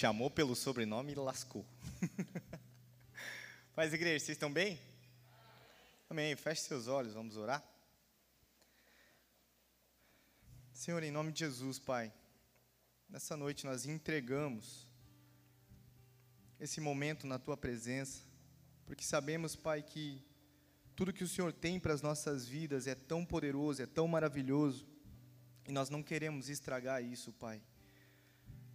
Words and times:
Chamou 0.00 0.30
pelo 0.30 0.54
sobrenome 0.54 1.10
e 1.10 1.16
lascou. 1.16 1.66
Paz, 3.74 3.92
igreja, 3.92 4.24
vocês 4.24 4.36
estão 4.36 4.52
bem? 4.52 4.80
Amém. 6.08 6.36
Feche 6.36 6.60
seus 6.60 6.86
olhos, 6.86 7.14
vamos 7.14 7.36
orar. 7.36 7.60
Senhor, 10.72 11.02
em 11.02 11.10
nome 11.10 11.32
de 11.32 11.40
Jesus, 11.40 11.80
Pai, 11.80 12.12
nessa 13.08 13.36
noite 13.36 13.66
nós 13.66 13.86
entregamos 13.86 14.86
esse 16.60 16.80
momento 16.80 17.26
na 17.26 17.36
Tua 17.36 17.56
presença, 17.56 18.22
porque 18.86 19.02
sabemos, 19.02 19.56
Pai, 19.56 19.82
que 19.82 20.24
tudo 20.94 21.12
que 21.12 21.24
o 21.24 21.28
Senhor 21.28 21.52
tem 21.52 21.80
para 21.80 21.92
as 21.92 22.02
nossas 22.02 22.46
vidas 22.46 22.86
é 22.86 22.94
tão 22.94 23.24
poderoso, 23.24 23.82
é 23.82 23.86
tão 23.86 24.06
maravilhoso, 24.06 24.86
e 25.66 25.72
nós 25.72 25.90
não 25.90 26.04
queremos 26.04 26.48
estragar 26.48 27.02
isso, 27.02 27.32
Pai. 27.32 27.60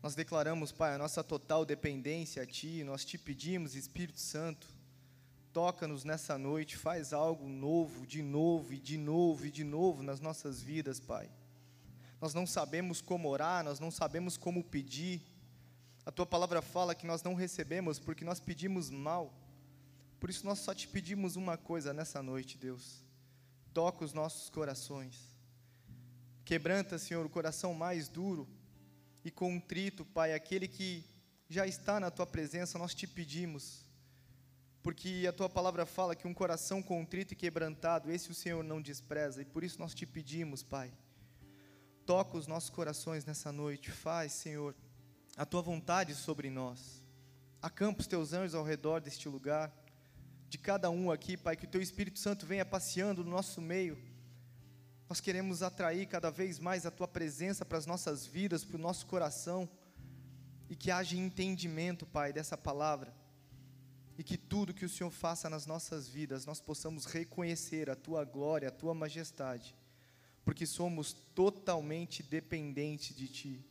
Nós 0.03 0.15
declaramos, 0.15 0.73
Pai, 0.73 0.93
a 0.93 0.97
nossa 0.97 1.23
total 1.23 1.63
dependência 1.63 2.43
a 2.43 2.45
Ti, 2.45 2.83
nós 2.83 3.05
te 3.05 3.17
pedimos, 3.17 3.73
Espírito 3.73 4.19
Santo, 4.19 4.67
toca-nos 5.53 6.03
nessa 6.03 6.37
noite, 6.37 6.75
faz 6.75 7.13
algo 7.13 7.47
novo, 7.47 8.05
de 8.05 8.21
novo 8.21 8.73
e 8.73 8.79
de 8.79 8.97
novo 8.97 9.45
e 9.45 9.49
de 9.49 9.63
novo 9.63 10.03
nas 10.03 10.19
nossas 10.19 10.61
vidas, 10.61 10.99
Pai. 10.99 11.31
Nós 12.19 12.33
não 12.33 12.45
sabemos 12.45 12.99
como 12.99 13.29
orar, 13.29 13.63
nós 13.63 13.79
não 13.79 13.89
sabemos 13.89 14.35
como 14.35 14.61
pedir. 14.61 15.21
A 16.05 16.11
Tua 16.11 16.25
palavra 16.25 16.61
fala 16.61 16.93
que 16.93 17.07
nós 17.07 17.23
não 17.23 17.33
recebemos 17.33 17.97
porque 17.97 18.25
nós 18.25 18.41
pedimos 18.41 18.89
mal. 18.89 19.33
Por 20.19 20.29
isso 20.29 20.45
nós 20.45 20.59
só 20.59 20.73
te 20.73 20.85
pedimos 20.85 21.37
uma 21.37 21.55
coisa 21.55 21.93
nessa 21.93 22.21
noite, 22.21 22.57
Deus. 22.57 23.01
Toca 23.73 24.03
os 24.03 24.11
nossos 24.11 24.49
corações. 24.49 25.17
Quebranta, 26.43 26.99
Senhor, 26.99 27.25
o 27.25 27.29
coração 27.29 27.73
mais 27.73 28.09
duro 28.09 28.45
e 29.23 29.31
contrito, 29.31 30.03
Pai, 30.03 30.33
aquele 30.33 30.67
que 30.67 31.05
já 31.47 31.65
está 31.65 31.99
na 31.99 32.11
tua 32.11 32.25
presença, 32.25 32.77
nós 32.77 32.93
te 32.93 33.07
pedimos, 33.07 33.85
porque 34.81 35.25
a 35.27 35.31
tua 35.31 35.47
palavra 35.47 35.85
fala 35.85 36.15
que 36.15 36.27
um 36.27 36.33
coração 36.33 36.81
contrito 36.81 37.33
e 37.33 37.35
quebrantado, 37.35 38.11
esse 38.11 38.31
o 38.31 38.33
Senhor 38.33 38.63
não 38.63 38.81
despreza, 38.81 39.41
e 39.41 39.45
por 39.45 39.63
isso 39.63 39.79
nós 39.79 39.93
te 39.93 40.05
pedimos, 40.05 40.61
Pai, 40.61 40.91
toca 42.05 42.37
os 42.37 42.47
nossos 42.47 42.69
corações 42.69 43.23
nessa 43.23 43.51
noite, 43.51 43.91
faz, 43.91 44.33
Senhor, 44.33 44.75
a 45.37 45.45
tua 45.45 45.61
vontade 45.61 46.13
sobre 46.13 46.49
nós, 46.49 47.03
acampa 47.61 48.01
os 48.01 48.07
teus 48.07 48.33
anjos 48.33 48.55
ao 48.55 48.63
redor 48.63 48.99
deste 48.99 49.29
lugar, 49.29 49.71
de 50.49 50.57
cada 50.57 50.89
um 50.89 51.11
aqui, 51.11 51.37
Pai, 51.37 51.55
que 51.55 51.65
o 51.65 51.69
teu 51.69 51.81
Espírito 51.81 52.19
Santo 52.19 52.45
venha 52.45 52.65
passeando 52.65 53.23
no 53.23 53.31
nosso 53.31 53.61
meio, 53.61 53.97
nós 55.09 55.19
queremos 55.19 55.61
atrair 55.61 56.07
cada 56.07 56.31
vez 56.31 56.59
mais 56.59 56.85
a 56.85 56.91
tua 56.91 57.07
presença 57.07 57.65
para 57.65 57.77
as 57.77 57.85
nossas 57.85 58.25
vidas, 58.25 58.63
para 58.63 58.77
o 58.77 58.81
nosso 58.81 59.05
coração, 59.05 59.69
e 60.69 60.75
que 60.75 60.89
haja 60.89 61.17
entendimento, 61.17 62.05
Pai, 62.05 62.31
dessa 62.31 62.57
palavra, 62.57 63.13
e 64.17 64.23
que 64.23 64.37
tudo 64.37 64.73
que 64.73 64.85
o 64.85 64.89
Senhor 64.89 65.11
faça 65.11 65.49
nas 65.49 65.65
nossas 65.65 66.07
vidas, 66.07 66.45
nós 66.45 66.61
possamos 66.61 67.05
reconhecer 67.05 67.89
a 67.89 67.95
tua 67.95 68.23
glória, 68.23 68.69
a 68.69 68.71
tua 68.71 68.93
majestade, 68.93 69.75
porque 70.45 70.65
somos 70.65 71.13
totalmente 71.13 72.23
dependentes 72.23 73.15
de 73.15 73.27
ti. 73.27 73.65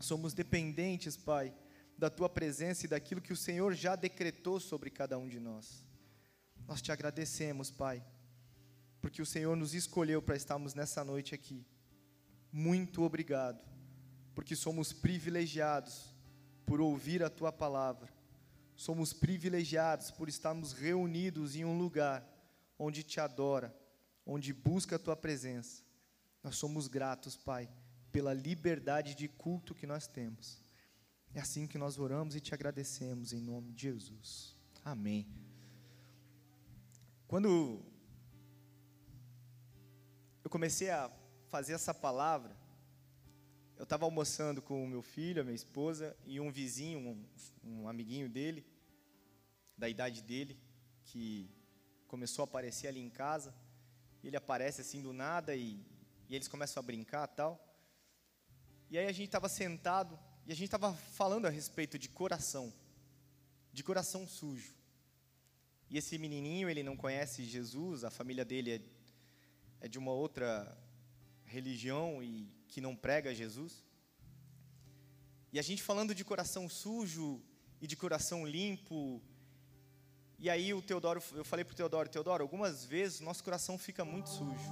Somos 0.00 0.34
dependentes, 0.34 1.16
Pai, 1.16 1.54
da 1.96 2.10
tua 2.10 2.28
presença 2.28 2.84
e 2.86 2.88
daquilo 2.88 3.20
que 3.20 3.32
o 3.32 3.36
Senhor 3.36 3.74
já 3.74 3.96
decretou 3.96 4.60
sobre 4.60 4.90
cada 4.90 5.18
um 5.18 5.28
de 5.28 5.40
nós. 5.40 5.84
Nós 6.66 6.82
te 6.82 6.92
agradecemos, 6.92 7.70
Pai 7.70 8.04
porque 9.06 9.22
o 9.22 9.26
Senhor 9.26 9.56
nos 9.56 9.72
escolheu 9.72 10.20
para 10.20 10.34
estarmos 10.34 10.74
nessa 10.74 11.04
noite 11.04 11.32
aqui. 11.32 11.64
Muito 12.50 13.04
obrigado, 13.04 13.64
porque 14.34 14.56
somos 14.56 14.92
privilegiados 14.92 16.12
por 16.64 16.80
ouvir 16.80 17.22
a 17.22 17.30
tua 17.30 17.52
palavra. 17.52 18.12
Somos 18.74 19.12
privilegiados 19.12 20.10
por 20.10 20.28
estarmos 20.28 20.72
reunidos 20.72 21.54
em 21.54 21.64
um 21.64 21.78
lugar 21.78 22.28
onde 22.76 23.04
te 23.04 23.20
adora, 23.20 23.72
onde 24.26 24.52
busca 24.52 24.96
a 24.96 24.98
tua 24.98 25.14
presença. 25.14 25.84
Nós 26.42 26.56
somos 26.56 26.88
gratos, 26.88 27.36
Pai, 27.36 27.70
pela 28.10 28.34
liberdade 28.34 29.14
de 29.14 29.28
culto 29.28 29.72
que 29.72 29.86
nós 29.86 30.08
temos. 30.08 30.60
É 31.32 31.38
assim 31.38 31.68
que 31.68 31.78
nós 31.78 31.96
oramos 31.96 32.34
e 32.34 32.40
te 32.40 32.52
agradecemos 32.52 33.32
em 33.32 33.40
nome 33.40 33.70
de 33.70 33.82
Jesus. 33.82 34.56
Amém. 34.84 35.28
Quando 37.28 37.86
eu 40.46 40.50
comecei 40.50 40.90
a 40.90 41.10
fazer 41.48 41.72
essa 41.72 41.92
palavra, 41.92 42.56
eu 43.76 43.82
estava 43.82 44.04
almoçando 44.04 44.62
com 44.62 44.84
o 44.84 44.86
meu 44.86 45.02
filho, 45.02 45.42
a 45.42 45.44
minha 45.44 45.56
esposa 45.56 46.16
e 46.24 46.38
um 46.38 46.52
vizinho, 46.52 47.00
um, 47.00 47.26
um, 47.64 47.88
amiguinho 47.88 48.28
dele, 48.28 48.64
da 49.76 49.88
idade 49.88 50.22
dele, 50.22 50.56
que 51.02 51.50
começou 52.06 52.44
a 52.44 52.46
aparecer 52.46 52.86
ali 52.86 53.00
em 53.00 53.10
casa. 53.10 53.52
Ele 54.22 54.36
aparece 54.36 54.82
assim 54.82 55.02
do 55.02 55.12
nada 55.12 55.52
e, 55.56 55.84
e 56.28 56.36
eles 56.36 56.46
começam 56.46 56.80
a 56.80 56.86
brincar 56.86 57.26
tal. 57.26 57.60
E 58.88 58.96
aí 58.96 59.06
a 59.06 59.12
gente 59.12 59.26
estava 59.26 59.48
sentado 59.48 60.16
e 60.46 60.52
a 60.52 60.54
gente 60.54 60.66
estava 60.66 60.94
falando 60.94 61.46
a 61.46 61.50
respeito 61.50 61.98
de 61.98 62.08
coração, 62.08 62.72
de 63.72 63.82
coração 63.82 64.28
sujo. 64.28 64.76
E 65.90 65.98
esse 65.98 66.16
menininho, 66.18 66.70
ele 66.70 66.84
não 66.84 66.96
conhece 66.96 67.42
Jesus, 67.42 68.04
a 68.04 68.12
família 68.12 68.44
dele 68.44 68.70
é 68.70 68.95
é 69.80 69.88
de 69.88 69.98
uma 69.98 70.12
outra 70.12 70.76
religião 71.44 72.22
e 72.22 72.50
que 72.68 72.80
não 72.80 72.94
prega 72.94 73.34
Jesus. 73.34 73.84
E 75.52 75.58
a 75.58 75.62
gente 75.62 75.82
falando 75.82 76.14
de 76.14 76.24
coração 76.24 76.68
sujo 76.68 77.42
e 77.80 77.86
de 77.86 77.96
coração 77.96 78.46
limpo. 78.46 79.22
E 80.38 80.50
aí 80.50 80.74
o 80.74 80.82
Teodoro, 80.82 81.22
eu 81.32 81.44
falei 81.44 81.64
para 81.64 81.72
o 81.72 81.76
Teodoro, 81.76 82.08
Teodoro, 82.08 82.42
algumas 82.42 82.84
vezes 82.84 83.20
nosso 83.20 83.42
coração 83.42 83.78
fica 83.78 84.04
muito 84.04 84.28
sujo. 84.28 84.70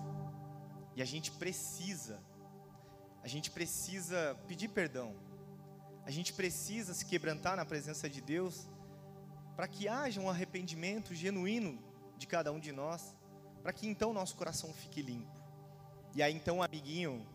E 0.94 1.02
a 1.02 1.04
gente 1.04 1.30
precisa, 1.32 2.22
a 3.22 3.28
gente 3.28 3.50
precisa 3.50 4.38
pedir 4.46 4.68
perdão. 4.68 5.16
A 6.04 6.10
gente 6.10 6.32
precisa 6.34 6.92
se 6.92 7.06
quebrantar 7.06 7.56
na 7.56 7.64
presença 7.64 8.08
de 8.10 8.20
Deus 8.20 8.68
para 9.56 9.66
que 9.66 9.88
haja 9.88 10.20
um 10.20 10.28
arrependimento 10.28 11.14
genuíno 11.14 11.82
de 12.18 12.26
cada 12.26 12.52
um 12.52 12.60
de 12.60 12.72
nós 12.72 13.16
para 13.64 13.72
que 13.72 13.88
então 13.88 14.12
nosso 14.12 14.36
coração 14.36 14.70
fique 14.74 15.00
limpo. 15.00 15.42
E 16.14 16.22
aí 16.22 16.34
então 16.34 16.56
o 16.56 16.58
um 16.58 16.62
amiguinho, 16.62 17.26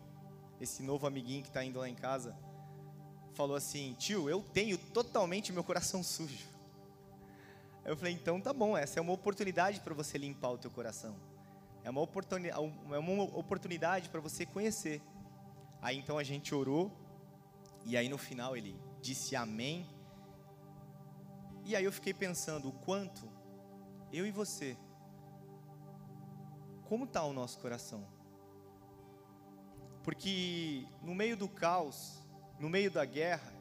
esse 0.60 0.80
novo 0.80 1.04
amiguinho 1.04 1.42
que 1.42 1.48
está 1.48 1.64
indo 1.64 1.80
lá 1.80 1.88
em 1.88 1.94
casa, 1.96 2.36
falou 3.34 3.56
assim: 3.56 3.96
Tio, 3.98 4.30
eu 4.30 4.40
tenho 4.40 4.78
totalmente 4.78 5.52
meu 5.52 5.64
coração 5.64 6.04
sujo. 6.04 6.46
Eu 7.84 7.96
falei: 7.96 8.14
Então 8.14 8.40
tá 8.40 8.52
bom, 8.52 8.78
essa 8.78 9.00
é 9.00 9.02
uma 9.02 9.12
oportunidade 9.12 9.80
para 9.80 9.92
você 9.92 10.16
limpar 10.16 10.50
o 10.50 10.58
teu 10.58 10.70
coração. 10.70 11.16
É 11.82 11.90
uma, 11.90 12.00
oportuni 12.00 12.48
é 12.48 12.58
uma 12.58 13.24
oportunidade 13.24 14.08
para 14.08 14.20
você 14.20 14.46
conhecer. 14.46 15.02
Aí 15.82 15.98
então 15.98 16.16
a 16.16 16.22
gente 16.22 16.54
orou, 16.54 16.92
e 17.84 17.96
aí 17.96 18.08
no 18.08 18.18
final 18.18 18.56
ele 18.56 18.78
disse 19.02 19.34
amém. 19.34 19.84
E 21.64 21.74
aí 21.74 21.84
eu 21.84 21.90
fiquei 21.90 22.14
pensando 22.14 22.68
o 22.68 22.72
quanto 22.72 23.28
eu 24.12 24.24
e 24.24 24.30
você 24.30 24.76
como 26.90 27.04
está 27.04 27.22
o 27.22 27.32
nosso 27.32 27.56
coração? 27.60 28.04
Porque 30.02 30.84
no 31.04 31.14
meio 31.14 31.36
do 31.36 31.48
caos, 31.48 32.14
no 32.58 32.68
meio 32.68 32.90
da 32.90 33.04
guerra, 33.04 33.52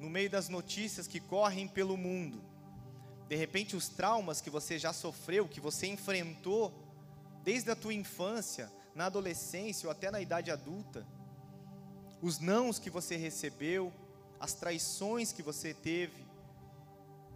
no 0.00 0.10
meio 0.10 0.28
das 0.28 0.48
notícias 0.48 1.06
que 1.06 1.20
correm 1.20 1.68
pelo 1.68 1.96
mundo, 1.96 2.42
de 3.28 3.36
repente 3.36 3.76
os 3.76 3.88
traumas 3.88 4.40
que 4.40 4.50
você 4.50 4.80
já 4.80 4.92
sofreu, 4.92 5.46
que 5.46 5.60
você 5.60 5.86
enfrentou 5.86 6.74
desde 7.44 7.70
a 7.70 7.76
tua 7.76 7.94
infância, 7.94 8.68
na 8.96 9.06
adolescência 9.06 9.86
ou 9.86 9.92
até 9.92 10.10
na 10.10 10.20
idade 10.20 10.50
adulta, 10.50 11.06
os 12.20 12.40
nãos 12.40 12.80
que 12.80 12.90
você 12.90 13.14
recebeu, 13.14 13.92
as 14.40 14.54
traições 14.54 15.30
que 15.30 15.40
você 15.40 15.72
teve, 15.72 16.26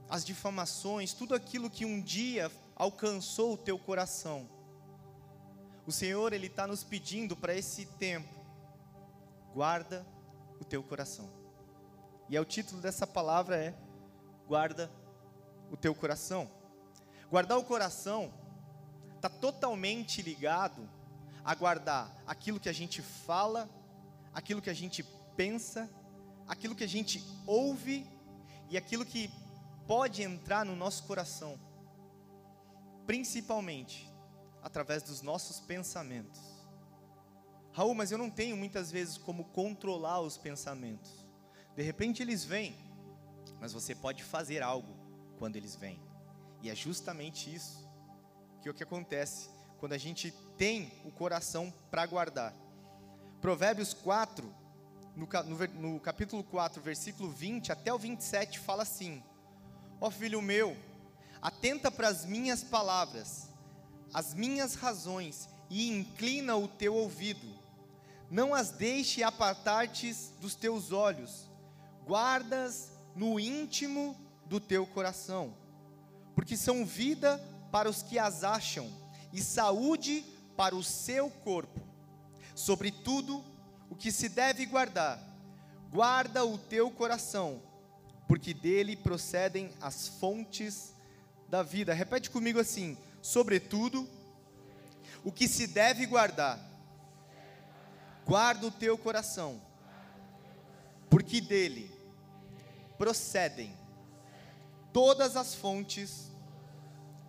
as 0.09 0.25
difamações, 0.25 1.13
tudo 1.13 1.37
aquilo 1.37 1.71
que 1.71 1.85
um 1.85 2.01
dia 2.01 2.51
alcançou 2.75 3.53
o 3.55 3.59
teu 3.59 3.79
coração 3.79 4.59
o 5.91 5.93
Senhor, 5.93 6.33
Ele 6.33 6.47
está 6.47 6.69
nos 6.69 6.85
pedindo 6.85 7.37
para 7.37 7.53
esse 7.53 7.85
tempo, 7.85 8.33
guarda 9.53 10.07
o 10.61 10.65
teu 10.65 10.85
coração. 10.85 11.29
E 12.29 12.37
é 12.37 12.41
o 12.41 12.45
título 12.45 12.81
dessa 12.81 13.09
palavra 13.09 13.57
é 13.57 13.75
guarda 14.47 14.89
o 15.69 15.77
teu 15.77 15.93
coração. 15.93 16.49
Guardar 17.29 17.59
o 17.59 17.65
coração 17.65 18.33
está 19.17 19.29
totalmente 19.29 20.23
ligado 20.23 20.89
a 21.45 21.55
guardar 21.57 22.15
aquilo 22.25 22.61
que 22.61 22.69
a 22.69 22.73
gente 22.73 23.03
fala, 23.03 23.69
aquilo 24.33 24.63
que 24.63 24.71
a 24.71 24.75
gente 24.75 25.03
pensa, 25.37 25.91
aquilo 26.47 26.77
que 26.77 26.85
a 26.85 26.89
gente 26.89 27.21
ouve 27.49 28.07
e 28.69 28.77
aquilo 28.77 29.05
que 29.05 29.29
pode 29.89 30.23
entrar 30.23 30.65
no 30.65 30.77
nosso 30.77 31.03
coração. 31.03 31.59
Principalmente 33.07 34.10
através 34.63 35.03
dos 35.03 35.23
nossos 35.23 35.61
pensamentos. 35.61 36.41
Raul, 37.73 37.95
mas 37.95 38.11
eu 38.11 38.19
não 38.19 38.31
tenho 38.31 38.57
muitas 38.57 38.91
vezes 38.91 39.17
como 39.17 39.45
controlar 39.45 40.21
os 40.21 40.37
pensamentos. 40.37 41.25
De 41.77 41.83
repente 41.83 42.23
eles 42.23 42.45
vêm, 42.45 42.77
mas 43.61 43.73
você 43.73 43.95
pode 43.95 44.23
fazer 44.25 44.63
algo 44.63 44.95
quando 45.39 45.57
eles 45.57 45.77
vêm. 45.77 46.01
E 46.63 46.69
é 46.69 46.75
justamente 46.75 47.53
isso 47.55 47.89
que 48.61 48.69
é 48.69 48.71
o 48.71 48.75
que 48.75 48.83
acontece 48.83 49.49
quando 49.79 49.95
a 49.95 49.99
gente 49.99 50.31
tem 50.59 50.93
o 51.05 51.11
coração 51.11 51.73
para 51.91 52.05
guardar. 52.05 52.55
Provérbios 53.41 53.95
4, 53.95 54.55
no, 55.17 55.27
no, 55.47 55.93
no 55.93 56.01
capítulo 56.01 56.45
4, 56.45 56.83
versículo 56.83 57.31
20 57.31 57.73
até 57.73 57.93
o 57.93 57.99
27, 57.99 58.59
fala 58.59 58.83
assim: 58.83 59.23
Ó 59.99 60.09
oh, 60.09 60.11
filho 60.11 60.43
meu, 60.43 60.77
atenta 61.41 61.91
para 61.91 62.09
as 62.09 62.27
minhas 62.27 62.63
palavras, 62.63 63.49
as 64.13 64.35
minhas 64.35 64.75
razões, 64.75 65.49
e 65.71 65.89
inclina 65.89 66.57
o 66.57 66.67
teu 66.67 66.95
ouvido. 66.95 67.47
Não 68.31 68.53
as 68.53 68.71
deixe 68.71 69.23
apartar-te 69.23 70.13
dos 70.41 70.55
teus 70.55 70.93
olhos, 70.93 71.49
guardas 72.05 72.91
no 73.15 73.39
íntimo 73.39 74.17
do 74.47 74.59
teu 74.61 74.87
coração, 74.87 75.55
porque 76.35 76.57
são 76.57 76.85
vida 76.85 77.39
para 77.71 77.89
os 77.89 78.03
que 78.03 78.19
as 78.19 78.43
acham 78.43 78.91
e 79.33 79.41
saúde 79.41 80.25
para 80.57 80.75
o 80.75 80.83
seu 80.83 81.31
corpo. 81.31 81.81
Sobretudo, 82.55 83.45
o 83.89 83.95
que 83.95 84.11
se 84.11 84.29
deve 84.29 84.67
guardar, 84.67 85.21
guarda 85.91 86.45
o 86.45 86.59
teu 86.59 86.91
coração, 86.91 87.63
porque 88.29 88.53
dele 88.53 88.97
procedem 88.97 89.71
as 89.81 90.09
fontes 90.09 90.95
da 91.49 91.63
vida. 91.63 91.93
Repete 91.93 92.31
comigo 92.31 92.61
assim: 92.61 92.97
sobretudo, 93.23 94.09
o 95.25 95.31
que 95.31 95.47
se 95.47 95.67
deve 95.67 96.07
guardar, 96.07 96.59
guarda 98.27 98.67
o 98.67 98.71
teu 98.71 98.97
coração, 98.97 99.61
porque 101.09 101.41
dele 101.41 101.91
procedem 102.97 103.75
todas 104.93 105.37
as 105.37 105.55
fontes 105.55 106.31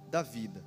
da 0.09 0.21
vida. 0.21 0.63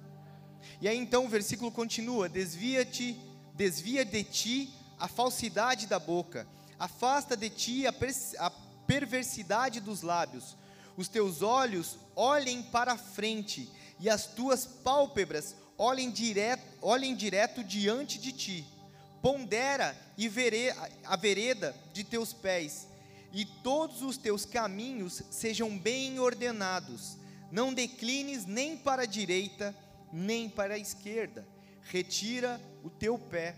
E 0.81 0.89
aí 0.89 0.97
então 0.97 1.27
o 1.27 1.29
versículo 1.29 1.71
continua: 1.71 2.29
desvia-te, 2.29 3.19
desvia 3.55 4.05
de 4.05 4.25
ti 4.25 4.75
a 4.99 5.09
falsidade 5.09 5.87
da 5.87 5.99
boca, 5.99 6.47
afasta 6.79 7.37
de 7.37 7.51
ti 7.51 7.87
a, 7.87 7.95
a 8.39 8.51
perversidade 8.87 9.81
dos 9.81 10.03
lábios. 10.03 10.57
Os 10.97 11.09
teus 11.09 11.43
olhos 11.43 11.99
olhem 12.15 12.63
para 12.63 12.93
a 12.93 12.99
frente 12.99 13.71
e 14.05 14.11
as 14.11 14.27
tuas 14.27 14.67
pálpebras 14.67 15.57
olhem 15.79 16.11
direto, 16.11 16.63
olhem 16.83 17.17
direto 17.17 17.65
diante 17.65 18.19
de 18.19 18.33
ti. 18.33 18.67
Pondera 19.23 19.97
e 20.19 20.29
vere, 20.29 20.69
a 21.05 21.17
vereda 21.17 21.75
de 21.91 22.05
teus 22.05 22.31
pés, 22.31 22.87
e 23.33 23.47
todos 23.47 24.03
os 24.03 24.19
teus 24.19 24.45
caminhos 24.45 25.23
sejam 25.31 25.79
bem 25.79 26.21
ordenados. 26.21 27.17
Não 27.51 27.73
declines 27.73 28.45
nem 28.45 28.77
para 28.77 29.05
a 29.05 29.07
direita, 29.07 29.75
nem 30.13 30.51
para 30.51 30.75
a 30.75 30.79
esquerda. 30.79 31.49
Retira 31.81 32.61
o 32.83 32.91
teu 32.91 33.19
pé 33.19 33.57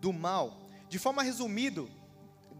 do 0.00 0.12
mal. 0.12 0.60
De 0.88 0.96
forma 0.96 1.24
resumida, 1.24 1.84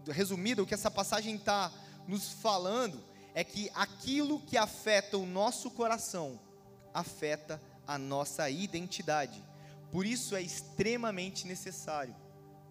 resumida 0.09 0.61
o 0.61 0.65
que 0.65 0.73
essa 0.73 0.91
passagem 0.91 1.35
está 1.35 1.71
nos 2.05 2.33
falando 2.33 3.01
é 3.33 3.45
que 3.45 3.71
aquilo 3.73 4.41
que 4.41 4.57
afeta 4.57 5.17
o 5.17 5.25
nosso 5.25 5.71
coração 5.71 6.37
afeta 6.93 7.61
a 7.87 7.97
nossa 7.97 8.49
identidade. 8.49 9.43
Por 9.91 10.05
isso 10.05 10.35
é 10.35 10.41
extremamente 10.41 11.47
necessário 11.47 12.15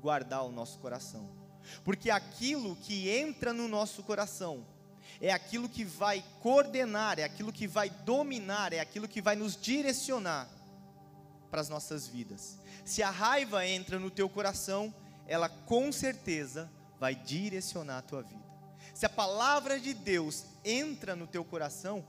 guardar 0.00 0.44
o 0.44 0.52
nosso 0.52 0.78
coração. 0.78 1.28
Porque 1.84 2.10
aquilo 2.10 2.76
que 2.76 3.08
entra 3.08 3.52
no 3.52 3.68
nosso 3.68 4.02
coração 4.02 4.66
é 5.20 5.32
aquilo 5.32 5.68
que 5.68 5.84
vai 5.84 6.24
coordenar, 6.40 7.18
é 7.18 7.24
aquilo 7.24 7.52
que 7.52 7.66
vai 7.66 7.88
dominar, 7.88 8.72
é 8.72 8.80
aquilo 8.80 9.06
que 9.06 9.22
vai 9.22 9.36
nos 9.36 9.56
direcionar 9.56 10.48
para 11.50 11.60
as 11.60 11.68
nossas 11.68 12.08
vidas. 12.08 12.58
Se 12.84 13.02
a 13.02 13.10
raiva 13.10 13.66
entra 13.66 13.98
no 13.98 14.10
teu 14.10 14.28
coração, 14.28 14.92
ela 15.26 15.48
com 15.48 15.92
certeza 15.92 16.70
vai 16.98 17.14
direcionar 17.14 17.98
a 17.98 18.02
tua 18.02 18.22
vida. 18.22 18.42
Se 18.94 19.06
a 19.06 19.10
palavra 19.10 19.78
de 19.78 19.94
Deus 19.94 20.44
entra 20.64 21.14
no 21.14 21.26
teu 21.26 21.44
coração, 21.44 22.04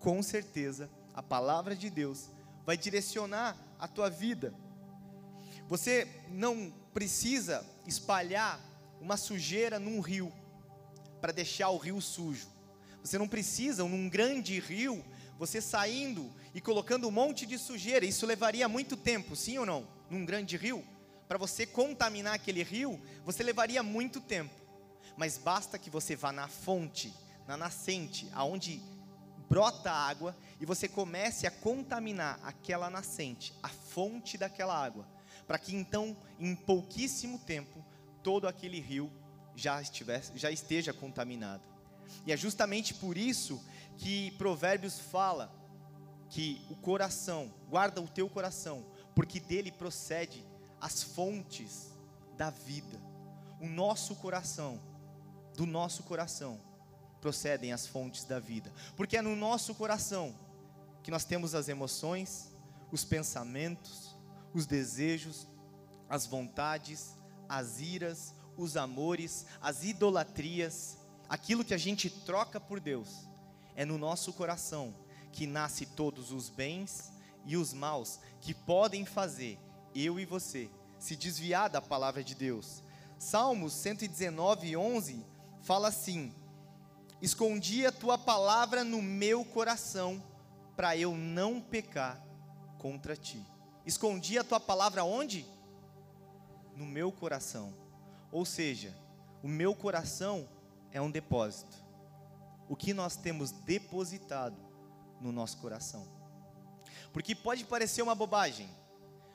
com 0.00 0.22
certeza 0.22 0.90
a 1.16 1.22
palavra 1.22 1.74
de 1.74 1.88
Deus 1.88 2.28
vai 2.66 2.76
direcionar 2.76 3.56
a 3.78 3.88
tua 3.88 4.10
vida. 4.10 4.54
Você 5.66 6.06
não 6.28 6.72
precisa 6.92 7.66
espalhar 7.86 8.60
uma 9.00 9.16
sujeira 9.16 9.78
num 9.78 10.00
rio 10.00 10.30
para 11.20 11.32
deixar 11.32 11.70
o 11.70 11.78
rio 11.78 12.00
sujo. 12.00 12.48
Você 13.02 13.18
não 13.18 13.26
precisa, 13.26 13.82
num 13.84 14.08
grande 14.08 14.60
rio, 14.60 15.02
você 15.38 15.60
saindo 15.60 16.30
e 16.54 16.60
colocando 16.60 17.08
um 17.08 17.10
monte 17.10 17.46
de 17.46 17.58
sujeira. 17.58 18.04
Isso 18.04 18.26
levaria 18.26 18.68
muito 18.68 18.96
tempo, 18.96 19.34
sim 19.34 19.58
ou 19.58 19.64
não? 19.64 19.88
Num 20.10 20.24
grande 20.24 20.56
rio, 20.56 20.84
para 21.26 21.38
você 21.38 21.66
contaminar 21.66 22.34
aquele 22.34 22.62
rio, 22.62 23.00
você 23.24 23.42
levaria 23.42 23.82
muito 23.82 24.20
tempo. 24.20 24.54
Mas 25.16 25.38
basta 25.38 25.78
que 25.78 25.88
você 25.88 26.14
vá 26.14 26.30
na 26.30 26.46
fonte, 26.46 27.12
na 27.46 27.56
nascente, 27.56 28.28
aonde 28.34 28.82
brota 29.48 29.90
água 29.90 30.36
e 30.60 30.66
você 30.66 30.88
comece 30.88 31.46
a 31.46 31.50
contaminar 31.50 32.38
aquela 32.42 32.90
nascente, 32.90 33.52
a 33.62 33.68
fonte 33.68 34.36
daquela 34.36 34.76
água, 34.76 35.06
para 35.46 35.58
que 35.58 35.74
então, 35.74 36.16
em 36.38 36.54
pouquíssimo 36.54 37.38
tempo, 37.38 37.84
todo 38.22 38.48
aquele 38.48 38.80
rio 38.80 39.10
já, 39.54 39.80
estivesse, 39.80 40.32
já 40.36 40.50
esteja 40.50 40.92
contaminado. 40.92 41.62
E 42.26 42.32
é 42.32 42.36
justamente 42.36 42.94
por 42.94 43.16
isso 43.16 43.62
que 43.96 44.32
Provérbios 44.32 44.98
fala 44.98 45.52
que 46.28 46.60
o 46.68 46.74
coração, 46.76 47.52
guarda 47.68 48.00
o 48.00 48.08
teu 48.08 48.28
coração, 48.28 48.84
porque 49.14 49.40
dele 49.40 49.70
procede 49.70 50.44
as 50.80 51.02
fontes 51.02 51.92
da 52.36 52.50
vida. 52.50 53.00
O 53.60 53.66
nosso 53.66 54.14
coração, 54.16 54.80
do 55.56 55.64
nosso 55.64 56.02
coração, 56.02 56.60
procedem 57.26 57.72
as 57.72 57.88
fontes 57.88 58.22
da 58.22 58.38
vida, 58.38 58.72
porque 58.96 59.16
é 59.16 59.20
no 59.20 59.34
nosso 59.34 59.74
coração 59.74 60.32
que 61.02 61.10
nós 61.10 61.24
temos 61.24 61.56
as 61.56 61.68
emoções, 61.68 62.52
os 62.92 63.04
pensamentos, 63.04 64.16
os 64.54 64.64
desejos, 64.64 65.48
as 66.08 66.24
vontades, 66.24 67.16
as 67.48 67.80
iras, 67.80 68.32
os 68.56 68.76
amores, 68.76 69.44
as 69.60 69.82
idolatrias, 69.82 70.98
aquilo 71.28 71.64
que 71.64 71.74
a 71.74 71.76
gente 71.76 72.08
troca 72.08 72.60
por 72.60 72.78
Deus, 72.78 73.26
é 73.74 73.84
no 73.84 73.98
nosso 73.98 74.32
coração 74.32 74.94
que 75.32 75.48
nasce 75.48 75.84
todos 75.84 76.30
os 76.30 76.48
bens 76.48 77.10
e 77.44 77.56
os 77.56 77.72
maus 77.72 78.20
que 78.40 78.54
podem 78.54 79.04
fazer 79.04 79.58
eu 79.92 80.20
e 80.20 80.24
você 80.24 80.70
se 80.96 81.16
desviar 81.16 81.68
da 81.68 81.82
palavra 81.82 82.22
de 82.22 82.36
Deus. 82.36 82.84
Salmos 83.18 83.72
119, 83.72 84.76
11 84.76 85.26
fala 85.60 85.88
assim: 85.88 86.32
Escondi 87.20 87.86
a 87.86 87.92
tua 87.92 88.18
palavra 88.18 88.84
no 88.84 89.00
meu 89.00 89.44
coração, 89.44 90.22
para 90.76 90.96
eu 90.96 91.14
não 91.16 91.60
pecar 91.60 92.22
contra 92.78 93.16
ti. 93.16 93.42
Escondi 93.86 94.38
a 94.38 94.44
tua 94.44 94.60
palavra 94.60 95.04
onde? 95.04 95.46
No 96.76 96.84
meu 96.84 97.10
coração. 97.10 97.72
Ou 98.30 98.44
seja, 98.44 98.94
o 99.42 99.48
meu 99.48 99.74
coração 99.74 100.48
é 100.92 101.00
um 101.00 101.10
depósito. 101.10 101.76
O 102.68 102.76
que 102.76 102.92
nós 102.92 103.16
temos 103.16 103.50
depositado 103.50 104.56
no 105.20 105.32
nosso 105.32 105.56
coração. 105.58 106.06
Porque 107.12 107.34
pode 107.34 107.64
parecer 107.64 108.02
uma 108.02 108.14
bobagem, 108.14 108.68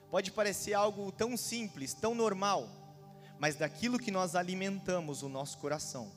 pode 0.10 0.32
parecer 0.32 0.74
algo 0.74 1.12
tão 1.12 1.36
simples, 1.36 1.94
tão 1.94 2.14
normal, 2.14 2.70
mas 3.40 3.56
daquilo 3.56 3.98
que 3.98 4.12
nós 4.12 4.36
alimentamos 4.36 5.24
o 5.24 5.30
nosso 5.30 5.58
coração, 5.58 6.12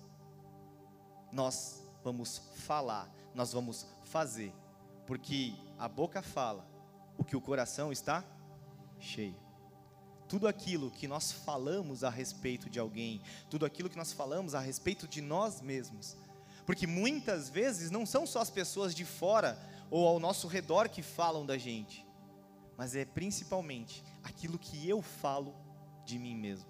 nós 1.35 1.83
vamos 2.03 2.38
falar, 2.55 3.12
nós 3.35 3.53
vamos 3.53 3.87
fazer, 4.05 4.55
porque 5.07 5.55
a 5.79 5.88
boca 5.88 6.23
fala 6.23 6.67
o 7.19 7.25
que 7.25 7.37
o 7.37 7.41
coração 7.41 7.93
está 7.93 8.25
cheio 8.99 9.45
tudo 10.29 10.49
aquilo 10.49 10.91
que 10.91 11.07
nós 11.07 11.31
falamos 11.31 12.03
a 12.03 12.11
respeito 12.11 12.69
de 12.71 12.81
alguém, 12.81 13.21
tudo 13.49 13.64
aquilo 13.64 13.88
que 13.88 13.97
nós 13.97 14.12
falamos 14.12 14.55
a 14.55 14.59
respeito 14.59 15.07
de 15.07 15.21
nós 15.21 15.61
mesmos. 15.61 16.17
Porque 16.67 16.87
muitas 16.87 17.49
vezes 17.49 17.91
não 17.91 18.07
são 18.07 18.26
só 18.26 18.41
as 18.41 18.50
pessoas 18.50 18.95
de 18.95 19.05
fora 19.05 19.59
ou 19.91 20.09
ao 20.09 20.19
nosso 20.19 20.49
redor 20.49 20.88
que 20.88 21.03
falam 21.03 21.45
da 21.45 21.59
gente, 21.59 22.05
mas 22.76 22.97
é 22.97 23.05
principalmente 23.05 24.03
aquilo 24.23 24.59
que 24.59 24.88
eu 24.88 25.03
falo 25.03 25.55
de 26.05 26.19
mim 26.19 26.35
mesmo. 26.35 26.67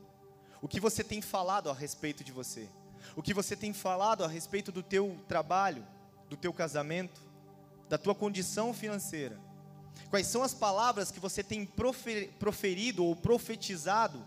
O 0.61 0.69
que 0.69 0.81
você 0.81 1.05
tem 1.05 1.23
falado 1.23 1.71
a 1.71 1.73
respeito 1.73 2.25
de 2.25 2.33
você? 2.33 2.69
O 3.17 3.23
que 3.23 3.35
você 3.35 3.55
tem 3.55 3.73
falado 3.73 4.25
a 4.25 4.29
respeito 4.29 4.73
do 4.73 4.83
teu 4.83 5.19
trabalho, 5.29 5.87
do 6.29 6.37
teu 6.37 6.53
casamento, 6.53 7.21
da 7.89 7.97
tua 7.97 8.15
condição 8.15 8.75
financeira? 8.75 9.39
Quais 10.11 10.27
são 10.27 10.43
as 10.43 10.53
palavras 10.53 11.11
que 11.11 11.21
você 11.21 11.43
tem 11.43 11.65
proferido 12.39 13.05
ou 13.05 13.15
profetizado 13.15 14.25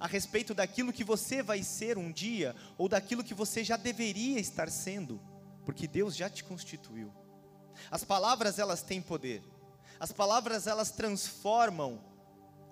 a 0.00 0.06
respeito 0.06 0.54
daquilo 0.54 0.92
que 0.92 1.04
você 1.04 1.42
vai 1.42 1.62
ser 1.62 1.98
um 1.98 2.10
dia 2.10 2.56
ou 2.78 2.88
daquilo 2.88 3.22
que 3.22 3.34
você 3.34 3.62
já 3.62 3.76
deveria 3.76 4.40
estar 4.40 4.68
sendo 4.68 5.20
Porque 5.64 5.86
Deus 5.86 6.16
já 6.16 6.28
te 6.28 6.42
constituiu. 6.42 7.12
As 7.90 8.04
palavras 8.04 8.58
elas 8.58 8.82
têm 8.82 9.00
poder. 9.00 9.42
As 10.00 10.10
palavras 10.10 10.66
elas 10.66 10.90
transformam 10.90 12.00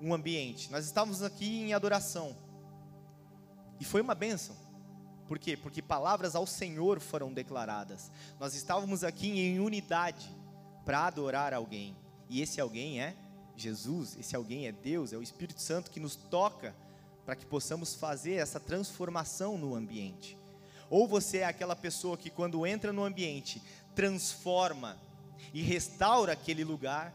um 0.00 0.12
ambiente. 0.12 0.70
Nós 0.72 0.86
estávamos 0.86 1.22
aqui 1.22 1.60
em 1.60 1.72
adoração. 1.72 2.36
E 3.78 3.84
foi 3.84 4.00
uma 4.00 4.14
bênção. 4.14 4.56
Por 5.30 5.38
quê? 5.38 5.56
Porque 5.56 5.80
palavras 5.80 6.34
ao 6.34 6.44
Senhor 6.44 6.98
foram 6.98 7.32
declaradas. 7.32 8.10
Nós 8.40 8.52
estávamos 8.56 9.04
aqui 9.04 9.28
em 9.28 9.60
unidade 9.60 10.28
para 10.84 11.06
adorar 11.06 11.54
alguém. 11.54 11.96
E 12.28 12.42
esse 12.42 12.60
alguém 12.60 13.00
é 13.00 13.14
Jesus, 13.54 14.16
esse 14.18 14.34
alguém 14.34 14.66
é 14.66 14.72
Deus, 14.72 15.12
é 15.12 15.16
o 15.16 15.22
Espírito 15.22 15.62
Santo 15.62 15.88
que 15.88 16.00
nos 16.00 16.16
toca 16.16 16.74
para 17.24 17.36
que 17.36 17.46
possamos 17.46 17.94
fazer 17.94 18.34
essa 18.34 18.58
transformação 18.58 19.56
no 19.56 19.76
ambiente. 19.76 20.36
Ou 20.90 21.06
você 21.06 21.38
é 21.38 21.44
aquela 21.44 21.76
pessoa 21.76 22.18
que, 22.18 22.28
quando 22.28 22.66
entra 22.66 22.92
no 22.92 23.04
ambiente, 23.04 23.62
transforma 23.94 24.98
e 25.54 25.62
restaura 25.62 26.32
aquele 26.32 26.64
lugar, 26.64 27.14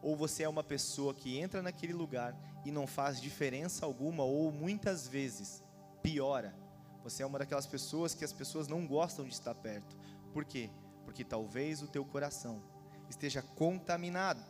ou 0.00 0.14
você 0.14 0.44
é 0.44 0.48
uma 0.48 0.62
pessoa 0.62 1.12
que 1.12 1.36
entra 1.36 1.60
naquele 1.60 1.92
lugar 1.92 2.36
e 2.64 2.70
não 2.70 2.86
faz 2.86 3.20
diferença 3.20 3.84
alguma, 3.84 4.22
ou 4.22 4.52
muitas 4.52 5.08
vezes 5.08 5.60
piora. 6.00 6.67
Você 7.02 7.22
é 7.22 7.26
uma 7.26 7.38
daquelas 7.38 7.66
pessoas 7.66 8.14
que 8.14 8.24
as 8.24 8.32
pessoas 8.32 8.68
não 8.68 8.86
gostam 8.86 9.24
de 9.24 9.32
estar 9.32 9.54
perto. 9.54 9.96
Por 10.32 10.44
quê? 10.44 10.70
Porque 11.04 11.24
talvez 11.24 11.82
o 11.82 11.86
teu 11.86 12.04
coração 12.04 12.62
esteja 13.08 13.42
contaminado. 13.42 14.44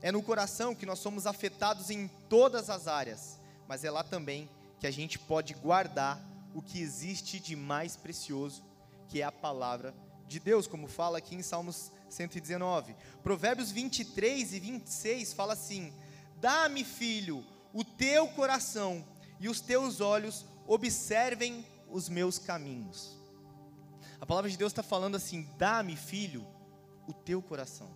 É 0.00 0.10
no 0.10 0.22
coração 0.22 0.74
que 0.74 0.86
nós 0.86 0.98
somos 0.98 1.26
afetados 1.26 1.90
em 1.90 2.08
todas 2.28 2.70
as 2.70 2.88
áreas, 2.88 3.38
mas 3.68 3.84
é 3.84 3.90
lá 3.90 4.02
também 4.02 4.48
que 4.80 4.86
a 4.86 4.90
gente 4.90 5.18
pode 5.18 5.54
guardar 5.54 6.20
o 6.54 6.60
que 6.60 6.80
existe 6.80 7.38
de 7.38 7.54
mais 7.54 7.96
precioso, 7.96 8.64
que 9.08 9.20
é 9.20 9.24
a 9.24 9.32
palavra 9.32 9.94
de 10.26 10.40
Deus, 10.40 10.66
como 10.66 10.88
fala 10.88 11.18
aqui 11.18 11.34
em 11.34 11.42
Salmos 11.42 11.92
119. 12.08 12.96
Provérbios 13.22 13.70
23 13.70 14.54
e 14.54 14.60
26 14.60 15.32
fala 15.34 15.52
assim: 15.52 15.92
Dá-me, 16.40 16.84
filho, 16.84 17.44
o 17.72 17.84
teu 17.84 18.26
coração 18.28 19.04
e 19.38 19.48
os 19.48 19.60
teus 19.60 20.00
olhos 20.00 20.44
observem 20.66 21.64
os 21.88 22.08
meus 22.08 22.38
caminhos. 22.38 23.18
A 24.20 24.26
palavra 24.26 24.50
de 24.50 24.56
Deus 24.56 24.72
está 24.72 24.82
falando 24.82 25.16
assim: 25.16 25.48
Dá-me, 25.58 25.96
filho, 25.96 26.46
o 27.06 27.12
teu 27.12 27.42
coração. 27.42 27.90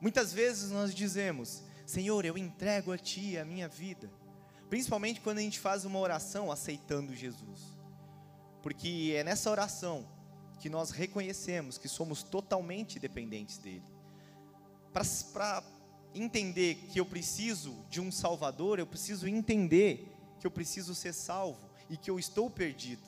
Muitas 0.00 0.32
vezes 0.32 0.70
nós 0.70 0.94
dizemos: 0.94 1.62
Senhor, 1.84 2.24
eu 2.24 2.36
entrego 2.36 2.92
a 2.92 2.98
Ti 2.98 3.38
a 3.38 3.44
minha 3.44 3.68
vida. 3.68 4.10
Principalmente 4.68 5.20
quando 5.20 5.38
a 5.38 5.42
gente 5.42 5.60
faz 5.60 5.84
uma 5.84 5.98
oração 5.98 6.50
aceitando 6.50 7.14
Jesus. 7.14 7.76
Porque 8.62 9.14
é 9.16 9.22
nessa 9.22 9.50
oração 9.50 10.08
que 10.58 10.68
nós 10.68 10.90
reconhecemos 10.90 11.78
que 11.78 11.88
somos 11.88 12.22
totalmente 12.22 12.98
dependentes 12.98 13.58
dele. 13.58 13.84
Para 14.92 15.62
entender 16.14 16.76
que 16.90 16.98
eu 16.98 17.04
preciso 17.04 17.84
de 17.90 18.00
um 18.00 18.10
Salvador, 18.10 18.78
eu 18.78 18.86
preciso 18.86 19.28
entender 19.28 20.15
que 20.38 20.46
eu 20.46 20.50
preciso 20.50 20.94
ser 20.94 21.12
salvo 21.12 21.68
e 21.88 21.96
que 21.96 22.10
eu 22.10 22.18
estou 22.18 22.50
perdido. 22.50 23.02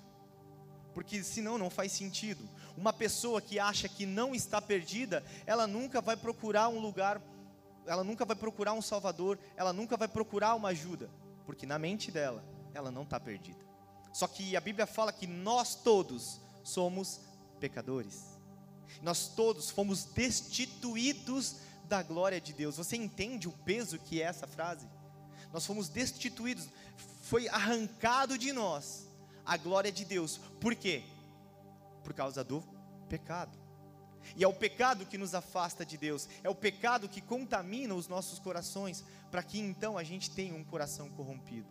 Porque 0.95 1.23
senão 1.23 1.59
não 1.59 1.71
faz 1.71 1.93
sentido. 1.93 2.49
Uma 2.77 2.93
pessoa 2.93 3.41
que 3.41 3.59
acha 3.59 3.89
que 3.89 4.07
não 4.07 4.35
está 4.35 4.61
perdida, 4.61 5.25
ela 5.47 5.67
nunca 5.67 6.01
vai 6.01 6.17
procurar 6.17 6.69
um 6.69 6.81
lugar, 6.81 7.21
ela 7.87 8.03
nunca 8.03 8.25
vai 8.25 8.37
procurar 8.37 8.73
um 8.73 8.83
Salvador, 8.83 9.39
ela 9.57 9.73
nunca 9.73 9.97
vai 9.97 10.09
procurar 10.09 10.55
uma 10.55 10.71
ajuda 10.71 11.11
porque 11.49 11.65
na 11.65 11.79
mente 11.79 12.11
dela, 12.11 12.45
ela 12.75 12.91
não 12.91 13.05
está 13.05 13.19
perdida. 13.19 13.59
Só 14.13 14.27
que 14.27 14.55
a 14.55 14.61
Bíblia 14.61 14.87
fala 14.87 15.11
que 15.11 15.27
nós 15.27 15.75
todos 15.75 16.43
somos 16.63 17.23
pecadores. 17.59 18.39
Nós 19.01 19.29
todos 19.29 19.71
fomos 19.71 20.05
destituídos 20.05 21.57
da 21.85 22.03
glória 22.03 22.39
de 22.39 22.53
Deus. 22.53 22.77
Você 22.77 22.97
entende 22.97 23.49
o 23.49 23.53
peso 23.65 23.99
que 23.99 24.21
é 24.21 24.27
essa 24.27 24.47
frase? 24.47 24.87
Nós 25.51 25.65
fomos 25.65 25.89
destituídos, 25.89 26.69
foi 27.29 27.47
arrancado 27.49 28.39
de 28.39 28.53
nós 28.55 29.07
a 29.45 29.59
glória 29.59 29.93
de 29.93 30.03
Deus. 30.03 30.41
Por 30.59 30.75
quê? 30.75 31.03
Por 32.03 32.15
causa 32.15 32.43
do 32.43 32.65
pecado. 33.07 33.57
E 34.35 34.43
é 34.43 34.49
o 34.49 34.53
pecado 34.53 35.05
que 35.05 35.19
nos 35.19 35.35
afasta 35.35 35.85
de 35.85 35.99
Deus, 35.99 36.27
é 36.43 36.49
o 36.49 36.55
pecado 36.55 37.09
que 37.09 37.21
contamina 37.21 37.95
os 37.95 38.09
nossos 38.09 38.39
corações, 38.39 39.05
para 39.31 39.43
que 39.43 39.59
então 39.59 39.99
a 39.99 40.03
gente 40.03 40.31
tenha 40.31 40.55
um 40.55 40.65
coração 40.65 41.11
corrompido. 41.11 41.69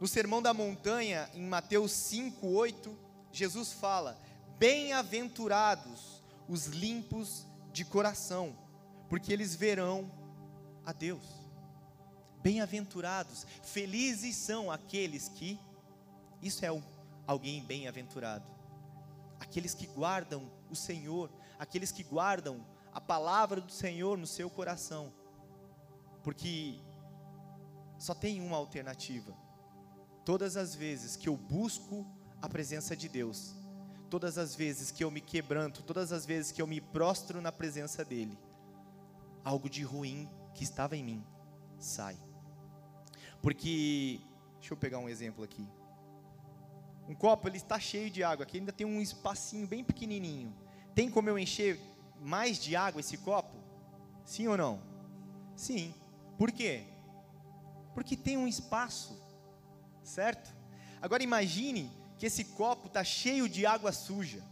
No 0.00 0.08
Sermão 0.08 0.40
da 0.40 0.54
Montanha, 0.54 1.28
em 1.34 1.46
Mateus 1.46 1.92
5, 1.92 2.46
8, 2.46 2.98
Jesus 3.32 3.72
fala: 3.72 4.18
Bem-aventurados 4.58 6.22
os 6.48 6.66
limpos 6.66 7.46
de 7.72 7.84
coração, 7.84 8.56
porque 9.10 9.30
eles 9.30 9.54
verão 9.54 10.10
a 10.86 10.92
Deus. 10.92 11.37
Bem-aventurados, 12.42 13.46
felizes 13.62 14.36
são 14.36 14.70
aqueles 14.70 15.28
que, 15.28 15.58
isso 16.40 16.64
é 16.64 16.82
alguém 17.26 17.64
bem-aventurado, 17.64 18.46
aqueles 19.40 19.74
que 19.74 19.86
guardam 19.86 20.50
o 20.70 20.76
Senhor, 20.76 21.30
aqueles 21.58 21.90
que 21.90 22.02
guardam 22.02 22.64
a 22.92 23.00
palavra 23.00 23.60
do 23.60 23.72
Senhor 23.72 24.16
no 24.16 24.26
seu 24.26 24.48
coração, 24.48 25.12
porque 26.22 26.80
só 27.98 28.14
tem 28.14 28.40
uma 28.40 28.56
alternativa. 28.56 29.36
Todas 30.24 30.56
as 30.56 30.74
vezes 30.74 31.16
que 31.16 31.28
eu 31.28 31.36
busco 31.36 32.06
a 32.40 32.48
presença 32.48 32.96
de 32.96 33.08
Deus, 33.08 33.54
todas 34.08 34.38
as 34.38 34.54
vezes 34.54 34.90
que 34.90 35.02
eu 35.02 35.10
me 35.10 35.20
quebranto, 35.20 35.82
todas 35.82 36.12
as 36.12 36.24
vezes 36.24 36.52
que 36.52 36.62
eu 36.62 36.66
me 36.66 36.80
prostro 36.80 37.40
na 37.40 37.50
presença 37.50 38.04
dEle, 38.04 38.38
algo 39.44 39.68
de 39.68 39.82
ruim 39.82 40.28
que 40.54 40.62
estava 40.62 40.96
em 40.96 41.02
mim 41.02 41.24
sai. 41.78 42.27
Porque, 43.40 44.20
deixa 44.58 44.72
eu 44.72 44.76
pegar 44.76 44.98
um 44.98 45.08
exemplo 45.08 45.44
aqui. 45.44 45.66
Um 47.08 47.14
copo 47.14 47.48
ele 47.48 47.56
está 47.56 47.78
cheio 47.80 48.10
de 48.10 48.22
água, 48.22 48.44
aqui 48.44 48.58
ainda 48.58 48.72
tem 48.72 48.86
um 48.86 49.00
espacinho 49.00 49.66
bem 49.66 49.82
pequenininho. 49.82 50.54
Tem 50.94 51.10
como 51.10 51.28
eu 51.28 51.38
encher 51.38 51.80
mais 52.20 52.58
de 52.58 52.76
água 52.76 53.00
esse 53.00 53.16
copo? 53.16 53.56
Sim 54.24 54.48
ou 54.48 54.56
não? 54.56 54.80
Sim. 55.56 55.94
Por 56.36 56.52
quê? 56.52 56.84
Porque 57.94 58.16
tem 58.16 58.36
um 58.36 58.46
espaço, 58.46 59.20
certo? 60.02 60.54
Agora 61.00 61.22
imagine 61.22 61.90
que 62.18 62.26
esse 62.26 62.44
copo 62.44 62.88
está 62.88 63.02
cheio 63.02 63.48
de 63.48 63.64
água 63.64 63.92
suja. 63.92 64.42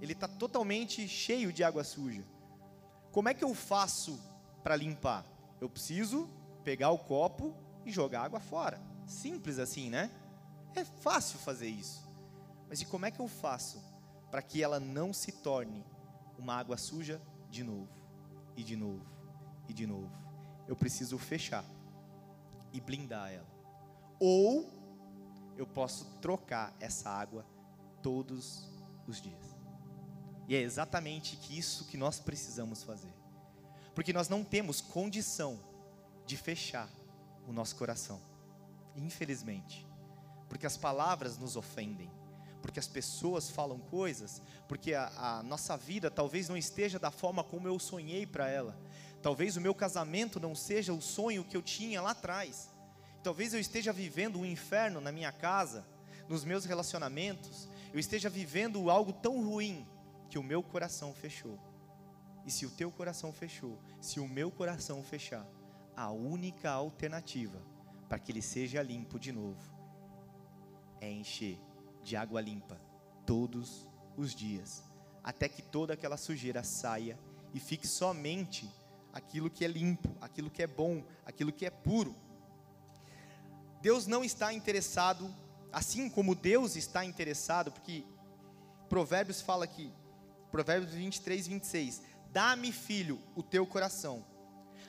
Ele 0.00 0.12
está 0.12 0.28
totalmente 0.28 1.08
cheio 1.08 1.52
de 1.52 1.64
água 1.64 1.84
suja. 1.84 2.24
Como 3.12 3.28
é 3.28 3.34
que 3.34 3.44
eu 3.44 3.54
faço 3.54 4.20
para 4.62 4.76
limpar? 4.76 5.24
Eu 5.60 5.70
preciso 5.70 6.28
pegar 6.62 6.90
o 6.90 6.98
copo 6.98 7.54
e 7.86 7.92
jogar 7.92 8.24
água 8.24 8.40
fora. 8.40 8.82
Simples 9.06 9.58
assim, 9.58 9.88
né? 9.88 10.10
É 10.74 10.84
fácil 10.84 11.38
fazer 11.38 11.68
isso. 11.68 12.04
Mas 12.68 12.80
e 12.80 12.84
como 12.84 13.06
é 13.06 13.10
que 13.10 13.20
eu 13.20 13.28
faço 13.28 13.80
para 14.30 14.42
que 14.42 14.62
ela 14.62 14.80
não 14.80 15.12
se 15.12 15.30
torne 15.30 15.86
uma 16.36 16.54
água 16.56 16.76
suja 16.76 17.22
de 17.48 17.62
novo, 17.62 17.88
e 18.56 18.64
de 18.64 18.76
novo, 18.76 19.06
e 19.68 19.72
de 19.72 19.86
novo? 19.86 20.10
Eu 20.66 20.74
preciso 20.74 21.16
fechar 21.16 21.64
e 22.72 22.80
blindar 22.80 23.30
ela. 23.30 23.46
Ou 24.18 24.68
eu 25.56 25.66
posso 25.66 26.04
trocar 26.20 26.74
essa 26.80 27.08
água 27.08 27.46
todos 28.02 28.68
os 29.06 29.20
dias. 29.20 29.56
E 30.48 30.56
é 30.56 30.60
exatamente 30.60 31.38
isso 31.56 31.86
que 31.86 31.96
nós 31.96 32.18
precisamos 32.18 32.82
fazer. 32.82 33.14
Porque 33.94 34.12
nós 34.12 34.28
não 34.28 34.44
temos 34.44 34.80
condição 34.80 35.58
de 36.26 36.36
fechar 36.36 36.88
o 37.46 37.52
nosso 37.52 37.76
coração. 37.76 38.20
Infelizmente 38.96 39.86
porque 40.48 40.66
as 40.66 40.76
palavras 40.76 41.38
nos 41.38 41.56
ofendem, 41.56 42.10
porque 42.62 42.80
as 42.80 42.88
pessoas 42.88 43.50
falam 43.50 43.78
coisas, 43.78 44.40
porque 44.68 44.94
a, 44.94 45.10
a 45.16 45.42
nossa 45.42 45.76
vida 45.76 46.10
talvez 46.10 46.48
não 46.48 46.56
esteja 46.56 46.98
da 46.98 47.10
forma 47.10 47.44
como 47.44 47.68
eu 47.68 47.78
sonhei 47.78 48.26
para 48.26 48.48
ela, 48.48 48.76
talvez 49.22 49.56
o 49.56 49.60
meu 49.60 49.74
casamento 49.74 50.40
não 50.40 50.54
seja 50.54 50.92
o 50.92 51.02
sonho 51.02 51.44
que 51.44 51.56
eu 51.56 51.62
tinha 51.62 52.00
lá 52.00 52.10
atrás, 52.10 52.70
talvez 53.22 53.52
eu 53.54 53.60
esteja 53.60 53.92
vivendo 53.92 54.38
um 54.38 54.46
inferno 54.46 55.00
na 55.00 55.12
minha 55.12 55.32
casa, 55.32 55.84
nos 56.28 56.44
meus 56.44 56.64
relacionamentos, 56.64 57.68
eu 57.92 58.00
esteja 58.00 58.28
vivendo 58.28 58.90
algo 58.90 59.12
tão 59.12 59.44
ruim 59.44 59.86
que 60.28 60.38
o 60.38 60.42
meu 60.42 60.62
coração 60.62 61.14
fechou. 61.14 61.58
E 62.44 62.50
se 62.50 62.66
o 62.66 62.70
teu 62.70 62.90
coração 62.90 63.32
fechou, 63.32 63.78
se 64.00 64.20
o 64.20 64.28
meu 64.28 64.50
coração 64.50 65.02
fechar, 65.02 65.46
a 65.96 66.10
única 66.10 66.70
alternativa 66.70 67.60
para 68.08 68.18
que 68.18 68.30
ele 68.30 68.42
seja 68.42 68.82
limpo 68.82 69.18
de 69.18 69.32
novo 69.32 69.76
é 71.00 71.10
encher 71.10 71.58
de 72.02 72.16
água 72.16 72.40
limpa 72.40 72.80
todos 73.24 73.88
os 74.16 74.34
dias, 74.34 74.84
até 75.24 75.48
que 75.48 75.62
toda 75.62 75.94
aquela 75.94 76.16
sujeira 76.16 76.62
saia 76.62 77.18
e 77.52 77.58
fique 77.58 77.86
somente 77.86 78.70
aquilo 79.12 79.50
que 79.50 79.64
é 79.64 79.68
limpo, 79.68 80.14
aquilo 80.20 80.50
que 80.50 80.62
é 80.62 80.66
bom, 80.66 81.02
aquilo 81.24 81.52
que 81.52 81.66
é 81.66 81.70
puro. 81.70 82.14
Deus 83.80 84.06
não 84.06 84.22
está 84.22 84.52
interessado, 84.52 85.34
assim 85.72 86.08
como 86.08 86.34
Deus 86.34 86.76
está 86.76 87.04
interessado, 87.04 87.72
porque 87.72 88.04
Provérbios 88.88 89.40
fala 89.40 89.64
aqui, 89.64 89.92
Provérbios 90.50 90.92
23, 90.92 91.48
26. 91.48 92.02
Dá-me, 92.30 92.70
filho, 92.72 93.20
o 93.34 93.42
teu 93.42 93.66
coração. 93.66 94.24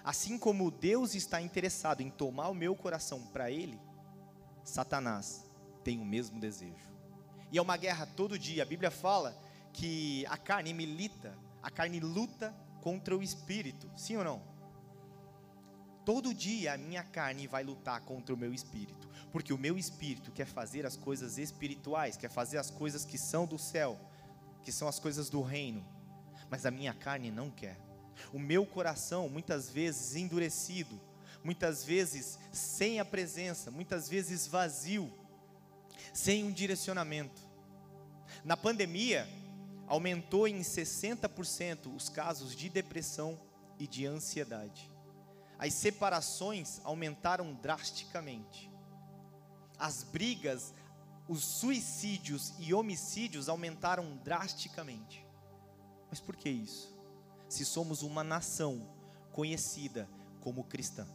Assim 0.07 0.39
como 0.39 0.71
Deus 0.71 1.15
está 1.15 1.41
interessado 1.41 1.99
em 1.99 2.09
tomar 2.09 2.47
o 2.47 2.55
meu 2.55 2.73
coração 2.73 3.21
para 3.23 3.51
Ele, 3.51 3.77
Satanás 4.63 5.45
tem 5.83 5.99
o 5.99 6.05
mesmo 6.05 6.39
desejo. 6.39 6.89
E 7.51 7.57
é 7.57 7.61
uma 7.61 7.75
guerra 7.75 8.05
todo 8.05 8.39
dia. 8.39 8.63
A 8.63 8.65
Bíblia 8.65 8.89
fala 8.89 9.37
que 9.73 10.25
a 10.27 10.37
carne 10.37 10.73
milita, 10.73 11.37
a 11.61 11.69
carne 11.69 11.99
luta 11.99 12.55
contra 12.81 13.17
o 13.17 13.21
espírito. 13.21 13.91
Sim 13.97 14.15
ou 14.15 14.23
não? 14.23 14.41
Todo 16.05 16.33
dia 16.33 16.75
a 16.75 16.77
minha 16.77 17.03
carne 17.03 17.45
vai 17.45 17.65
lutar 17.65 17.99
contra 17.99 18.33
o 18.33 18.37
meu 18.37 18.53
espírito, 18.53 19.09
porque 19.29 19.51
o 19.51 19.57
meu 19.57 19.77
espírito 19.77 20.31
quer 20.31 20.47
fazer 20.47 20.85
as 20.85 20.95
coisas 20.95 21.37
espirituais, 21.37 22.15
quer 22.15 22.29
fazer 22.29 22.59
as 22.59 22.71
coisas 22.71 23.03
que 23.03 23.17
são 23.17 23.45
do 23.45 23.59
céu, 23.59 23.99
que 24.63 24.71
são 24.71 24.87
as 24.87 24.99
coisas 24.99 25.29
do 25.29 25.41
reino, 25.41 25.85
mas 26.49 26.65
a 26.65 26.71
minha 26.71 26.93
carne 26.93 27.29
não 27.29 27.51
quer. 27.51 27.86
O 28.33 28.39
meu 28.39 28.65
coração, 28.65 29.29
muitas 29.29 29.69
vezes 29.69 30.15
endurecido, 30.15 30.99
muitas 31.43 31.83
vezes 31.83 32.37
sem 32.51 32.99
a 32.99 33.05
presença, 33.05 33.71
muitas 33.71 34.09
vezes 34.09 34.47
vazio, 34.47 35.11
sem 36.13 36.43
um 36.43 36.51
direcionamento. 36.51 37.41
Na 38.43 38.57
pandemia, 38.57 39.27
aumentou 39.87 40.47
em 40.47 40.59
60% 40.59 41.95
os 41.95 42.09
casos 42.09 42.55
de 42.55 42.69
depressão 42.69 43.39
e 43.79 43.87
de 43.87 44.05
ansiedade 44.05 44.97
as 45.59 45.73
separações 45.73 46.79
aumentaram 46.83 47.53
drasticamente. 47.55 48.71
As 49.77 50.03
brigas, 50.03 50.73
os 51.27 51.43
suicídios 51.43 52.53
e 52.59 52.73
homicídios 52.73 53.49
aumentaram 53.49 54.17
drasticamente. 54.17 55.25
Mas 56.09 56.19
por 56.19 56.35
que 56.35 56.49
isso? 56.49 56.95
Se 57.47 57.63
somos 57.65 58.01
uma 58.01 58.23
nação 58.23 58.87
conhecida 59.31 60.09
como 60.41 60.63
cristã. 60.63 61.07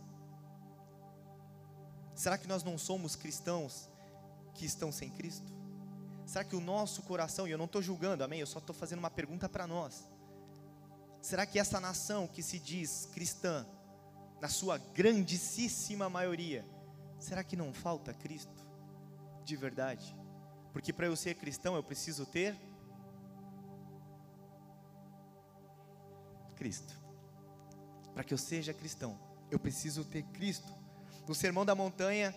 Será 2.15 2.39
que 2.39 2.47
nós 2.47 2.63
não 2.63 2.79
somos 2.79 3.17
cristãos 3.17 3.89
que 4.55 4.65
estão 4.65 4.93
sem 4.93 5.11
Cristo? 5.11 5.53
Será 6.27 6.45
que 6.45 6.55
o 6.55 6.61
nosso 6.61 7.03
coração, 7.03 7.49
e 7.49 7.51
eu 7.51 7.59
não 7.59 7.65
estou 7.65 7.83
julgando, 7.83 8.23
amém? 8.23 8.41
Eu 8.41 8.47
só 8.47 8.59
estou 8.59 8.75
fazendo 8.75 9.01
uma 9.01 9.11
pergunta 9.11 9.49
para 9.49 9.67
nós. 9.67 10.09
Será 11.21 11.47
que 11.47 11.59
essa 11.59 11.81
nação 11.81 12.27
que 12.27 12.43
se 12.43 12.59
diz 12.59 13.09
cristã, 13.13 13.67
na 14.41 14.49
sua 14.49 14.79
grandíssima 14.79 16.09
maioria, 16.09 16.65
será 17.19 17.45
que 17.45 17.57
não 17.57 17.73
falta 17.73 18.13
Cristo? 18.13 18.67
De 19.45 19.57
verdade? 19.57 20.17
Porque 20.73 20.93
para 20.93 21.07
eu 21.07 21.17
ser 21.17 21.35
cristão 21.35 21.77
eu 21.77 21.83
preciso 21.83 22.27
ter 22.27 22.57
Cristo. 26.63 26.95
Para 28.15 28.23
que 28.23 28.33
eu 28.33 28.39
seja 28.39 28.73
cristão, 28.73 29.19
eu 29.51 29.59
preciso 29.59 30.05
ter 30.05 30.23
Cristo. 30.23 30.73
No 31.27 31.35
Sermão 31.35 31.67
da 31.67 31.75
Montanha, 31.75 32.33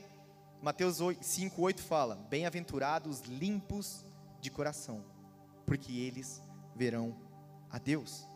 Mateus 0.64 0.98
5:8 0.98 1.80
fala: 1.80 2.16
Bem-aventurados 2.28 3.20
limpos 3.20 4.04
de 4.42 4.50
coração, 4.50 5.06
porque 5.64 5.92
eles 5.92 6.42
verão 6.76 7.16
a 7.70 7.78
Deus. 7.78 8.28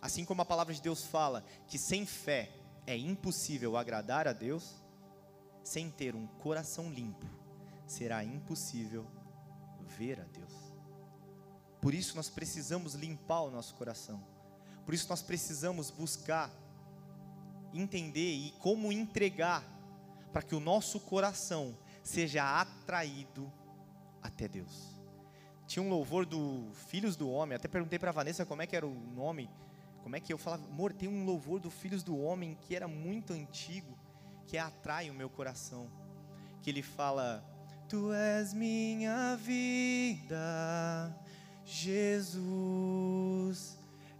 Assim 0.00 0.24
como 0.24 0.40
a 0.40 0.46
palavra 0.46 0.72
de 0.72 0.80
Deus 0.80 1.04
fala 1.04 1.44
que 1.66 1.76
sem 1.76 2.06
fé 2.06 2.50
é 2.86 2.96
impossível 2.96 3.76
agradar 3.76 4.26
a 4.26 4.32
Deus, 4.32 4.82
sem 5.62 5.90
ter 5.90 6.14
um 6.14 6.26
coração 6.26 6.90
limpo, 6.90 7.26
será 7.86 8.24
impossível 8.24 9.06
ver 9.98 10.22
a 10.22 10.24
Deus. 10.24 10.54
Por 11.82 11.92
isso 11.92 12.16
nós 12.16 12.30
precisamos 12.30 12.94
limpar 12.94 13.42
o 13.42 13.50
nosso 13.50 13.74
coração. 13.74 14.32
Por 14.84 14.94
isso 14.94 15.08
nós 15.08 15.22
precisamos 15.22 15.90
buscar 15.90 16.50
entender 17.72 18.32
e 18.32 18.54
como 18.60 18.92
entregar 18.92 19.64
para 20.32 20.42
que 20.42 20.54
o 20.54 20.60
nosso 20.60 21.00
coração 21.00 21.76
seja 22.02 22.60
atraído 22.60 23.50
até 24.22 24.46
Deus. 24.46 24.94
Tinha 25.66 25.82
um 25.82 25.88
louvor 25.88 26.26
do 26.26 26.68
Filhos 26.88 27.16
do 27.16 27.28
Homem, 27.30 27.56
até 27.56 27.66
perguntei 27.66 27.98
para 27.98 28.12
Vanessa 28.12 28.44
como 28.44 28.62
é 28.62 28.66
que 28.66 28.76
era 28.76 28.86
o 28.86 28.94
nome 28.94 29.48
como 30.04 30.14
é 30.16 30.20
que 30.20 30.30
eu 30.30 30.36
falava, 30.36 30.62
amor, 30.66 30.92
tem 30.92 31.08
um 31.08 31.24
louvor 31.24 31.58
do 31.58 31.70
Filhos 31.70 32.02
do 32.02 32.18
Homem 32.18 32.58
que 32.60 32.76
era 32.76 32.86
muito 32.86 33.32
antigo, 33.32 33.96
que 34.46 34.58
atrai 34.58 35.08
o 35.08 35.14
meu 35.14 35.30
coração. 35.30 35.90
Que 36.60 36.68
ele 36.68 36.82
fala: 36.82 37.42
Tu 37.88 38.12
és 38.12 38.52
minha 38.52 39.34
vida, 39.36 41.18
Jesus, 41.64 42.38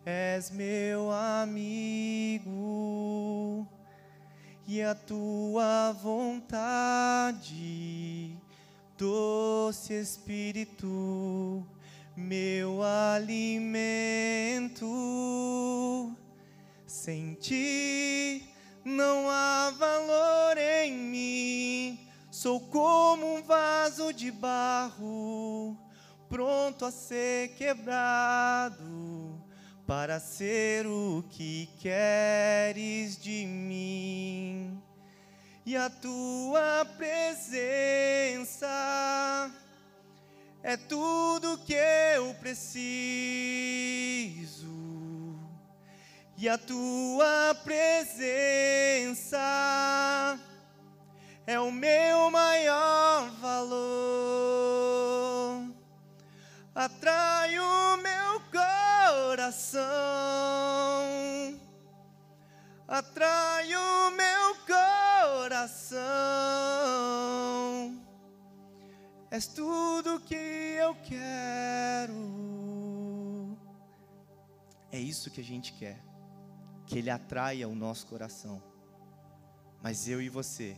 és 0.04 0.50
meu 0.50 1.10
amigo, 1.10 2.46
e 4.66 4.82
a 4.82 4.94
tua 4.94 5.92
vontade, 5.92 7.56
doce 8.98 9.94
Espírito, 9.94 11.66
meu 12.16 12.82
alimento. 12.82 14.84
Sem 16.86 17.34
ti 17.34 18.44
não 18.84 19.28
há 19.28 19.70
valor 19.70 20.58
em 20.58 20.92
mim. 20.92 21.98
Sou 22.30 22.60
como 22.60 23.36
um 23.36 23.42
vaso 23.42 24.12
de 24.12 24.30
barro, 24.30 25.76
pronto 26.28 26.84
a 26.84 26.90
ser 26.90 27.54
quebrado, 27.56 28.84
para 29.86 30.18
ser 30.18 30.86
o 30.86 31.22
que 31.30 31.68
queres 31.78 33.16
de 33.18 33.44
mim. 33.44 34.82
E 35.66 35.76
a 35.76 35.88
tua 35.88 36.84
presença 36.96 38.66
é 40.62 40.76
tudo 40.76 41.58
que 41.58 41.74
eu 41.74 42.34
preciso, 42.34 42.84
e 46.36 46.48
a 46.48 46.56
tua 46.58 47.54
presença 47.62 49.38
isso 75.14 75.30
que 75.30 75.40
a 75.40 75.44
gente 75.44 75.72
quer. 75.72 76.02
Que 76.86 76.98
Ele 76.98 77.10
atraia 77.10 77.68
o 77.68 77.74
nosso 77.74 78.06
coração. 78.06 78.62
Mas 79.82 80.08
eu 80.08 80.20
e 80.20 80.28
você, 80.28 80.76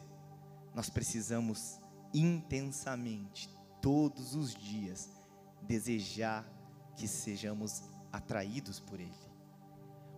nós 0.74 0.88
precisamos 0.90 1.80
intensamente, 2.12 3.48
todos 3.80 4.34
os 4.34 4.54
dias, 4.54 5.10
desejar 5.62 6.44
que 6.94 7.06
sejamos 7.06 7.82
atraídos 8.12 8.80
por 8.80 9.00
Ele. 9.00 9.12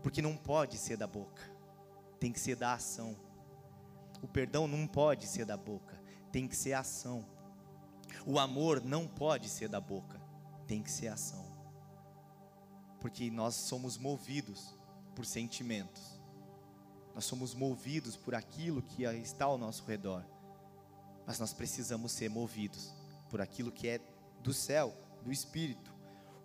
Porque 0.03 0.23
não 0.23 0.37
pode 0.37 0.79
ser 0.79 0.97
da 0.97 1.07
boca, 1.07 1.43
tem 2.21 2.33
que 2.33 2.41
ser 2.41 2.57
da 2.57 2.75
ação. 2.75 3.17
O 4.23 4.29
perdão 4.29 4.67
não 4.67 4.87
pode 4.87 5.27
ser 5.27 5.45
da 5.45 5.57
boca, 5.57 6.01
tem 6.33 6.47
que 6.47 6.57
ser 6.57 6.73
ação. 6.73 7.25
O 8.27 8.39
amor 8.39 8.83
não 8.83 9.07
pode 9.07 9.49
ser 9.49 9.69
da 9.69 9.81
boca, 9.81 10.21
tem 10.67 10.83
que 10.83 10.91
ser 10.91 11.09
ação. 11.09 11.48
Porque 13.01 13.31
nós 13.31 13.55
somos 13.55 13.97
movidos 13.97 14.75
por 15.15 15.25
sentimentos. 15.25 16.19
Nós 17.15 17.25
somos 17.25 17.55
movidos 17.55 18.17
por 18.17 18.35
aquilo 18.35 18.83
que 18.83 19.05
está 19.05 19.45
ao 19.45 19.59
nosso 19.59 19.85
redor. 19.85 20.25
Mas 21.27 21.39
nós 21.39 21.53
precisamos 21.53 22.13
ser 22.13 22.31
movidos 22.31 22.93
por 23.29 23.41
aquilo 23.41 23.73
que 23.73 23.89
é 23.89 24.01
do 24.43 24.53
céu, 24.53 24.95
do 25.25 25.33
espírito. 25.33 25.93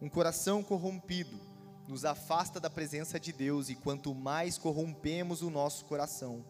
Um 0.01 0.09
coração 0.09 0.63
corrompido 0.63 1.39
nos 1.87 2.05
afasta 2.05 2.59
da 2.59 2.69
presença 2.69 3.19
de 3.19 3.31
Deus 3.31 3.69
e 3.69 3.75
quanto 3.75 4.13
mais 4.13 4.57
corrompemos 4.57 5.41
o 5.41 5.49
nosso 5.49 5.85
coração, 5.85 6.43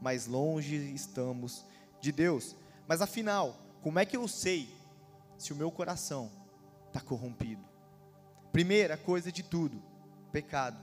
mais 0.00 0.26
longe 0.26 0.76
estamos 0.94 1.64
de 2.00 2.12
Deus. 2.12 2.54
Mas 2.86 3.00
afinal, 3.00 3.58
como 3.82 3.98
é 3.98 4.04
que 4.04 4.16
eu 4.16 4.28
sei 4.28 4.68
se 5.38 5.52
o 5.52 5.56
meu 5.56 5.70
coração 5.70 6.30
está 6.86 7.00
corrompido? 7.00 7.73
Primeira 8.54 8.96
coisa 8.96 9.32
de 9.32 9.42
tudo, 9.42 9.82
pecado. 10.30 10.78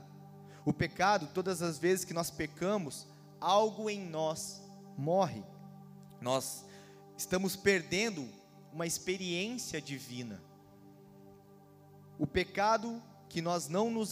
O 0.62 0.74
pecado, 0.74 1.30
todas 1.32 1.62
as 1.62 1.78
vezes 1.78 2.04
que 2.04 2.12
nós 2.12 2.30
pecamos, 2.30 3.06
algo 3.40 3.88
em 3.88 3.98
nós 3.98 4.60
morre. 4.94 5.42
Nós 6.20 6.66
estamos 7.16 7.56
perdendo 7.56 8.28
uma 8.74 8.86
experiência 8.86 9.80
divina. 9.80 10.38
O 12.18 12.26
pecado 12.26 13.02
que 13.26 13.40
nós 13.40 13.68
não 13.68 13.90
nos, 13.90 14.10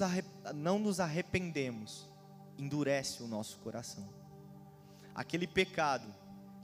não 0.55 0.79
nos 0.79 0.99
arrependemos 0.99 2.09
endurece 2.57 3.23
o 3.23 3.29
nosso 3.29 3.59
coração. 3.59 4.09
Aquele 5.14 5.46
pecado 5.46 6.11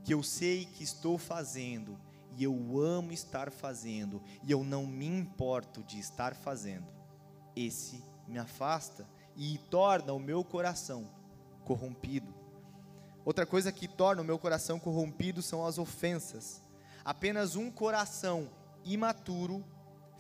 que 0.03 0.15
eu 0.15 0.23
sei 0.23 0.65
que 0.65 0.83
estou 0.83 1.19
fazendo 1.19 2.01
e 2.37 2.45
eu 2.45 2.79
amo 2.79 3.13
estar 3.13 3.51
fazendo 3.51 4.23
e 4.43 4.53
eu 4.53 4.63
não 4.63 4.87
me 4.87 5.07
importo 5.07 5.83
de 5.83 5.99
estar 5.99 6.35
fazendo, 6.35 6.87
esse 7.57 8.05
me 8.29 8.39
afasta 8.39 9.07
e 9.35 9.59
torna 9.71 10.13
o 10.13 10.21
meu 10.21 10.45
coração 10.45 11.09
corrompido. 11.65 12.35
Outra 13.25 13.47
coisa 13.47 13.73
que 13.73 13.89
torna 13.89 14.23
o 14.23 14.25
meu 14.25 14.39
coração 14.39 14.79
corrompido 14.79 15.43
são 15.43 15.67
as 15.67 15.79
ofensas. 15.79 16.63
Apenas 17.05 17.57
um 17.57 17.71
coração 17.71 18.49
imaturo 18.85 19.65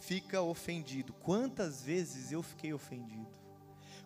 fica 0.00 0.40
ofendido. 0.40 1.12
Quantas 1.12 1.82
vezes 1.82 2.32
eu 2.32 2.42
fiquei 2.42 2.72
ofendido? 2.72 3.28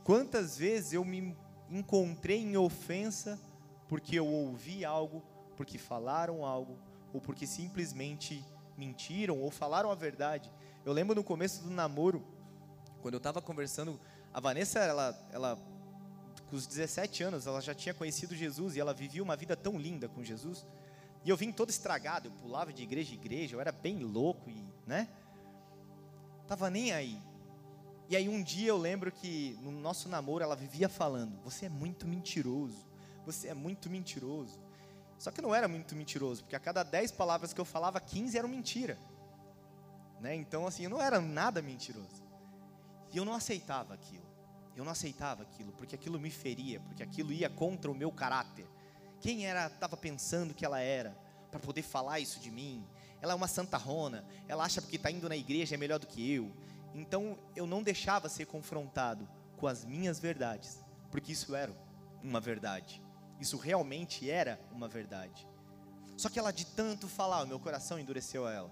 Quantas 0.04 0.58
vezes 0.58 0.92
eu 0.92 1.04
me 1.04 1.36
encontrei 1.70 2.40
em 2.40 2.56
ofensa 2.56 3.38
porque 3.88 4.18
eu 4.18 4.26
ouvi 4.26 4.84
algo, 4.84 5.22
porque 5.56 5.78
falaram 5.78 6.44
algo, 6.44 6.78
ou 7.12 7.20
porque 7.20 7.46
simplesmente 7.46 8.44
mentiram 8.76 9.38
ou 9.38 9.50
falaram 9.50 9.90
a 9.90 9.94
verdade? 9.94 10.50
Eu 10.84 10.92
lembro 10.92 11.14
no 11.14 11.24
começo 11.24 11.62
do 11.62 11.70
namoro, 11.70 12.24
quando 13.02 13.14
eu 13.14 13.18
estava 13.18 13.40
conversando, 13.40 13.98
a 14.32 14.40
Vanessa, 14.40 14.78
ela, 14.78 15.28
ela 15.32 15.58
com 16.48 16.56
os 16.56 16.66
17 16.66 17.22
anos, 17.22 17.46
ela 17.46 17.60
já 17.60 17.74
tinha 17.74 17.94
conhecido 17.94 18.34
Jesus 18.34 18.76
e 18.76 18.80
ela 18.80 18.92
vivia 18.92 19.22
uma 19.22 19.36
vida 19.36 19.56
tão 19.56 19.78
linda 19.78 20.08
com 20.08 20.22
Jesus. 20.24 20.66
E 21.24 21.30
eu 21.30 21.36
vim 21.36 21.52
todo 21.52 21.70
estragado, 21.70 22.28
eu 22.28 22.32
pulava 22.32 22.72
de 22.72 22.82
igreja 22.82 23.12
em 23.12 23.14
igreja, 23.14 23.54
eu 23.54 23.60
era 23.60 23.70
bem 23.70 23.98
louco 23.98 24.50
e, 24.50 24.64
né? 24.86 25.08
Tava 26.46 26.68
nem 26.70 26.92
aí. 26.92 27.20
E 28.08 28.16
aí 28.16 28.28
um 28.28 28.42
dia 28.42 28.68
eu 28.68 28.76
lembro 28.76 29.12
que 29.12 29.56
no 29.62 29.70
nosso 29.70 30.08
namoro 30.08 30.42
ela 30.42 30.56
vivia 30.56 30.88
falando: 30.88 31.38
"Você 31.44 31.66
é 31.66 31.68
muito 31.68 32.08
mentiroso. 32.08 32.84
Você 33.24 33.48
é 33.48 33.54
muito 33.54 33.88
mentiroso". 33.88 34.58
Só 35.20 35.30
que 35.30 35.42
não 35.42 35.54
era 35.54 35.68
muito 35.68 35.94
mentiroso, 35.94 36.42
porque 36.42 36.56
a 36.56 36.59
cada 36.59 36.83
10 36.83 37.12
palavras 37.12 37.52
que 37.52 37.61
eu 37.61 37.64
falava, 37.66 38.00
15 38.00 38.38
eram 38.38 38.48
mentira. 38.48 38.98
Né? 40.18 40.35
Então 40.35 40.66
assim, 40.66 40.85
eu 40.85 40.90
não 40.90 41.00
era 41.00 41.20
nada 41.20 41.61
mentiroso. 41.61 42.24
E 43.12 43.18
eu 43.18 43.24
não 43.26 43.35
aceitava 43.35 43.92
aquilo. 43.92 44.24
Eu 44.74 44.83
não 44.83 44.92
aceitava 44.92 45.42
aquilo, 45.42 45.72
porque 45.72 45.94
aquilo 45.94 46.18
me 46.18 46.30
feria, 46.30 46.80
porque 46.80 47.02
aquilo 47.02 47.35
ia 47.35 47.50
contra 47.50 47.90
o 47.90 47.94
meu 47.94 48.11
caráter. 48.11 48.66
Quem 49.20 49.44
era 49.44 49.66
estava 49.66 49.94
pensando 49.94 50.54
que 50.54 50.64
ela 50.64 50.80
era 50.80 51.14
para 51.50 51.61
poder 51.61 51.83
falar 51.83 52.18
isso 52.18 52.40
de 52.40 52.50
mim? 52.50 52.83
Ela 53.20 53.35
é 53.35 53.37
uma 53.37 53.48
santarrona, 53.48 54.24
ela 54.48 54.64
acha 54.64 54.80
que 54.80 54.96
está 54.96 55.11
indo 55.11 55.28
na 55.28 55.37
igreja 55.37 55.74
é 55.74 55.78
melhor 55.78 55.98
do 55.98 56.06
que 56.06 56.33
eu. 56.33 56.50
Então 56.94 57.38
eu 57.54 57.66
não 57.66 57.83
deixava 57.83 58.26
ser 58.30 58.46
confrontado 58.46 59.28
com 59.59 59.66
as 59.66 59.85
minhas 59.85 60.18
verdades, 60.18 60.83
porque 61.11 61.33
isso 61.33 61.54
era 61.54 61.76
uma 62.22 62.40
verdade. 62.40 63.02
Isso 63.40 63.57
realmente 63.57 64.31
era 64.31 64.61
uma 64.70 64.87
verdade. 64.87 65.48
Só 66.16 66.29
que 66.29 66.38
ela 66.38 66.53
de 66.53 66.66
tanto 66.66 67.09
falar, 67.09 67.42
o 67.42 67.46
meu 67.46 67.59
coração 67.59 67.98
endureceu 67.98 68.46
a 68.46 68.53
ela. 68.53 68.70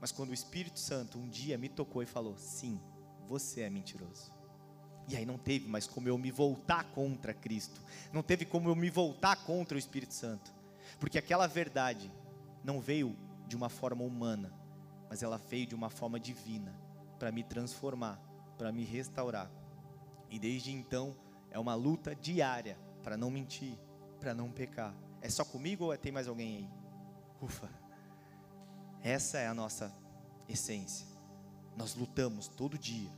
Mas 0.00 0.10
quando 0.10 0.30
o 0.30 0.34
Espírito 0.34 0.78
Santo 0.78 1.18
um 1.18 1.28
dia 1.28 1.58
me 1.58 1.68
tocou 1.68 2.02
e 2.02 2.06
falou: 2.06 2.36
"Sim, 2.38 2.80
você 3.28 3.60
é 3.60 3.70
mentiroso". 3.70 4.32
E 5.06 5.16
aí 5.16 5.26
não 5.26 5.36
teve 5.36 5.68
mais 5.68 5.86
como 5.86 6.08
eu 6.08 6.16
me 6.16 6.30
voltar 6.30 6.84
contra 6.92 7.34
Cristo. 7.34 7.80
Não 8.12 8.22
teve 8.22 8.44
como 8.44 8.68
eu 8.68 8.76
me 8.76 8.88
voltar 8.88 9.36
contra 9.44 9.76
o 9.76 9.78
Espírito 9.78 10.14
Santo. 10.14 10.54
Porque 10.98 11.18
aquela 11.18 11.46
verdade 11.46 12.10
não 12.64 12.80
veio 12.80 13.16
de 13.46 13.56
uma 13.56 13.68
forma 13.68 14.04
humana, 14.04 14.52
mas 15.08 15.22
ela 15.22 15.36
veio 15.36 15.66
de 15.66 15.74
uma 15.74 15.90
forma 15.90 16.20
divina 16.20 16.74
para 17.18 17.32
me 17.32 17.42
transformar, 17.42 18.18
para 18.56 18.70
me 18.70 18.84
restaurar. 18.84 19.50
E 20.30 20.38
desde 20.38 20.70
então 20.70 21.16
é 21.50 21.58
uma 21.58 21.74
luta 21.74 22.14
diária 22.14 22.78
para 23.02 23.16
não 23.16 23.30
mentir, 23.30 23.76
para 24.20 24.34
não 24.34 24.50
pecar. 24.50 24.94
É 25.22 25.28
só 25.28 25.44
comigo 25.44 25.86
ou 25.86 25.96
tem 25.96 26.12
mais 26.12 26.28
alguém 26.28 26.56
aí? 26.58 26.70
Ufa. 27.42 27.68
Essa 29.02 29.38
é 29.38 29.46
a 29.46 29.54
nossa 29.54 29.92
essência. 30.48 31.06
Nós 31.76 31.94
lutamos 31.94 32.46
todo 32.46 32.78
dia, 32.78 33.10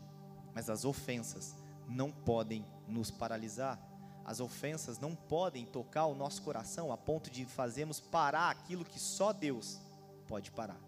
mas 0.55 0.71
as 0.71 0.85
ofensas 0.85 1.57
não 1.89 2.11
podem 2.11 2.65
nos 2.87 3.11
paralisar. 3.11 3.79
As 4.25 4.39
ofensas 4.39 5.01
não 5.01 5.17
podem 5.17 5.67
tocar 5.67 6.07
o 6.07 6.15
nosso 6.15 6.43
coração 6.43 6.93
a 6.93 6.97
ponto 6.97 7.29
de 7.29 7.45
fazermos 7.45 7.99
parar 7.99 8.51
aquilo 8.51 8.85
que 8.85 9.01
só 9.01 9.33
Deus 9.33 9.81
pode 10.29 10.53
parar. 10.53 10.81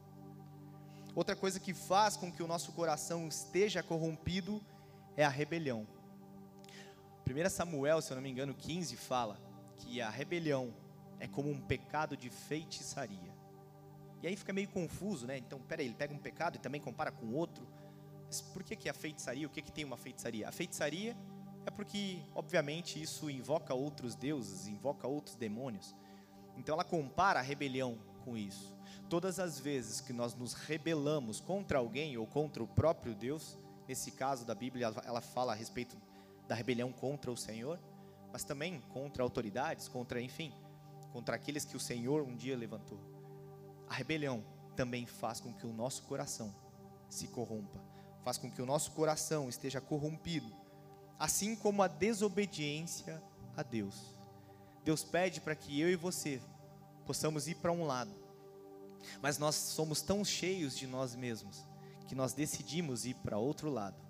Outra 1.16 1.34
coisa 1.34 1.58
que 1.58 1.74
faz 1.74 2.16
com 2.16 2.30
que 2.30 2.42
o 2.42 2.46
nosso 2.46 2.72
coração 2.72 3.26
esteja 3.26 3.82
corrompido 3.82 4.60
é 5.16 5.24
a 5.24 5.28
rebelião. 5.28 5.86
1 7.28 7.50
Samuel, 7.50 8.00
se 8.00 8.12
eu 8.12 8.16
não 8.16 8.22
me 8.22 8.30
engano, 8.30 8.54
15 8.54 8.96
fala 8.96 9.53
que 9.76 10.00
a 10.00 10.10
rebelião 10.10 10.74
é 11.20 11.26
como 11.26 11.50
um 11.50 11.60
pecado 11.60 12.16
de 12.16 12.30
feitiçaria. 12.30 13.34
E 14.22 14.26
aí 14.26 14.36
fica 14.36 14.52
meio 14.52 14.68
confuso, 14.68 15.26
né? 15.26 15.36
Então, 15.36 15.60
peraí, 15.60 15.86
ele 15.86 15.94
pega 15.94 16.14
um 16.14 16.18
pecado 16.18 16.56
e 16.56 16.58
também 16.58 16.80
compara 16.80 17.12
com 17.12 17.32
outro. 17.32 17.66
Mas 18.26 18.40
por 18.40 18.62
que, 18.62 18.74
que 18.74 18.88
a 18.88 18.94
feitiçaria? 18.94 19.46
O 19.46 19.50
que, 19.50 19.60
que 19.60 19.70
tem 19.70 19.84
uma 19.84 19.96
feitiçaria? 19.96 20.48
A 20.48 20.52
feitiçaria 20.52 21.16
é 21.66 21.70
porque, 21.70 22.22
obviamente, 22.34 23.00
isso 23.00 23.30
invoca 23.30 23.74
outros 23.74 24.14
deuses, 24.14 24.66
invoca 24.66 25.06
outros 25.06 25.36
demônios. 25.36 25.94
Então 26.56 26.74
ela 26.74 26.84
compara 26.84 27.40
a 27.40 27.42
rebelião 27.42 27.98
com 28.24 28.36
isso. 28.36 28.74
Todas 29.08 29.38
as 29.38 29.58
vezes 29.58 30.00
que 30.00 30.12
nós 30.12 30.34
nos 30.34 30.54
rebelamos 30.54 31.40
contra 31.40 31.78
alguém 31.78 32.16
ou 32.16 32.26
contra 32.26 32.62
o 32.62 32.66
próprio 32.66 33.14
Deus, 33.14 33.58
nesse 33.86 34.10
caso 34.10 34.46
da 34.46 34.54
Bíblia, 34.54 34.92
ela 35.04 35.20
fala 35.20 35.52
a 35.52 35.54
respeito 35.54 35.96
da 36.48 36.54
rebelião 36.54 36.92
contra 36.92 37.30
o 37.30 37.36
Senhor, 37.36 37.78
mas 38.34 38.42
também 38.42 38.80
contra 38.90 39.22
autoridades, 39.22 39.86
contra, 39.86 40.20
enfim, 40.20 40.52
contra 41.12 41.36
aqueles 41.36 41.64
que 41.64 41.76
o 41.76 41.80
Senhor 41.80 42.20
um 42.24 42.34
dia 42.34 42.56
levantou. 42.56 42.98
A 43.88 43.94
rebelião 43.94 44.44
também 44.74 45.06
faz 45.06 45.38
com 45.38 45.54
que 45.54 45.64
o 45.64 45.72
nosso 45.72 46.02
coração 46.02 46.52
se 47.08 47.28
corrompa 47.28 47.94
faz 48.24 48.38
com 48.38 48.50
que 48.50 48.62
o 48.62 48.66
nosso 48.66 48.92
coração 48.92 49.50
esteja 49.50 49.82
corrompido, 49.82 50.50
assim 51.18 51.54
como 51.54 51.82
a 51.82 51.86
desobediência 51.86 53.22
a 53.54 53.62
Deus. 53.62 54.16
Deus 54.82 55.04
pede 55.04 55.42
para 55.42 55.54
que 55.54 55.78
eu 55.78 55.90
e 55.90 55.94
você 55.94 56.40
possamos 57.04 57.46
ir 57.46 57.56
para 57.56 57.70
um 57.70 57.84
lado, 57.84 58.14
mas 59.20 59.36
nós 59.36 59.54
somos 59.54 60.00
tão 60.00 60.24
cheios 60.24 60.76
de 60.76 60.86
nós 60.86 61.14
mesmos 61.14 61.66
que 62.08 62.14
nós 62.14 62.32
decidimos 62.32 63.04
ir 63.04 63.14
para 63.16 63.36
outro 63.36 63.70
lado. 63.70 64.02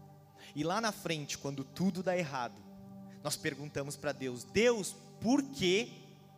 E 0.54 0.62
lá 0.62 0.80
na 0.80 0.92
frente, 0.92 1.36
quando 1.36 1.64
tudo 1.64 2.02
dá 2.02 2.16
errado, 2.16 2.62
nós 3.24 3.36
perguntamos 3.36 3.96
para 3.96 4.12
Deus: 4.12 4.44
Deus, 4.44 4.94
por 5.20 5.42
que 5.42 5.90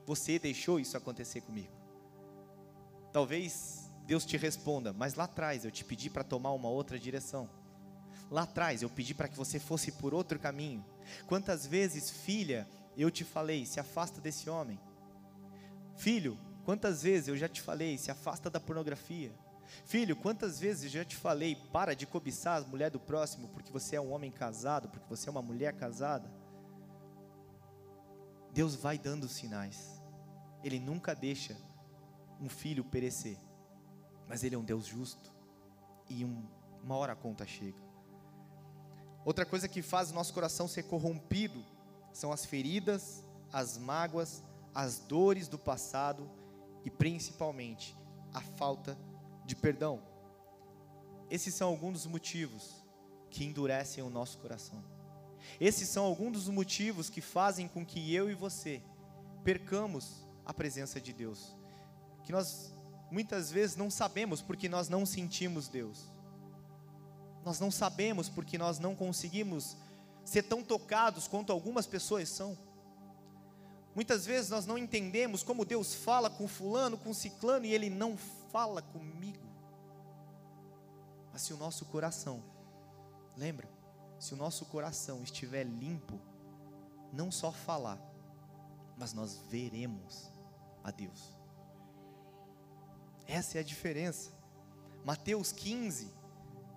você 0.06 0.38
deixou 0.38 0.78
isso 0.78 0.96
acontecer 0.96 1.40
comigo? 1.40 1.72
Talvez 3.12 3.90
Deus 4.06 4.24
te 4.24 4.36
responda, 4.36 4.92
mas 4.92 5.16
lá 5.16 5.24
atrás 5.24 5.64
eu 5.64 5.70
te 5.72 5.84
pedi 5.84 6.08
para 6.08 6.22
tomar 6.22 6.52
uma 6.52 6.68
outra 6.68 6.96
direção. 6.96 7.50
Lá 8.30 8.42
atrás 8.42 8.82
eu 8.82 8.88
pedi 8.88 9.14
para 9.14 9.28
que 9.28 9.36
você 9.36 9.58
fosse 9.58 9.90
por 9.90 10.14
outro 10.14 10.38
caminho. 10.38 10.84
Quantas 11.26 11.66
vezes, 11.66 12.08
filha, 12.08 12.68
eu 12.96 13.10
te 13.10 13.24
falei, 13.24 13.66
se 13.66 13.80
afasta 13.80 14.20
desse 14.20 14.48
homem. 14.48 14.78
Filho, 15.96 16.38
quantas 16.64 17.02
vezes 17.02 17.28
eu 17.28 17.36
já 17.36 17.48
te 17.48 17.60
falei, 17.60 17.98
se 17.98 18.10
afasta 18.10 18.48
da 18.48 18.60
pornografia. 18.60 19.32
Filho, 19.84 20.14
quantas 20.14 20.60
vezes 20.60 20.84
eu 20.84 21.00
já 21.00 21.04
te 21.04 21.16
falei, 21.16 21.56
para 21.72 21.94
de 21.94 22.06
cobiçar 22.06 22.62
a 22.62 22.66
mulher 22.66 22.90
do 22.90 23.00
próximo, 23.00 23.48
porque 23.48 23.72
você 23.72 23.96
é 23.96 24.00
um 24.00 24.12
homem 24.12 24.30
casado, 24.30 24.88
porque 24.88 25.08
você 25.08 25.28
é 25.28 25.32
uma 25.32 25.42
mulher 25.42 25.72
casada. 25.72 26.35
Deus 28.56 28.74
vai 28.74 28.96
dando 28.96 29.28
sinais. 29.28 30.00
Ele 30.64 30.80
nunca 30.80 31.14
deixa 31.14 31.54
um 32.40 32.48
filho 32.48 32.82
perecer. 32.82 33.36
Mas 34.26 34.42
Ele 34.42 34.54
é 34.54 34.58
um 34.58 34.64
Deus 34.64 34.86
justo. 34.86 35.30
E 36.08 36.24
um, 36.24 36.42
uma 36.82 36.96
hora 36.96 37.12
a 37.12 37.16
conta 37.16 37.46
chega. 37.46 37.78
Outra 39.26 39.44
coisa 39.44 39.68
que 39.68 39.82
faz 39.82 40.10
o 40.10 40.14
nosso 40.14 40.32
coração 40.32 40.66
ser 40.66 40.84
corrompido 40.84 41.62
são 42.14 42.32
as 42.32 42.46
feridas, 42.46 43.22
as 43.52 43.76
mágoas, 43.76 44.42
as 44.74 45.00
dores 45.00 45.48
do 45.48 45.58
passado 45.58 46.26
e 46.82 46.88
principalmente 46.90 47.94
a 48.32 48.40
falta 48.40 48.96
de 49.44 49.54
perdão. 49.54 50.00
Esses 51.28 51.54
são 51.54 51.68
alguns 51.68 51.92
dos 51.92 52.06
motivos 52.06 52.82
que 53.28 53.44
endurecem 53.44 54.02
o 54.02 54.08
nosso 54.08 54.38
coração. 54.38 54.95
Esses 55.60 55.88
são 55.88 56.04
alguns 56.04 56.32
dos 56.32 56.48
motivos 56.48 57.08
que 57.08 57.20
fazem 57.20 57.68
com 57.68 57.84
que 57.84 58.14
eu 58.14 58.30
e 58.30 58.34
você 58.34 58.82
percamos 59.44 60.26
a 60.44 60.52
presença 60.52 61.00
de 61.00 61.12
Deus. 61.12 61.54
Que 62.24 62.32
nós 62.32 62.72
muitas 63.10 63.50
vezes 63.50 63.76
não 63.76 63.90
sabemos 63.90 64.42
porque 64.42 64.68
nós 64.68 64.88
não 64.88 65.06
sentimos 65.06 65.68
Deus. 65.68 66.04
Nós 67.44 67.60
não 67.60 67.70
sabemos 67.70 68.28
porque 68.28 68.58
nós 68.58 68.78
não 68.78 68.94
conseguimos 68.94 69.76
ser 70.24 70.42
tão 70.42 70.62
tocados 70.62 71.28
quanto 71.28 71.52
algumas 71.52 71.86
pessoas 71.86 72.28
são. 72.28 72.58
Muitas 73.94 74.26
vezes 74.26 74.50
nós 74.50 74.66
não 74.66 74.76
entendemos 74.76 75.42
como 75.42 75.64
Deus 75.64 75.94
fala 75.94 76.28
com 76.28 76.46
fulano, 76.46 76.98
com 76.98 77.14
ciclano 77.14 77.64
e 77.64 77.72
ele 77.72 77.88
não 77.88 78.16
fala 78.52 78.82
comigo. 78.82 79.46
Mas 81.32 81.42
se 81.42 81.54
o 81.54 81.56
nosso 81.56 81.84
coração 81.86 82.42
Lembra? 83.36 83.68
Se 84.18 84.34
o 84.34 84.36
nosso 84.36 84.64
coração 84.66 85.22
estiver 85.22 85.64
limpo, 85.64 86.18
não 87.12 87.30
só 87.30 87.52
falar, 87.52 88.00
mas 88.96 89.12
nós 89.12 89.38
veremos 89.48 90.30
a 90.82 90.90
Deus. 90.90 91.36
Essa 93.26 93.58
é 93.58 93.60
a 93.60 93.64
diferença. 93.64 94.30
Mateus 95.04 95.52
15, 95.52 96.10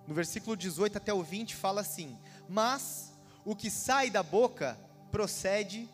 no 0.06 0.14
versículo 0.14 0.56
18 0.56 0.98
até 0.98 1.12
o 1.12 1.22
20, 1.22 1.54
fala 1.54 1.80
assim: 1.80 2.18
Mas 2.48 3.12
o 3.44 3.56
que 3.56 3.70
sai 3.70 4.10
da 4.10 4.22
boca 4.22 4.78
procede 5.10 5.88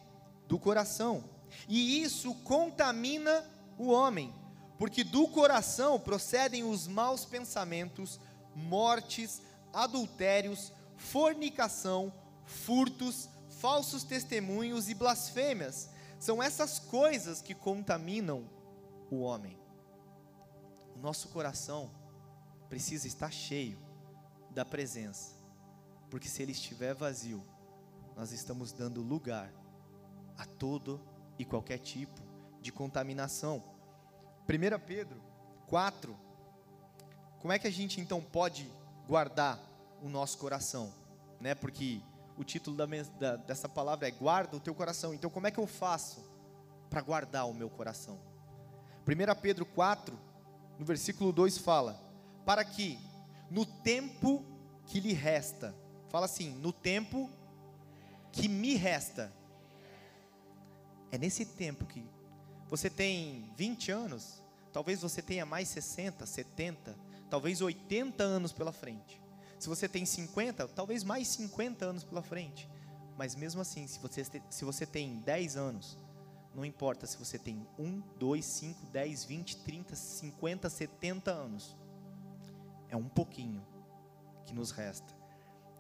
do 0.49 0.59
coração, 0.59 1.25
e 1.69 2.03
isso 2.03 2.35
contamina 2.37 3.45
o 3.79 3.89
homem, 3.89 4.35
porque 4.79 5.03
do 5.05 5.29
coração 5.29 5.99
procedem 5.99 6.65
os 6.65 6.87
maus 6.87 7.25
pensamentos, 7.25 8.21
mortes, 8.55 9.43
adultérios, 9.73 10.73
fornicação, 10.97 12.13
furtos, 12.45 13.29
falsos 13.49 14.05
testemunhos 14.05 14.89
e 14.89 14.95
blasfêmias. 14.95 15.89
São 16.19 16.43
essas 16.43 16.79
coisas 16.79 17.43
que 17.43 17.55
contaminam 17.55 18.49
o 19.11 19.21
homem. 19.21 19.59
O 20.95 20.99
nosso 20.99 21.29
coração 21.29 21.91
precisa 22.69 23.07
estar 23.07 23.31
cheio 23.31 23.79
da 24.51 24.65
presença, 24.65 25.35
porque 26.11 26.29
se 26.29 26.43
ele 26.43 26.53
estiver 26.53 26.95
vazio, 26.95 27.45
nós 28.17 28.33
estamos 28.33 28.73
dando 28.73 29.03
lugar 29.03 29.53
a 30.39 30.47
todo 30.47 31.01
e 31.39 31.45
qualquer 31.45 31.79
tipo 31.79 32.21
de 32.61 32.73
contaminação. 32.73 33.63
1 34.49 34.87
Pedro 34.87 35.21
4. 35.67 36.17
Como 37.41 37.53
é 37.53 37.59
que 37.59 37.67
a 37.67 37.71
gente 37.71 38.01
então 38.01 38.23
pode 38.23 38.71
guardar 39.07 39.61
o 40.03 40.09
nosso 40.09 40.39
coração? 40.39 40.93
Né? 41.41 41.55
Porque 41.55 42.01
o 42.37 42.45
título 42.45 42.77
da, 42.77 42.87
da, 43.19 43.37
dessa 43.37 43.69
palavra 43.69 44.09
é 44.09 44.11
guarda 44.11 44.57
o 44.57 44.61
teu 44.61 44.75
coração. 44.75 45.15
Então, 45.15 45.31
como 45.31 45.47
é 45.47 45.51
que 45.51 45.59
eu 45.59 45.67
faço 45.67 46.25
para 46.91 47.01
guardar 47.01 47.49
o 47.49 47.55
meu 47.55 47.71
coração? 47.71 48.19
1 49.07 49.41
Pedro 49.41 49.65
4, 49.65 50.19
no 50.79 50.85
versículo 50.85 51.33
2 51.33 51.59
fala: 51.59 52.01
Para 52.45 52.65
que 52.65 52.99
no 53.51 53.65
tempo 53.65 54.45
que 54.87 55.01
lhe 55.01 55.13
resta, 55.13 55.75
fala 56.09 56.27
assim, 56.27 56.51
no 56.57 56.73
tempo 56.73 57.31
que 58.33 58.49
me 58.49 58.75
resta, 58.75 59.33
é 61.11 61.19
nesse 61.19 61.45
tempo 61.45 61.87
que 61.87 62.05
você 62.69 62.91
tem 62.91 63.51
20 63.57 63.91
anos, 63.93 64.43
talvez 64.73 65.01
você 65.01 65.23
tenha 65.23 65.47
mais 65.47 65.69
60, 65.69 66.27
70, 66.27 66.97
talvez 67.31 67.61
80 67.61 68.23
anos 68.23 68.53
pela 68.53 68.73
frente. 68.73 69.21
Se 69.59 69.69
você 69.69 69.89
tem 69.89 70.05
50, 70.05 70.69
talvez 70.69 71.03
mais 71.03 71.29
50 71.29 71.85
anos 71.85 72.05
pela 72.05 72.23
frente. 72.23 72.69
Mas 73.17 73.35
mesmo 73.35 73.61
assim, 73.61 73.87
se 73.87 73.99
você, 73.99 74.25
se 74.51 74.65
você 74.65 74.85
tem 74.85 75.17
10 75.21 75.57
anos, 75.57 75.99
não 76.55 76.65
importa 76.65 77.07
se 77.07 77.17
você 77.17 77.39
tem 77.39 77.67
1, 77.79 78.03
2, 78.19 78.45
5, 78.45 78.87
10, 78.87 79.25
20, 79.25 79.57
30, 79.59 79.97
50, 79.97 80.71
70 80.71 81.31
anos. 81.31 81.77
É 82.89 82.97
um 82.97 83.09
pouquinho 83.09 83.65
que 84.47 84.55
nos 84.55 84.71
resta. 84.71 85.15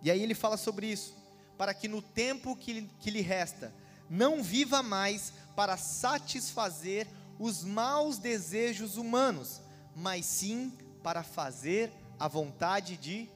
E 0.02 0.10
aí 0.10 0.22
ele 0.22 0.34
fala 0.34 0.56
sobre 0.56 0.86
isso. 0.86 1.16
Para 1.56 1.72
que 1.72 1.88
no 1.88 2.02
tempo 2.02 2.54
que, 2.54 2.82
que 3.00 3.10
lhe 3.10 3.22
resta, 3.22 3.72
não 4.08 4.42
viva 4.42 4.82
mais 4.82 5.32
para 5.54 5.76
satisfazer 5.76 7.06
os 7.38 7.64
maus 7.64 8.18
desejos 8.18 8.96
humanos, 8.96 9.60
mas 9.94 10.26
sim 10.26 10.72
para 11.02 11.22
fazer 11.22 11.92
a 12.18 12.28
vontade 12.28 12.96
de 12.96 13.28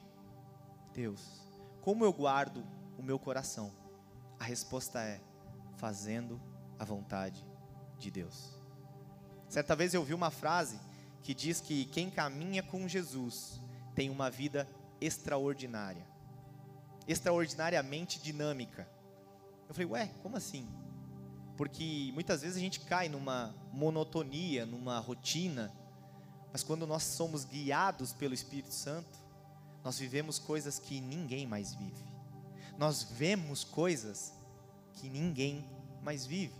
Deus. 0.93 1.41
Como 1.81 2.05
eu 2.05 2.13
guardo 2.13 2.65
o 2.99 3.03
meu 3.03 3.19
coração? 3.19 3.73
A 4.39 4.45
resposta 4.45 5.01
é 5.01 5.21
fazendo 5.77 6.41
a 6.79 6.85
vontade 6.85 7.45
de 7.99 8.11
Deus. 8.11 8.51
Certa 9.49 9.75
vez 9.75 9.95
eu 9.95 10.05
vi 10.05 10.15
uma 10.15 10.31
frase 10.31 10.79
que 11.23 11.35
diz 11.35 11.61
que 11.61 11.85
quem 11.87 12.11
caminha 12.11 12.63
com 12.63 12.89
Jesus 12.89 13.61
tem 13.95 14.09
uma 14.09 14.31
vida 14.31 14.69
extraordinária, 15.01 16.07
extraordinariamente 17.07 18.21
dinâmica. 18.21 18.89
Eu 19.69 19.75
falei, 19.75 19.91
ué, 19.91 20.11
como 20.23 20.37
assim? 20.37 20.69
Porque 21.57 22.11
muitas 22.15 22.41
vezes 22.41 22.57
a 22.57 22.61
gente 22.61 22.81
cai 22.81 23.09
numa 23.09 23.55
monotonia, 23.73 24.65
numa 24.65 24.99
rotina, 24.99 25.73
mas 26.53 26.63
quando 26.63 26.87
nós 26.87 27.03
somos 27.03 27.45
guiados 27.45 28.13
pelo 28.13 28.35
Espírito 28.35 28.73
Santo, 28.73 29.20
nós 29.83 29.99
vivemos 29.99 30.39
coisas 30.39 30.79
que 30.79 31.01
ninguém 31.01 31.47
mais 31.47 31.75
vive. 31.75 32.05
Nós 32.77 33.03
vemos 33.03 33.65
coisas 33.65 34.33
que 34.95 35.09
ninguém 35.09 35.69
mais 36.03 36.27
vive. 36.27 36.55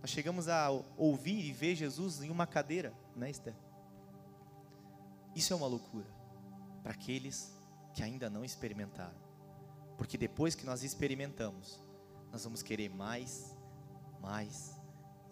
Nós 0.00 0.10
chegamos 0.10 0.48
a 0.48 0.70
ouvir 0.96 1.44
e 1.44 1.52
ver 1.52 1.74
Jesus 1.74 2.22
em 2.22 2.30
uma 2.30 2.46
cadeira, 2.46 2.92
né, 3.16 3.30
Esther? 3.30 3.54
Isso 5.34 5.52
é 5.52 5.56
uma 5.56 5.66
loucura 5.66 6.06
para 6.82 6.92
aqueles 6.92 7.52
que 7.92 8.02
ainda 8.02 8.28
não 8.28 8.44
experimentaram. 8.44 9.16
Porque 9.96 10.18
depois 10.18 10.54
que 10.54 10.66
nós 10.66 10.82
experimentamos, 10.82 11.80
nós 12.30 12.44
vamos 12.44 12.62
querer 12.62 12.90
mais, 12.90 13.56
mais 14.20 14.74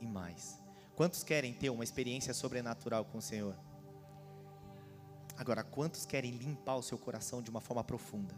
e 0.00 0.06
mais. 0.06 0.58
Quantos 0.94 1.22
querem 1.22 1.52
ter 1.52 1.70
uma 1.70 1.84
experiência 1.84 2.32
sobrenatural 2.32 3.04
com 3.04 3.18
o 3.18 3.22
Senhor? 3.22 3.56
Agora, 5.42 5.64
quantos 5.64 6.06
querem 6.06 6.30
limpar 6.30 6.76
o 6.76 6.84
seu 6.84 6.96
coração 6.96 7.42
de 7.42 7.50
uma 7.50 7.60
forma 7.60 7.82
profunda? 7.82 8.32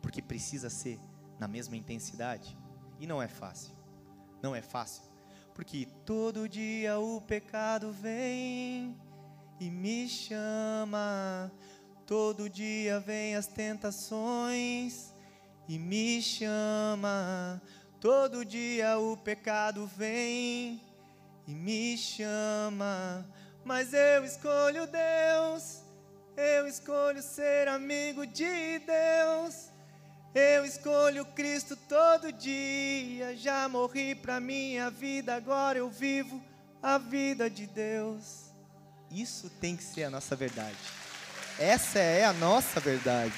Porque 0.00 0.22
precisa 0.22 0.70
ser 0.70 0.98
na 1.38 1.46
mesma 1.46 1.76
intensidade. 1.76 2.56
E 2.98 3.06
não 3.06 3.20
é 3.20 3.28
fácil. 3.28 3.74
Não 4.42 4.56
é 4.56 4.62
fácil. 4.62 5.02
Porque 5.54 5.86
todo 6.06 6.48
dia 6.48 6.98
o 6.98 7.20
pecado 7.20 7.92
vem 7.92 8.98
e 9.60 9.68
me 9.68 10.08
chama. 10.08 11.52
Todo 12.06 12.48
dia 12.48 12.98
vem 13.00 13.36
as 13.36 13.46
tentações 13.46 15.12
e 15.68 15.78
me 15.78 16.22
chama. 16.22 17.60
Todo 18.00 18.46
dia 18.46 18.98
o 18.98 19.14
pecado 19.14 19.86
vem 19.86 20.80
e 21.46 21.54
me 21.54 21.98
chama. 21.98 23.28
Mas 23.62 23.92
eu 23.92 24.24
escolho 24.24 24.86
Deus 24.86 25.83
eu 26.36 26.66
escolho 26.66 27.22
ser 27.22 27.68
amigo 27.68 28.26
de 28.26 28.78
Deus. 28.80 29.70
Eu 30.34 30.64
escolho 30.64 31.24
Cristo 31.26 31.76
todo 31.76 32.32
dia. 32.32 33.36
Já 33.36 33.68
morri 33.68 34.14
para 34.14 34.40
minha 34.40 34.90
vida, 34.90 35.34
agora 35.34 35.78
eu 35.78 35.88
vivo 35.88 36.42
a 36.82 36.98
vida 36.98 37.48
de 37.48 37.66
Deus. 37.66 38.50
Isso 39.10 39.48
tem 39.48 39.76
que 39.76 39.84
ser 39.84 40.04
a 40.04 40.10
nossa 40.10 40.34
verdade. 40.34 40.76
Essa 41.58 42.00
é 42.00 42.24
a 42.24 42.32
nossa 42.32 42.80
verdade. 42.80 43.34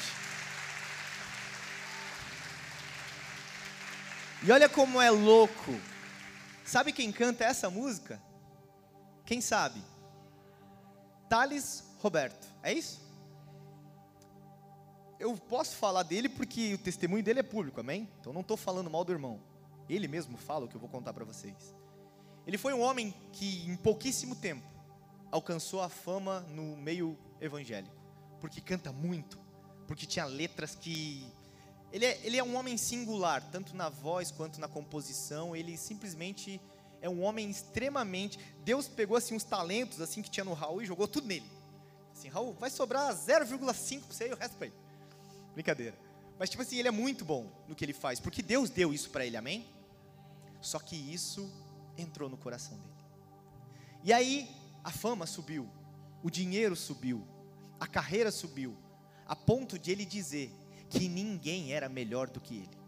E 4.42 4.50
olha 4.50 4.68
como 4.68 5.00
é 5.00 5.10
louco. 5.10 5.78
Sabe 6.64 6.92
quem 6.92 7.12
canta 7.12 7.44
essa 7.44 7.68
música? 7.68 8.20
Quem 9.24 9.40
sabe? 9.40 9.82
Thales 11.28 11.85
Roberto. 12.06 12.46
É 12.62 12.72
isso? 12.72 13.00
Eu 15.18 15.36
posso 15.36 15.74
falar 15.74 16.04
dele 16.04 16.28
porque 16.28 16.74
o 16.74 16.78
testemunho 16.78 17.20
dele 17.20 17.40
é 17.40 17.42
público, 17.42 17.80
amém? 17.80 18.08
Então 18.20 18.32
não 18.32 18.42
estou 18.42 18.56
falando 18.56 18.88
mal 18.88 19.04
do 19.04 19.10
irmão. 19.10 19.40
Ele 19.88 20.06
mesmo 20.06 20.36
fala 20.36 20.66
o 20.66 20.68
que 20.68 20.76
eu 20.76 20.80
vou 20.80 20.88
contar 20.88 21.12
para 21.12 21.24
vocês. 21.24 21.74
Ele 22.46 22.56
foi 22.56 22.72
um 22.72 22.80
homem 22.80 23.12
que, 23.32 23.68
em 23.68 23.74
pouquíssimo 23.74 24.36
tempo, 24.36 24.64
alcançou 25.32 25.82
a 25.82 25.88
fama 25.88 26.42
no 26.42 26.76
meio 26.76 27.18
evangélico. 27.40 27.96
Porque 28.40 28.60
canta 28.60 28.92
muito, 28.92 29.36
porque 29.88 30.06
tinha 30.06 30.26
letras 30.26 30.76
que. 30.76 31.26
Ele 31.92 32.04
é, 32.04 32.20
ele 32.22 32.36
é 32.36 32.44
um 32.44 32.54
homem 32.54 32.76
singular, 32.76 33.42
tanto 33.50 33.74
na 33.74 33.88
voz 33.88 34.30
quanto 34.30 34.60
na 34.60 34.68
composição. 34.68 35.56
Ele 35.56 35.76
simplesmente 35.76 36.60
é 37.00 37.08
um 37.08 37.24
homem 37.24 37.50
extremamente. 37.50 38.38
Deus 38.64 38.86
pegou 38.86 39.16
assim 39.16 39.34
uns 39.34 39.42
talentos 39.42 40.00
assim 40.00 40.22
que 40.22 40.30
tinha 40.30 40.44
no 40.44 40.52
Raul 40.52 40.82
e 40.82 40.86
jogou 40.86 41.08
tudo 41.08 41.26
nele. 41.26 41.55
Assim, 42.16 42.28
Raul, 42.28 42.54
vai 42.54 42.70
sobrar 42.70 43.14
0,5 43.14 43.58
para 43.58 44.14
você 44.14 44.28
e 44.28 44.32
o 44.32 44.36
resto 44.36 44.56
para 44.56 44.68
ele. 44.68 44.76
Brincadeira. 45.52 45.94
Mas, 46.38 46.48
tipo 46.48 46.62
assim, 46.62 46.78
ele 46.78 46.88
é 46.88 46.90
muito 46.90 47.26
bom 47.26 47.46
no 47.68 47.74
que 47.74 47.84
ele 47.84 47.92
faz, 47.92 48.18
porque 48.18 48.40
Deus 48.40 48.70
deu 48.70 48.94
isso 48.94 49.10
para 49.10 49.26
ele, 49.26 49.36
amém? 49.36 49.66
Só 50.62 50.78
que 50.78 50.96
isso 50.96 51.50
entrou 51.96 52.30
no 52.30 52.38
coração 52.38 52.78
dele. 52.78 52.94
E 54.02 54.14
aí, 54.14 54.50
a 54.82 54.90
fama 54.90 55.26
subiu, 55.26 55.68
o 56.22 56.30
dinheiro 56.30 56.74
subiu, 56.74 57.22
a 57.78 57.86
carreira 57.86 58.30
subiu, 58.30 58.74
a 59.26 59.36
ponto 59.36 59.78
de 59.78 59.90
ele 59.90 60.06
dizer 60.06 60.50
que 60.88 61.10
ninguém 61.10 61.74
era 61.74 61.86
melhor 61.86 62.30
do 62.30 62.40
que 62.40 62.54
ele. 62.54 62.78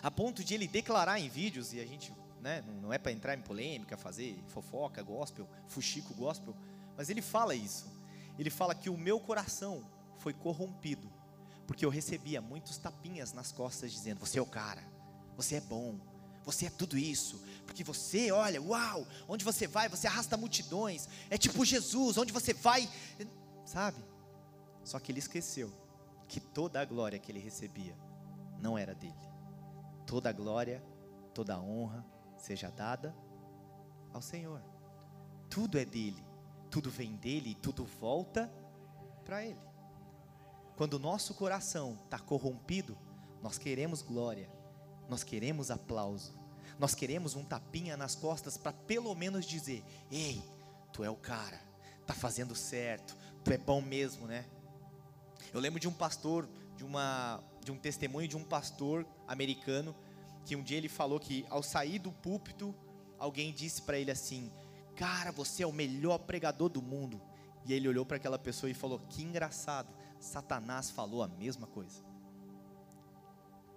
A 0.00 0.12
ponto 0.12 0.44
de 0.44 0.54
ele 0.54 0.68
declarar 0.68 1.18
em 1.18 1.28
vídeos, 1.28 1.72
e 1.72 1.80
a 1.80 1.86
gente, 1.86 2.12
né, 2.40 2.62
não 2.80 2.92
é 2.92 2.98
para 2.98 3.10
entrar 3.10 3.36
em 3.36 3.42
polêmica, 3.42 3.96
fazer 3.96 4.38
fofoca, 4.46 5.02
gospel, 5.02 5.48
fuxico 5.66 6.14
gospel, 6.14 6.54
mas 6.96 7.10
ele 7.10 7.22
fala 7.22 7.52
isso 7.52 7.97
ele 8.38 8.50
fala 8.50 8.74
que 8.74 8.88
o 8.88 8.96
meu 8.96 9.18
coração 9.18 9.84
foi 10.18 10.32
corrompido 10.32 11.10
porque 11.68 11.84
eu 11.84 11.90
recebia 11.90 12.40
muitos 12.40 12.78
tapinhas 12.78 13.34
nas 13.34 13.52
costas 13.52 13.92
dizendo: 13.92 14.18
Você 14.20 14.38
é 14.38 14.42
o 14.42 14.46
cara, 14.46 14.82
você 15.36 15.56
é 15.56 15.60
bom, 15.60 16.00
você 16.42 16.64
é 16.64 16.70
tudo 16.70 16.96
isso, 16.96 17.44
porque 17.66 17.84
você, 17.84 18.32
olha, 18.32 18.60
uau, 18.60 19.06
onde 19.28 19.44
você 19.44 19.66
vai, 19.66 19.86
você 19.86 20.06
arrasta 20.06 20.34
multidões, 20.34 21.06
é 21.28 21.36
tipo 21.36 21.62
Jesus, 21.66 22.16
onde 22.16 22.32
você 22.32 22.54
vai, 22.54 22.88
sabe? 23.66 24.02
Só 24.82 24.98
que 24.98 25.12
ele 25.12 25.18
esqueceu 25.18 25.70
que 26.26 26.40
toda 26.40 26.80
a 26.80 26.86
glória 26.86 27.18
que 27.18 27.30
ele 27.30 27.38
recebia 27.38 27.94
não 28.58 28.78
era 28.78 28.94
dele, 28.94 29.14
toda 30.06 30.30
a 30.30 30.32
glória, 30.32 30.82
toda 31.34 31.54
a 31.54 31.60
honra 31.60 32.02
seja 32.38 32.70
dada 32.70 33.14
ao 34.10 34.22
Senhor, 34.22 34.64
tudo 35.50 35.78
é 35.78 35.84
dele, 35.84 36.24
tudo 36.70 36.90
vem 36.90 37.16
dele 37.16 37.50
e 37.50 37.54
tudo 37.54 37.84
volta 37.84 38.52
para 39.24 39.44
ele. 39.44 39.60
Quando 40.76 40.94
o 40.94 40.98
nosso 40.98 41.34
coração 41.34 41.98
está 42.04 42.18
corrompido, 42.18 42.96
nós 43.42 43.58
queremos 43.58 44.02
glória, 44.02 44.50
nós 45.08 45.24
queremos 45.24 45.70
aplauso, 45.70 46.38
nós 46.78 46.94
queremos 46.94 47.34
um 47.34 47.44
tapinha 47.44 47.96
nas 47.96 48.14
costas 48.14 48.56
para 48.56 48.72
pelo 48.72 49.14
menos 49.14 49.44
dizer: 49.44 49.84
Ei, 50.10 50.42
tu 50.92 51.02
é 51.02 51.10
o 51.10 51.16
cara, 51.16 51.60
tá 52.06 52.14
fazendo 52.14 52.54
certo, 52.54 53.16
tu 53.42 53.52
é 53.52 53.58
bom 53.58 53.80
mesmo, 53.80 54.26
né? 54.26 54.46
Eu 55.52 55.60
lembro 55.60 55.80
de 55.80 55.88
um 55.88 55.92
pastor, 55.92 56.48
de 56.76 56.84
uma 56.84 57.42
de 57.64 57.72
um 57.72 57.76
testemunho 57.76 58.28
de 58.28 58.36
um 58.36 58.44
pastor 58.44 59.06
americano 59.26 59.94
que 60.44 60.56
um 60.56 60.62
dia 60.62 60.78
ele 60.78 60.88
falou 60.88 61.20
que 61.20 61.44
ao 61.50 61.62
sair 61.62 61.98
do 61.98 62.10
púlpito, 62.10 62.74
alguém 63.18 63.52
disse 63.52 63.82
para 63.82 63.98
ele 63.98 64.10
assim: 64.10 64.50
"Cara, 64.98 65.30
você 65.32 65.62
é 65.62 65.66
o 65.66 65.72
melhor 65.72 66.18
pregador 66.18 66.68
do 66.68 66.82
mundo". 66.82 67.20
E 67.64 67.72
ele 67.72 67.88
olhou 67.88 68.04
para 68.04 68.16
aquela 68.16 68.38
pessoa 68.38 68.68
e 68.68 68.74
falou: 68.74 68.98
"Que 69.08 69.22
engraçado. 69.22 69.94
Satanás 70.18 70.90
falou 70.90 71.22
a 71.22 71.28
mesma 71.28 71.66
coisa. 71.66 72.02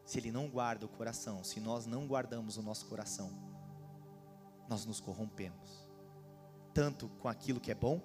Se 0.03 0.17
ele 0.17 0.31
não 0.31 0.49
guarda 0.49 0.85
o 0.85 0.89
coração, 0.89 1.43
se 1.43 1.59
nós 1.59 1.85
não 1.85 2.07
guardamos 2.07 2.57
o 2.57 2.63
nosso 2.63 2.87
coração, 2.87 3.31
nós 4.67 4.85
nos 4.85 4.99
corrompemos, 4.99 5.87
tanto 6.73 7.07
com 7.19 7.27
aquilo 7.27 7.59
que 7.59 7.71
é 7.71 7.75
bom, 7.75 8.01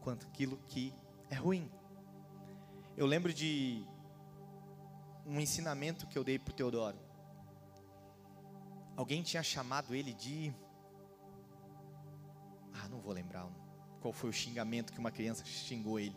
quanto 0.00 0.26
aquilo 0.26 0.56
que 0.66 0.94
é 1.28 1.34
ruim. 1.34 1.70
Eu 2.96 3.06
lembro 3.06 3.32
de 3.32 3.84
um 5.26 5.38
ensinamento 5.38 6.06
que 6.06 6.16
eu 6.16 6.24
dei 6.24 6.38
para 6.38 6.52
o 6.52 6.54
Teodoro. 6.54 6.98
Alguém 8.96 9.22
tinha 9.22 9.42
chamado 9.42 9.94
ele 9.94 10.12
de. 10.14 10.52
Ah, 12.82 12.88
não 12.88 13.00
vou 13.00 13.12
lembrar 13.12 13.48
qual 14.00 14.12
foi 14.12 14.30
o 14.30 14.32
xingamento 14.32 14.92
que 14.92 14.98
uma 14.98 15.10
criança 15.10 15.44
xingou 15.44 15.98
ele. 15.98 16.16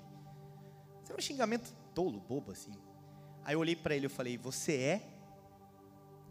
Era 1.06 1.18
um 1.18 1.22
xingamento 1.22 1.74
tolo, 1.94 2.20
bobo 2.20 2.52
assim. 2.52 2.72
Aí 3.44 3.56
eu 3.56 3.60
olhei 3.60 3.76
para 3.76 3.96
ele 3.96 4.06
e 4.06 4.10
falei: 4.10 4.38
Você 4.38 4.78
é? 4.78 5.20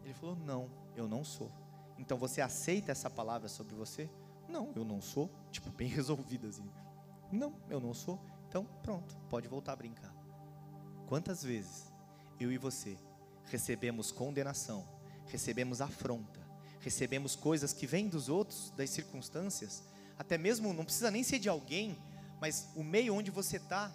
Ele 0.03 0.13
falou: 0.13 0.35
Não, 0.35 0.69
eu 0.95 1.07
não 1.07 1.23
sou. 1.23 1.51
Então 1.97 2.17
você 2.17 2.41
aceita 2.41 2.91
essa 2.91 3.09
palavra 3.09 3.47
sobre 3.47 3.75
você? 3.75 4.09
Não, 4.49 4.71
eu 4.75 4.83
não 4.83 5.01
sou. 5.01 5.29
Tipo, 5.51 5.69
bem 5.69 5.87
resolvido 5.89 6.47
assim. 6.47 6.69
Não, 7.31 7.55
eu 7.69 7.79
não 7.79 7.93
sou. 7.93 8.19
Então, 8.47 8.65
pronto, 8.83 9.15
pode 9.29 9.47
voltar 9.47 9.73
a 9.73 9.75
brincar. 9.75 10.13
Quantas 11.07 11.43
vezes 11.43 11.91
eu 12.39 12.51
e 12.51 12.57
você 12.57 12.97
recebemos 13.45 14.11
condenação, 14.11 14.87
recebemos 15.27 15.79
afronta, 15.79 16.39
recebemos 16.79 17.35
coisas 17.35 17.71
que 17.71 17.85
vêm 17.85 18.09
dos 18.09 18.29
outros, 18.29 18.71
das 18.71 18.89
circunstâncias, 18.89 19.83
até 20.21 20.37
mesmo 20.37 20.71
não 20.71 20.85
precisa 20.85 21.09
nem 21.09 21.23
ser 21.23 21.39
de 21.39 21.49
alguém, 21.49 21.97
mas 22.39 22.69
o 22.75 22.83
meio 22.83 23.15
onde 23.15 23.31
você 23.31 23.57
está 23.57 23.91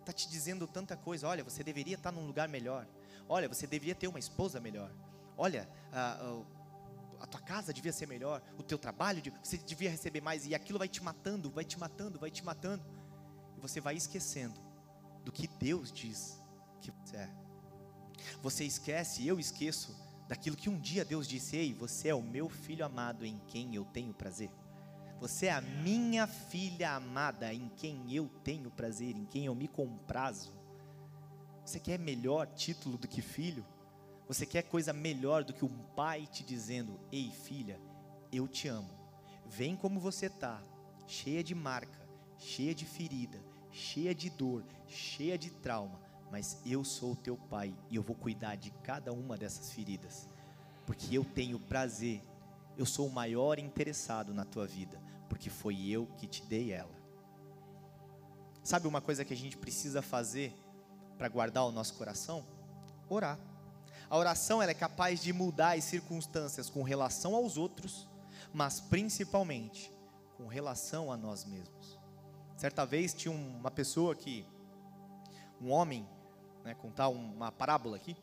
está 0.00 0.12
te 0.12 0.28
dizendo 0.28 0.66
tanta 0.66 0.94
coisa. 0.94 1.26
Olha, 1.26 1.42
você 1.42 1.64
deveria 1.64 1.94
estar 1.94 2.12
tá 2.12 2.20
num 2.20 2.26
lugar 2.26 2.48
melhor. 2.48 2.86
Olha, 3.26 3.48
você 3.48 3.66
deveria 3.66 3.94
ter 3.94 4.06
uma 4.06 4.18
esposa 4.18 4.60
melhor. 4.60 4.92
Olha, 5.38 5.66
a, 5.90 6.12
a, 6.12 7.24
a 7.24 7.26
tua 7.26 7.40
casa 7.40 7.72
devia 7.72 7.94
ser 7.94 8.06
melhor. 8.06 8.42
O 8.58 8.62
teu 8.62 8.78
trabalho, 8.78 9.22
você 9.42 9.56
devia 9.56 9.90
receber 9.90 10.20
mais. 10.20 10.46
E 10.46 10.54
aquilo 10.54 10.78
vai 10.78 10.86
te 10.86 11.02
matando, 11.02 11.50
vai 11.50 11.64
te 11.64 11.78
matando, 11.78 12.18
vai 12.18 12.30
te 12.30 12.44
matando. 12.44 12.84
E 13.56 13.60
você 13.60 13.80
vai 13.80 13.96
esquecendo 13.96 14.60
do 15.24 15.32
que 15.32 15.46
Deus 15.46 15.90
diz 15.90 16.38
que 16.82 16.90
você 16.90 17.16
é. 17.16 17.30
Você 18.42 18.64
esquece, 18.64 19.26
eu 19.26 19.40
esqueço 19.40 19.96
daquilo 20.28 20.56
que 20.56 20.68
um 20.68 20.78
dia 20.78 21.06
Deus 21.06 21.26
disse: 21.26 21.56
Ei, 21.56 21.72
você 21.72 22.08
é 22.08 22.14
o 22.14 22.20
meu 22.20 22.50
filho 22.50 22.84
amado 22.84 23.24
em 23.24 23.40
quem 23.48 23.74
eu 23.74 23.86
tenho 23.86 24.12
prazer. 24.12 24.50
Você 25.20 25.46
é 25.46 25.52
a 25.52 25.60
minha 25.60 26.26
filha 26.26 26.92
amada, 26.92 27.52
em 27.52 27.68
quem 27.76 28.10
eu 28.10 28.26
tenho 28.42 28.70
prazer, 28.70 29.14
em 29.14 29.26
quem 29.26 29.44
eu 29.44 29.54
me 29.54 29.68
comprazo. 29.68 30.50
Você 31.62 31.78
quer 31.78 31.98
melhor 31.98 32.46
título 32.46 32.96
do 32.96 33.06
que 33.06 33.20
filho? 33.20 33.62
Você 34.26 34.46
quer 34.46 34.62
coisa 34.62 34.94
melhor 34.94 35.44
do 35.44 35.52
que 35.52 35.62
um 35.62 35.78
pai 35.94 36.26
te 36.26 36.42
dizendo: 36.42 36.98
Ei, 37.12 37.30
filha, 37.30 37.78
eu 38.32 38.48
te 38.48 38.66
amo. 38.66 38.88
Vem 39.44 39.76
como 39.76 40.00
você 40.00 40.24
está, 40.24 40.62
cheia 41.06 41.44
de 41.44 41.54
marca, 41.54 42.00
cheia 42.38 42.74
de 42.74 42.86
ferida, 42.86 43.38
cheia 43.70 44.14
de 44.14 44.30
dor, 44.30 44.64
cheia 44.88 45.36
de 45.36 45.50
trauma, 45.50 46.00
mas 46.30 46.62
eu 46.64 46.82
sou 46.82 47.12
o 47.12 47.16
teu 47.16 47.36
pai 47.36 47.74
e 47.90 47.96
eu 47.96 48.02
vou 48.02 48.16
cuidar 48.16 48.54
de 48.54 48.70
cada 48.82 49.12
uma 49.12 49.36
dessas 49.36 49.70
feridas, 49.70 50.26
porque 50.86 51.14
eu 51.14 51.26
tenho 51.26 51.58
prazer, 51.58 52.22
eu 52.80 52.86
sou 52.86 53.06
o 53.06 53.12
maior 53.12 53.58
interessado 53.58 54.32
na 54.32 54.44
tua 54.44 54.66
vida 54.66 55.00
porque 55.30 55.48
foi 55.48 55.86
eu 55.88 56.06
que 56.18 56.26
te 56.26 56.42
dei 56.42 56.72
ela. 56.72 56.90
Sabe 58.64 58.88
uma 58.88 59.00
coisa 59.00 59.24
que 59.24 59.32
a 59.32 59.36
gente 59.36 59.56
precisa 59.56 60.02
fazer 60.02 60.52
para 61.16 61.28
guardar 61.28 61.64
o 61.64 61.70
nosso 61.70 61.94
coração? 61.94 62.44
Orar. 63.08 63.38
A 64.10 64.18
oração 64.18 64.60
ela 64.60 64.72
é 64.72 64.74
capaz 64.74 65.22
de 65.22 65.32
mudar 65.32 65.76
as 65.76 65.84
circunstâncias 65.84 66.68
com 66.68 66.82
relação 66.82 67.36
aos 67.36 67.56
outros, 67.56 68.08
mas 68.52 68.80
principalmente 68.80 69.92
com 70.36 70.48
relação 70.48 71.12
a 71.12 71.16
nós 71.16 71.44
mesmos. 71.44 71.98
Certa 72.56 72.84
vez 72.84 73.14
tinha 73.14 73.32
uma 73.32 73.70
pessoa 73.70 74.16
que, 74.16 74.44
um 75.60 75.70
homem, 75.70 76.08
né, 76.64 76.74
contar 76.74 77.08
uma 77.08 77.52
parábola 77.52 77.96
aqui. 77.96 78.16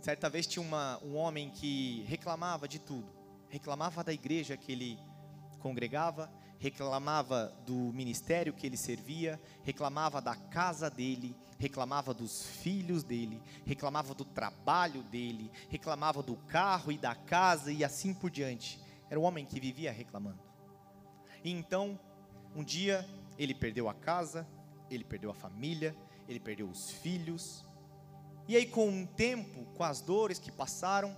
Certa 0.00 0.30
vez 0.30 0.46
tinha 0.46 0.62
uma, 0.62 1.02
um 1.02 1.16
homem 1.16 1.50
que 1.50 2.04
reclamava 2.06 2.68
de 2.68 2.78
tudo, 2.78 3.17
reclamava 3.48 4.04
da 4.04 4.12
igreja 4.12 4.56
que 4.56 4.72
ele 4.72 4.98
congregava, 5.58 6.30
reclamava 6.58 7.52
do 7.64 7.92
ministério 7.92 8.52
que 8.52 8.66
ele 8.66 8.76
servia, 8.76 9.40
reclamava 9.62 10.20
da 10.20 10.34
casa 10.34 10.90
dele, 10.90 11.36
reclamava 11.58 12.12
dos 12.12 12.46
filhos 12.46 13.02
dele, 13.02 13.40
reclamava 13.64 14.14
do 14.14 14.24
trabalho 14.24 15.02
dele, 15.04 15.50
reclamava 15.68 16.22
do 16.22 16.36
carro 16.36 16.90
e 16.90 16.98
da 16.98 17.14
casa 17.14 17.72
e 17.72 17.84
assim 17.84 18.12
por 18.12 18.30
diante. 18.30 18.80
Era 19.08 19.18
um 19.18 19.24
homem 19.24 19.44
que 19.46 19.60
vivia 19.60 19.92
reclamando. 19.92 20.40
E 21.44 21.50
então, 21.50 21.98
um 22.54 22.64
dia, 22.64 23.08
ele 23.38 23.54
perdeu 23.54 23.88
a 23.88 23.94
casa, 23.94 24.46
ele 24.90 25.04
perdeu 25.04 25.30
a 25.30 25.34
família, 25.34 25.96
ele 26.28 26.40
perdeu 26.40 26.68
os 26.68 26.90
filhos. 26.90 27.64
E 28.48 28.56
aí, 28.56 28.66
com 28.66 29.02
o 29.02 29.06
tempo, 29.06 29.64
com 29.76 29.84
as 29.84 30.00
dores 30.00 30.38
que 30.38 30.50
passaram, 30.50 31.16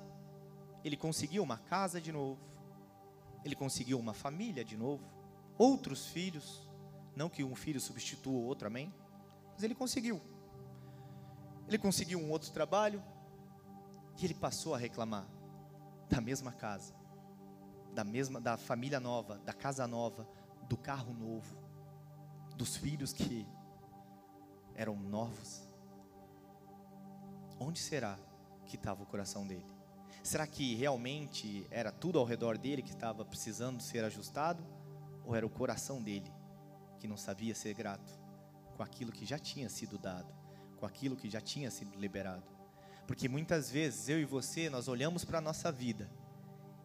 ele 0.85 0.97
conseguiu 0.97 1.43
uma 1.43 1.59
casa 1.59 2.01
de 2.01 2.13
novo, 2.13 2.41
ele 3.45 3.55
conseguiu 3.55 3.99
uma 3.99 4.15
família 4.15 4.65
de 4.65 4.77
novo, 4.77 5.05
outros 5.59 6.07
filhos, 6.07 6.69
não 7.15 7.29
que 7.29 7.45
um 7.45 7.55
filho 7.55 7.81
substitua 7.81 8.33
o 8.33 8.45
outro, 8.45 8.67
amém? 8.67 8.93
Mas 9.53 9.63
ele 9.63 9.75
conseguiu. 9.75 10.21
Ele 11.69 11.79
conseguiu 11.79 12.19
um 12.19 12.31
outro 12.31 12.51
trabalho 12.51 13.03
e 14.19 14.25
ele 14.25 14.35
passou 14.35 14.75
a 14.75 14.79
reclamar 14.79 15.27
da 16.09 16.21
mesma 16.21 16.53
casa, 16.53 16.95
da 17.95 18.03
mesma 18.03 18.41
da 18.41 18.57
família 18.57 18.99
nova, 18.99 19.39
da 19.39 19.53
casa 19.53 19.87
nova, 19.87 20.29
do 20.69 20.77
carro 20.77 21.13
novo, 21.15 21.57
dos 22.57 22.77
filhos 22.77 23.13
que 23.13 23.47
eram 24.75 24.97
novos. 24.97 25.63
Onde 27.59 27.79
será 27.79 28.19
que 28.67 28.77
estava 28.77 29.03
o 29.03 29.07
coração 29.07 29.47
dele? 29.47 29.80
Será 30.23 30.47
que 30.47 30.75
realmente 30.75 31.67
era 31.71 31.91
tudo 31.91 32.19
ao 32.19 32.25
redor 32.25 32.59
dele 32.59 32.83
que 32.83 32.93
estava 32.93 33.25
precisando 33.25 33.83
ser 33.83 34.05
ajustado? 34.05 34.63
Ou 35.25 35.35
era 35.35 35.47
o 35.47 35.51
coração 35.51 36.03
dele 36.03 36.31
que 36.99 37.09
não 37.09 37.17
sabia 37.17 37.55
ser 37.55 37.75
grato 37.75 38.13
com 38.77 38.83
aquilo 38.83 39.11
que 39.11 39.25
já 39.25 39.39
tinha 39.39 39.69
sido 39.69 39.97
dado, 39.99 40.33
com 40.77 40.85
aquilo 40.85 41.17
que 41.17 41.31
já 41.31 41.41
tinha 41.41 41.71
sido 41.71 41.99
liberado? 41.99 42.45
Porque 43.07 43.29
muitas 43.29 43.71
vezes 43.71 44.09
eu 44.09 44.21
e 44.21 44.25
você, 44.25 44.71
nós 44.71 44.87
olhamos 44.87 45.25
para 45.25 45.39
a 45.39 45.43
nossa 45.43 45.73
vida 45.73 46.11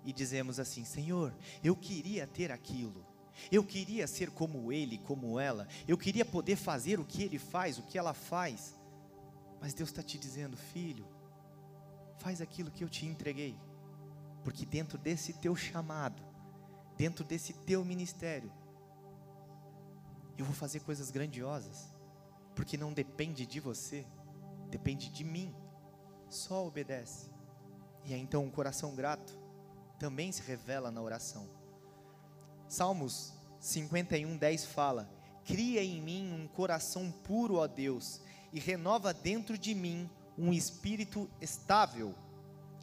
e 0.04 0.14
dizemos 0.14 0.60
assim: 0.60 0.86
Senhor, 0.86 1.34
eu 1.64 1.76
queria 1.76 2.26
ter 2.26 2.52
aquilo. 2.52 3.06
Eu 3.52 3.64
queria 3.64 4.08
ser 4.08 4.32
como 4.32 4.72
ele, 4.72 4.98
como 5.00 5.38
ela. 5.38 5.68
Eu 5.86 5.98
queria 5.98 6.24
poder 6.24 6.56
fazer 6.56 7.00
o 7.00 7.06
que 7.06 7.22
ele 7.22 7.38
faz, 7.38 7.78
o 7.78 7.84
que 7.84 7.98
ela 7.98 8.14
faz. 8.14 8.80
Mas 9.60 9.74
Deus 9.74 9.90
está 9.90 10.02
te 10.02 10.18
dizendo, 10.18 10.56
filho, 10.56 11.06
faz 12.18 12.42
aquilo 12.42 12.72
que 12.72 12.84
eu 12.84 12.90
te 12.90 13.06
entreguei, 13.06 13.58
porque 14.44 14.66
dentro 14.66 14.98
desse 14.98 15.34
teu 15.34 15.56
chamado, 15.56 16.24
dentro 16.98 17.24
desse 17.24 17.54
teu 17.54 17.84
ministério, 17.84 18.52
eu 20.38 20.46
vou 20.46 20.54
fazer 20.54 20.82
coisas 20.82 21.12
grandiosas, 21.12 21.90
porque 22.56 22.78
não 22.78 22.94
depende 22.94 23.46
de 23.46 23.60
você, 23.60 24.06
depende 24.70 25.10
de 25.10 25.24
mim. 25.24 25.54
Só 26.30 26.66
obedece. 26.66 27.30
E 28.04 28.14
aí 28.14 28.20
então 28.20 28.44
um 28.44 28.52
coração 28.52 28.96
grato 28.96 29.38
também 29.98 30.32
se 30.32 30.42
revela 30.42 30.92
na 30.92 31.02
oração. 31.02 31.50
Salmos 32.68 33.34
51, 33.60 34.38
10 34.38 34.66
fala: 34.66 35.10
Cria 35.44 35.84
em 35.84 36.02
mim 36.02 36.34
um 36.34 36.48
coração 36.48 37.12
puro, 37.12 37.56
ó 37.56 37.68
Deus, 37.68 38.20
e 38.52 38.60
renova 38.60 39.14
dentro 39.14 39.58
de 39.58 39.74
mim 39.74 40.10
um 40.38 40.52
espírito 40.54 41.30
estável. 41.42 42.14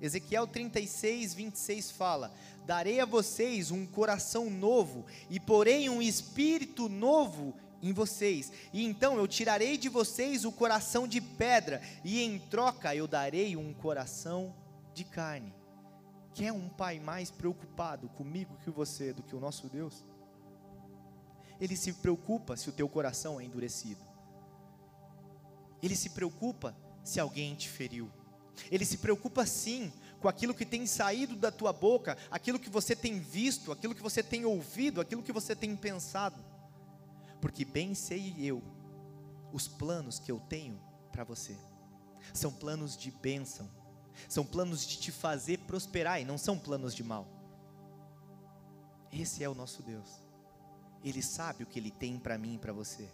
Ezequiel 0.00 0.46
36, 0.46 1.34
26 1.34 1.90
fala: 1.90 2.32
Darei 2.66 3.00
a 3.00 3.04
vocês 3.04 3.70
um 3.70 3.86
coração 3.86 4.50
novo, 4.50 5.04
e 5.30 5.38
porei 5.38 5.88
um 5.88 6.02
espírito 6.02 6.88
novo 6.88 7.54
em 7.82 7.92
vocês. 7.92 8.52
E 8.72 8.84
então 8.84 9.16
eu 9.16 9.26
tirarei 9.26 9.76
de 9.76 9.88
vocês 9.88 10.44
o 10.44 10.52
coração 10.52 11.06
de 11.06 11.20
pedra, 11.20 11.82
e 12.04 12.22
em 12.22 12.38
troca 12.38 12.94
eu 12.94 13.06
darei 13.06 13.56
um 13.56 13.72
coração 13.74 14.54
de 14.94 15.04
carne. 15.04 15.54
Quer 16.34 16.52
um 16.52 16.68
pai 16.68 16.98
mais 16.98 17.30
preocupado 17.30 18.08
comigo 18.10 18.56
que 18.64 18.70
você 18.70 19.12
do 19.12 19.22
que 19.22 19.36
o 19.36 19.40
nosso 19.40 19.68
Deus? 19.68 20.04
Ele 21.60 21.76
se 21.76 21.92
preocupa 21.92 22.56
se 22.56 22.68
o 22.68 22.72
teu 22.72 22.88
coração 22.88 23.38
é 23.38 23.44
endurecido. 23.44 24.00
Ele 25.82 25.94
se 25.94 26.10
preocupa 26.10 26.74
se 27.04 27.20
alguém 27.20 27.54
te 27.54 27.68
feriu. 27.68 28.10
Ele 28.70 28.84
se 28.84 28.98
preocupa 28.98 29.44
sim 29.46 29.92
com 30.20 30.28
aquilo 30.28 30.54
que 30.54 30.64
tem 30.64 30.86
saído 30.86 31.34
da 31.34 31.50
tua 31.50 31.72
boca, 31.72 32.16
aquilo 32.30 32.58
que 32.58 32.70
você 32.70 32.94
tem 32.94 33.18
visto, 33.18 33.72
aquilo 33.72 33.94
que 33.94 34.02
você 34.02 34.22
tem 34.22 34.44
ouvido, 34.44 35.00
aquilo 35.00 35.22
que 35.22 35.32
você 35.32 35.56
tem 35.56 35.74
pensado. 35.76 36.42
Porque 37.40 37.64
bem 37.64 37.94
sei 37.94 38.36
eu 38.38 38.62
os 39.52 39.66
planos 39.66 40.18
que 40.18 40.30
eu 40.30 40.38
tenho 40.38 40.80
para 41.10 41.24
você. 41.24 41.56
São 42.32 42.52
planos 42.52 42.96
de 42.96 43.10
bênção, 43.10 43.68
são 44.28 44.44
planos 44.44 44.86
de 44.86 44.96
te 44.98 45.10
fazer 45.10 45.58
prosperar 45.58 46.20
e 46.20 46.24
não 46.24 46.38
são 46.38 46.56
planos 46.56 46.94
de 46.94 47.02
mal. 47.02 47.26
Esse 49.12 49.42
é 49.42 49.48
o 49.48 49.54
nosso 49.54 49.82
Deus. 49.82 50.08
Ele 51.04 51.20
sabe 51.20 51.64
o 51.64 51.66
que 51.66 51.78
ele 51.78 51.90
tem 51.90 52.18
para 52.18 52.38
mim 52.38 52.54
e 52.54 52.58
para 52.58 52.72
você. 52.72 53.08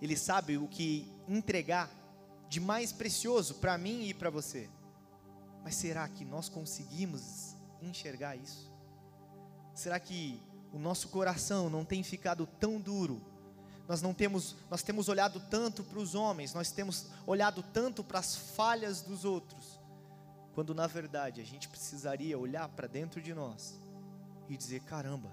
Ele 0.00 0.16
sabe 0.16 0.56
o 0.56 0.66
que 0.66 1.06
entregar 1.28 1.90
de 2.50 2.58
mais 2.58 2.90
precioso 2.92 3.54
para 3.54 3.78
mim 3.78 4.08
e 4.08 4.12
para 4.12 4.28
você. 4.28 4.68
Mas 5.62 5.76
será 5.76 6.08
que 6.08 6.24
nós 6.24 6.48
conseguimos 6.48 7.54
enxergar 7.80 8.34
isso? 8.34 8.68
Será 9.72 10.00
que 10.00 10.42
o 10.72 10.78
nosso 10.78 11.08
coração 11.10 11.70
não 11.70 11.84
tem 11.84 12.02
ficado 12.02 12.48
tão 12.58 12.80
duro? 12.80 13.22
Nós 13.86 14.02
não 14.02 14.12
temos, 14.12 14.56
nós 14.68 14.82
temos 14.82 15.08
olhado 15.08 15.38
tanto 15.48 15.84
para 15.84 16.00
os 16.00 16.16
homens, 16.16 16.52
nós 16.52 16.72
temos 16.72 17.06
olhado 17.24 17.62
tanto 17.62 18.02
para 18.02 18.18
as 18.18 18.34
falhas 18.34 19.00
dos 19.00 19.24
outros, 19.24 19.80
quando 20.52 20.74
na 20.74 20.88
verdade 20.88 21.40
a 21.40 21.44
gente 21.44 21.68
precisaria 21.68 22.36
olhar 22.36 22.68
para 22.70 22.88
dentro 22.88 23.22
de 23.22 23.32
nós 23.32 23.80
e 24.48 24.56
dizer: 24.56 24.80
caramba, 24.80 25.32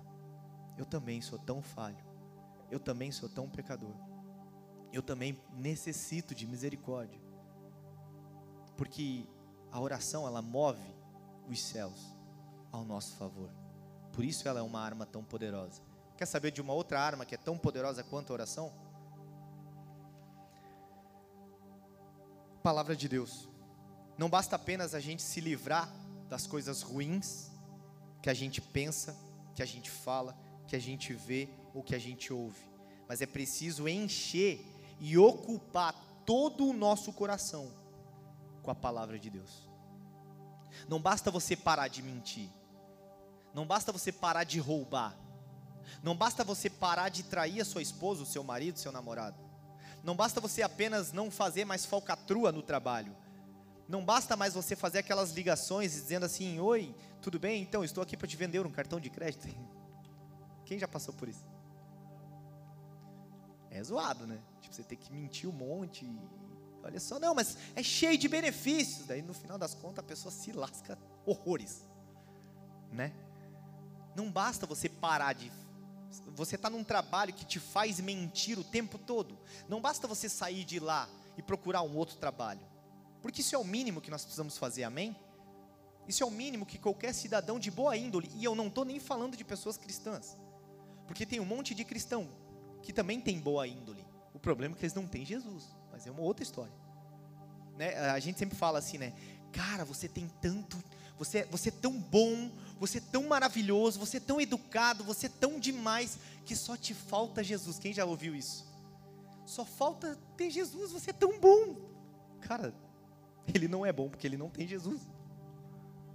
eu 0.78 0.86
também 0.86 1.20
sou 1.20 1.40
tão 1.40 1.64
falho, 1.64 2.06
eu 2.70 2.80
também 2.80 3.12
sou 3.12 3.28
tão 3.28 3.50
pecador 3.50 3.96
eu 4.92 5.02
também 5.02 5.40
necessito 5.54 6.34
de 6.34 6.46
misericórdia. 6.46 7.20
Porque 8.76 9.28
a 9.72 9.80
oração 9.80 10.28
ela 10.28 10.42
move 10.42 10.96
os 11.48 11.62
céus 11.62 12.16
ao 12.72 12.84
nosso 12.84 13.16
favor. 13.16 13.50
Por 14.14 14.24
isso 14.24 14.48
ela 14.48 14.60
é 14.60 14.64
uma 14.64 14.82
arma 14.82 15.06
tão 15.06 15.24
poderosa. 15.24 15.82
Quer 16.18 16.26
saber 16.26 16.52
de 16.52 16.62
uma 16.62 16.74
outra 16.74 17.00
arma 17.00 17.26
que 17.26 17.36
é 17.36 17.38
tão 17.38 17.58
poderosa 17.58 18.04
quanto 18.04 18.32
a 18.32 18.34
oração? 18.34 18.74
Palavra 22.64 22.96
de 22.96 23.08
Deus. 23.08 23.48
Não 24.18 24.30
basta 24.30 24.56
apenas 24.56 24.96
a 24.96 25.00
gente 25.00 25.22
se 25.22 25.40
livrar 25.40 25.92
das 26.28 26.48
coisas 26.48 26.82
ruins 26.82 27.52
que 28.22 28.30
a 28.30 28.34
gente 28.34 28.60
pensa, 28.60 29.16
que 29.56 29.62
a 29.62 29.66
gente 29.66 29.90
fala, 29.90 30.36
que 30.68 30.76
a 30.76 30.80
gente 30.80 31.14
vê 31.14 31.48
ou 31.74 31.84
que 31.84 31.96
a 31.96 32.00
gente 32.00 32.34
ouve, 32.34 32.60
mas 33.08 33.22
é 33.22 33.26
preciso 33.26 33.88
encher 33.88 34.66
e 35.00 35.18
ocupar 35.18 35.94
todo 36.26 36.68
o 36.68 36.74
nosso 36.74 37.14
coração 37.14 37.72
com 38.62 38.72
a 38.72 38.76
palavra 38.76 39.18
de 39.18 39.30
Deus. 39.30 39.70
Não 40.88 41.00
basta 41.00 41.32
você 41.32 41.56
parar 41.56 41.88
de 41.88 42.02
mentir, 42.02 42.50
não 43.54 43.66
basta 43.66 43.92
você 43.92 44.12
parar 44.12 44.44
de 44.44 44.60
roubar, 44.60 45.18
não 46.04 46.16
basta 46.16 46.44
você 46.44 46.70
parar 46.70 47.10
de 47.10 47.24
trair 47.24 47.62
a 47.62 47.66
sua 47.66 47.82
esposa, 47.82 48.24
o 48.24 48.26
seu 48.26 48.44
marido, 48.44 48.78
seu 48.78 48.92
namorado, 48.92 49.38
não 50.04 50.16
basta 50.16 50.40
você 50.40 50.62
apenas 50.62 51.12
não 51.12 51.32
fazer 51.32 51.66
mais 51.66 51.86
falcatrua 51.86 52.52
no 52.52 52.62
trabalho, 52.62 53.16
não 53.88 54.04
basta 54.04 54.36
mais 54.36 54.54
você 54.54 54.76
fazer 54.76 55.00
aquelas 55.00 55.32
ligações 55.32 55.94
dizendo 55.94 56.26
assim: 56.26 56.60
Oi, 56.60 56.94
tudo 57.22 57.40
bem? 57.40 57.62
Então, 57.62 57.84
estou 57.84 58.04
aqui 58.04 58.18
para 58.18 58.28
te 58.28 58.36
vender 58.36 58.66
um 58.66 58.72
cartão 58.72 59.00
de 59.00 59.10
crédito. 59.10 59.48
Quem 60.66 60.78
já 60.78 60.88
passou 60.88 61.14
por 61.14 61.30
isso? 61.30 61.46
É 63.78 63.84
zoado, 63.84 64.26
né? 64.26 64.40
Tipo, 64.60 64.74
você 64.74 64.84
tem 64.84 64.98
que 64.98 65.12
mentir 65.12 65.48
um 65.48 65.54
monte. 65.54 66.04
Olha 66.84 67.00
só, 67.00 67.20
não, 67.20 67.36
mas 67.36 67.58
é 67.76 67.84
cheio 67.84 68.18
de 68.18 68.28
benefícios. 68.28 69.06
Daí 69.06 69.22
no 69.22 69.34
final 69.34 69.58
das 69.58 69.76
contas 69.76 70.00
a 70.00 70.08
pessoa 70.08 70.32
se 70.32 70.52
lasca 70.52 70.98
horrores, 71.26 71.86
né? 72.92 73.14
Não 74.16 74.32
basta 74.32 74.66
você 74.66 74.90
parar 74.90 75.34
de. 75.34 75.52
Você 76.36 76.56
está 76.56 76.70
num 76.70 76.84
trabalho 76.84 77.34
que 77.34 77.46
te 77.46 77.60
faz 77.60 78.00
mentir 78.00 78.58
o 78.58 78.64
tempo 78.64 78.98
todo. 78.98 79.38
Não 79.70 79.80
basta 79.80 80.08
você 80.08 80.28
sair 80.28 80.64
de 80.66 80.80
lá 80.80 81.08
e 81.38 81.44
procurar 81.44 81.84
um 81.84 81.96
outro 81.96 82.18
trabalho. 82.18 82.66
Porque 83.22 83.42
isso 83.42 83.54
é 83.54 83.60
o 83.60 83.64
mínimo 83.64 84.02
que 84.02 84.10
nós 84.10 84.24
precisamos 84.24 84.58
fazer, 84.58 84.86
amém? 84.86 85.16
Isso 86.08 86.24
é 86.24 86.26
o 86.26 86.32
mínimo 86.32 86.66
que 86.66 86.80
qualquer 86.80 87.14
cidadão 87.14 87.60
de 87.60 87.70
boa 87.70 87.96
índole, 87.96 88.32
e 88.34 88.44
eu 88.44 88.56
não 88.56 88.68
estou 88.68 88.86
nem 88.86 89.00
falando 89.00 89.36
de 89.36 89.44
pessoas 89.44 89.78
cristãs, 89.78 90.38
porque 91.06 91.26
tem 91.26 91.40
um 91.40 91.46
monte 91.46 91.76
de 91.76 91.84
cristão 91.84 92.30
que 92.82 92.94
também 92.94 93.20
tem 93.20 93.40
boa 93.40 93.68
índole, 93.68 94.06
o 94.34 94.40
problema 94.40 94.76
é 94.76 94.78
que 94.78 94.86
eles 94.86 94.94
não 94.94 95.08
têm 95.08 95.26
Jesus, 95.26 95.66
mas 95.92 96.06
é 96.06 96.12
uma 96.12 96.22
outra 96.22 96.44
história. 96.44 96.74
Né? 97.78 97.98
A 98.12 98.20
gente 98.20 98.40
sempre 98.40 98.58
fala 98.58 98.80
assim, 98.80 98.98
né? 98.98 99.14
Cara, 99.52 99.86
você 99.86 100.08
tem 100.08 100.28
tanto, 100.42 100.78
você, 101.18 101.46
você 101.46 101.70
é 101.70 101.72
tão 101.72 102.00
bom, 102.00 102.52
você 102.80 103.00
é 103.00 103.02
tão 103.02 103.28
maravilhoso, 103.28 104.00
você 104.00 104.18
é 104.18 104.20
tão 104.20 104.40
educado, 104.40 105.04
você 105.04 105.28
é 105.28 105.30
tão 105.30 105.60
demais, 105.60 106.20
que 106.46 106.56
só 106.56 106.78
te 106.78 106.94
falta 106.94 107.44
Jesus. 107.44 107.80
Quem 107.80 107.94
já 107.94 108.06
ouviu 108.06 108.36
isso? 108.36 108.66
Só 109.46 109.66
falta 109.66 110.18
ter 110.36 110.50
Jesus, 110.50 110.92
você 110.92 111.10
é 111.10 111.14
tão 111.14 111.40
bom. 111.40 111.76
Cara, 112.42 112.74
ele 113.54 113.68
não 113.68 113.86
é 113.86 113.92
bom 113.92 114.10
porque 114.10 114.28
ele 114.28 114.38
não 114.38 114.50
tem 114.50 114.68
Jesus. 114.68 115.02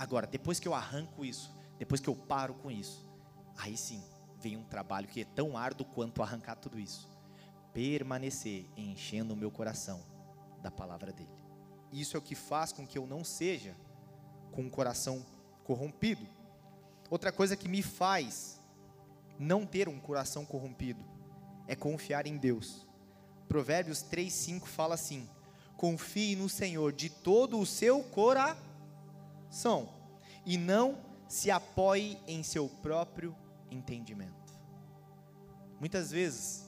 Agora, 0.01 0.27
depois 0.27 0.59
que 0.59 0.67
eu 0.67 0.73
arranco 0.73 1.27
isso, 1.27 1.53
depois 1.79 2.01
que 2.01 2.09
eu 2.09 2.17
paro 2.17 2.55
com 2.55 2.71
isso, 2.71 3.07
aí 3.55 3.77
sim 3.77 4.03
vem 4.39 4.57
um 4.57 4.65
trabalho 4.65 5.07
que 5.07 5.21
é 5.21 5.25
tão 5.27 5.59
árduo 5.59 5.87
quanto 5.95 6.23
arrancar 6.23 6.57
tudo 6.57 6.81
isso. 6.81 7.07
Permanecer 7.75 8.65
enchendo 8.79 9.35
o 9.35 9.37
meu 9.37 9.51
coração 9.51 10.01
da 10.63 10.71
palavra 10.71 11.13
dele. 11.13 11.29
Isso 11.93 12.17
é 12.17 12.19
o 12.19 12.23
que 12.23 12.35
faz 12.35 12.73
com 12.73 12.87
que 12.87 12.97
eu 12.97 13.07
não 13.07 13.23
seja 13.23 13.77
com 14.53 14.63
um 14.63 14.71
coração 14.71 15.23
corrompido. 15.65 16.27
Outra 17.11 17.31
coisa 17.31 17.55
que 17.55 17.69
me 17.69 17.83
faz 17.83 18.59
não 19.39 19.67
ter 19.67 19.87
um 19.87 20.01
coração 20.01 20.47
corrompido 20.47 21.05
é 21.69 21.77
confiar 21.77 22.27
em 22.27 22.39
Deus. 22.39 22.87
Provérbios 23.47 24.03
3:5 24.03 24.65
fala 24.65 24.95
assim: 24.95 25.29
Confie 25.77 26.37
no 26.37 26.49
Senhor 26.49 26.91
de 26.91 27.11
todo 27.11 27.61
o 27.61 27.67
seu 27.67 28.03
coração 28.03 28.70
e 30.47 30.57
não 30.57 30.99
se 31.29 31.51
apoie 31.51 32.19
em 32.27 32.43
seu 32.43 32.69
próprio 32.69 33.37
entendimento. 33.71 34.55
Muitas 35.79 36.11
vezes, 36.11 36.67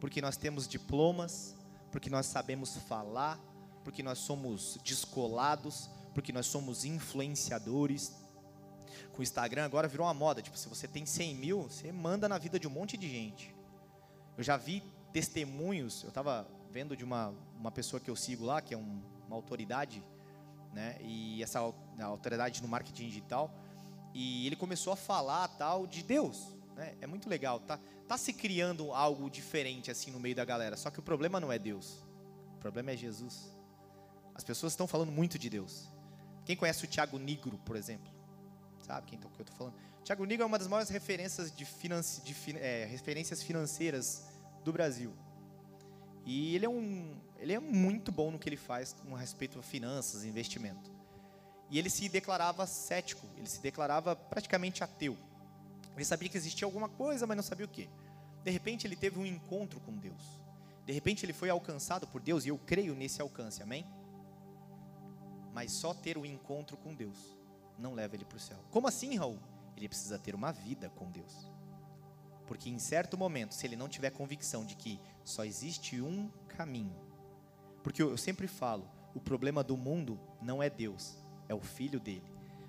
porque 0.00 0.20
nós 0.20 0.36
temos 0.36 0.66
diplomas, 0.66 1.56
porque 1.90 2.10
nós 2.10 2.26
sabemos 2.26 2.76
falar, 2.76 3.38
porque 3.84 4.02
nós 4.02 4.18
somos 4.18 4.78
descolados, 4.84 5.90
porque 6.14 6.32
nós 6.32 6.46
somos 6.46 6.84
influenciadores. 6.84 8.14
Com 9.12 9.20
o 9.20 9.22
Instagram 9.22 9.64
agora 9.64 9.88
virou 9.88 10.06
uma 10.06 10.14
moda, 10.14 10.42
tipo, 10.42 10.58
se 10.58 10.68
você 10.68 10.86
tem 10.88 11.06
100 11.06 11.34
mil, 11.36 11.62
você 11.62 11.92
manda 11.92 12.28
na 12.28 12.38
vida 12.38 12.58
de 12.58 12.66
um 12.66 12.70
monte 12.70 12.96
de 12.96 13.08
gente. 13.08 13.54
Eu 14.36 14.42
já 14.42 14.56
vi 14.56 14.82
testemunhos, 15.12 16.02
eu 16.02 16.08
estava 16.08 16.46
vendo 16.70 16.96
de 16.96 17.04
uma, 17.04 17.34
uma 17.58 17.70
pessoa 17.70 18.00
que 18.00 18.10
eu 18.10 18.16
sigo 18.16 18.44
lá, 18.44 18.60
que 18.60 18.74
é 18.74 18.76
um, 18.76 19.02
uma 19.26 19.36
autoridade, 19.36 20.04
né, 20.72 20.96
e 21.00 21.42
essa 21.42 21.60
autoridade 21.98 22.62
no 22.62 22.68
marketing 22.68 23.06
digital, 23.06 23.52
e 24.14 24.46
ele 24.46 24.56
começou 24.56 24.92
a 24.92 24.96
falar 24.96 25.46
tal 25.48 25.86
de 25.86 26.02
Deus, 26.02 26.54
né, 26.76 26.94
é 27.00 27.06
muito 27.06 27.28
legal, 27.28 27.60
tá, 27.60 27.78
tá 28.08 28.16
se 28.16 28.32
criando 28.32 28.92
algo 28.92 29.30
diferente 29.30 29.90
assim 29.90 30.10
no 30.10 30.18
meio 30.18 30.34
da 30.34 30.44
galera, 30.44 30.76
só 30.76 30.90
que 30.90 30.98
o 30.98 31.02
problema 31.02 31.38
não 31.38 31.52
é 31.52 31.58
Deus, 31.58 32.04
o 32.54 32.58
problema 32.58 32.90
é 32.90 32.96
Jesus. 32.96 33.54
As 34.34 34.44
pessoas 34.44 34.72
estão 34.72 34.86
falando 34.86 35.12
muito 35.12 35.38
de 35.38 35.50
Deus. 35.50 35.88
Quem 36.44 36.56
conhece 36.56 36.84
o 36.84 36.88
Tiago 36.88 37.18
Nigro, 37.18 37.58
por 37.58 37.76
exemplo? 37.76 38.10
Sabe 38.82 39.06
quem 39.06 39.18
que 39.18 39.26
eu 39.26 39.30
estou 39.40 39.56
falando? 39.56 39.74
Tiago 40.02 40.24
Nigro 40.24 40.42
é 40.42 40.46
uma 40.46 40.58
das 40.58 40.66
maiores 40.66 40.88
referências, 40.88 41.54
de, 41.54 41.64
financi, 41.64 42.22
de 42.22 42.34
é, 42.56 42.86
referências 42.86 43.42
financeiras 43.42 44.24
do 44.64 44.72
Brasil. 44.72 45.12
E 46.24 46.54
ele 46.54 46.64
é, 46.64 46.68
um, 46.68 47.16
ele 47.38 47.52
é 47.52 47.60
muito 47.60 48.10
bom 48.10 48.30
no 48.30 48.38
que 48.38 48.48
ele 48.48 48.56
faz 48.56 48.92
com 48.92 49.14
respeito 49.14 49.58
a 49.58 49.62
finanças, 49.62 50.24
investimento. 50.24 50.90
E 51.70 51.78
ele 51.78 51.88
se 51.88 52.08
declarava 52.08 52.66
cético, 52.66 53.26
ele 53.36 53.46
se 53.46 53.60
declarava 53.60 54.16
praticamente 54.16 54.82
ateu. 54.82 55.16
Ele 55.94 56.04
sabia 56.04 56.28
que 56.28 56.36
existia 56.36 56.66
alguma 56.66 56.88
coisa, 56.88 57.26
mas 57.26 57.36
não 57.36 57.44
sabia 57.44 57.66
o 57.66 57.68
que. 57.68 57.88
De 58.42 58.50
repente 58.50 58.86
ele 58.86 58.96
teve 58.96 59.18
um 59.18 59.26
encontro 59.26 59.78
com 59.80 59.96
Deus. 59.96 60.40
De 60.84 60.92
repente 60.92 61.24
ele 61.24 61.32
foi 61.32 61.50
alcançado 61.50 62.06
por 62.06 62.20
Deus, 62.20 62.44
e 62.44 62.48
eu 62.48 62.58
creio 62.58 62.94
nesse 62.94 63.22
alcance, 63.22 63.62
amém? 63.62 63.86
Mas 65.52 65.72
só 65.72 65.94
ter 65.94 66.16
o 66.16 66.22
um 66.22 66.26
encontro 66.26 66.76
com 66.76 66.94
Deus 66.94 67.36
não 67.78 67.94
leva 67.94 68.14
ele 68.14 68.24
para 68.24 68.36
o 68.36 68.40
céu. 68.40 68.58
Como 68.70 68.88
assim, 68.88 69.16
Raul? 69.16 69.38
Ele 69.76 69.88
precisa 69.88 70.18
ter 70.18 70.34
uma 70.34 70.52
vida 70.52 70.90
com 70.90 71.10
Deus. 71.10 71.48
Porque 72.46 72.68
em 72.68 72.78
certo 72.78 73.16
momento, 73.16 73.54
se 73.54 73.66
ele 73.66 73.76
não 73.76 73.88
tiver 73.88 74.10
convicção 74.10 74.64
de 74.64 74.74
que 74.74 75.00
só 75.24 75.44
existe 75.44 76.00
um 76.00 76.28
caminho, 76.48 76.94
porque 77.82 78.02
eu, 78.02 78.16
sempre 78.16 78.46
falo, 78.46 78.88
o 79.14 79.20
problema 79.20 79.62
do 79.62 79.76
mundo 79.76 80.20
não 80.42 80.62
é 80.62 80.68
Deus, 80.68 81.16
é 81.50 81.54
o 81.54 81.60
filho 81.60 81.98
dele. 81.98 82.22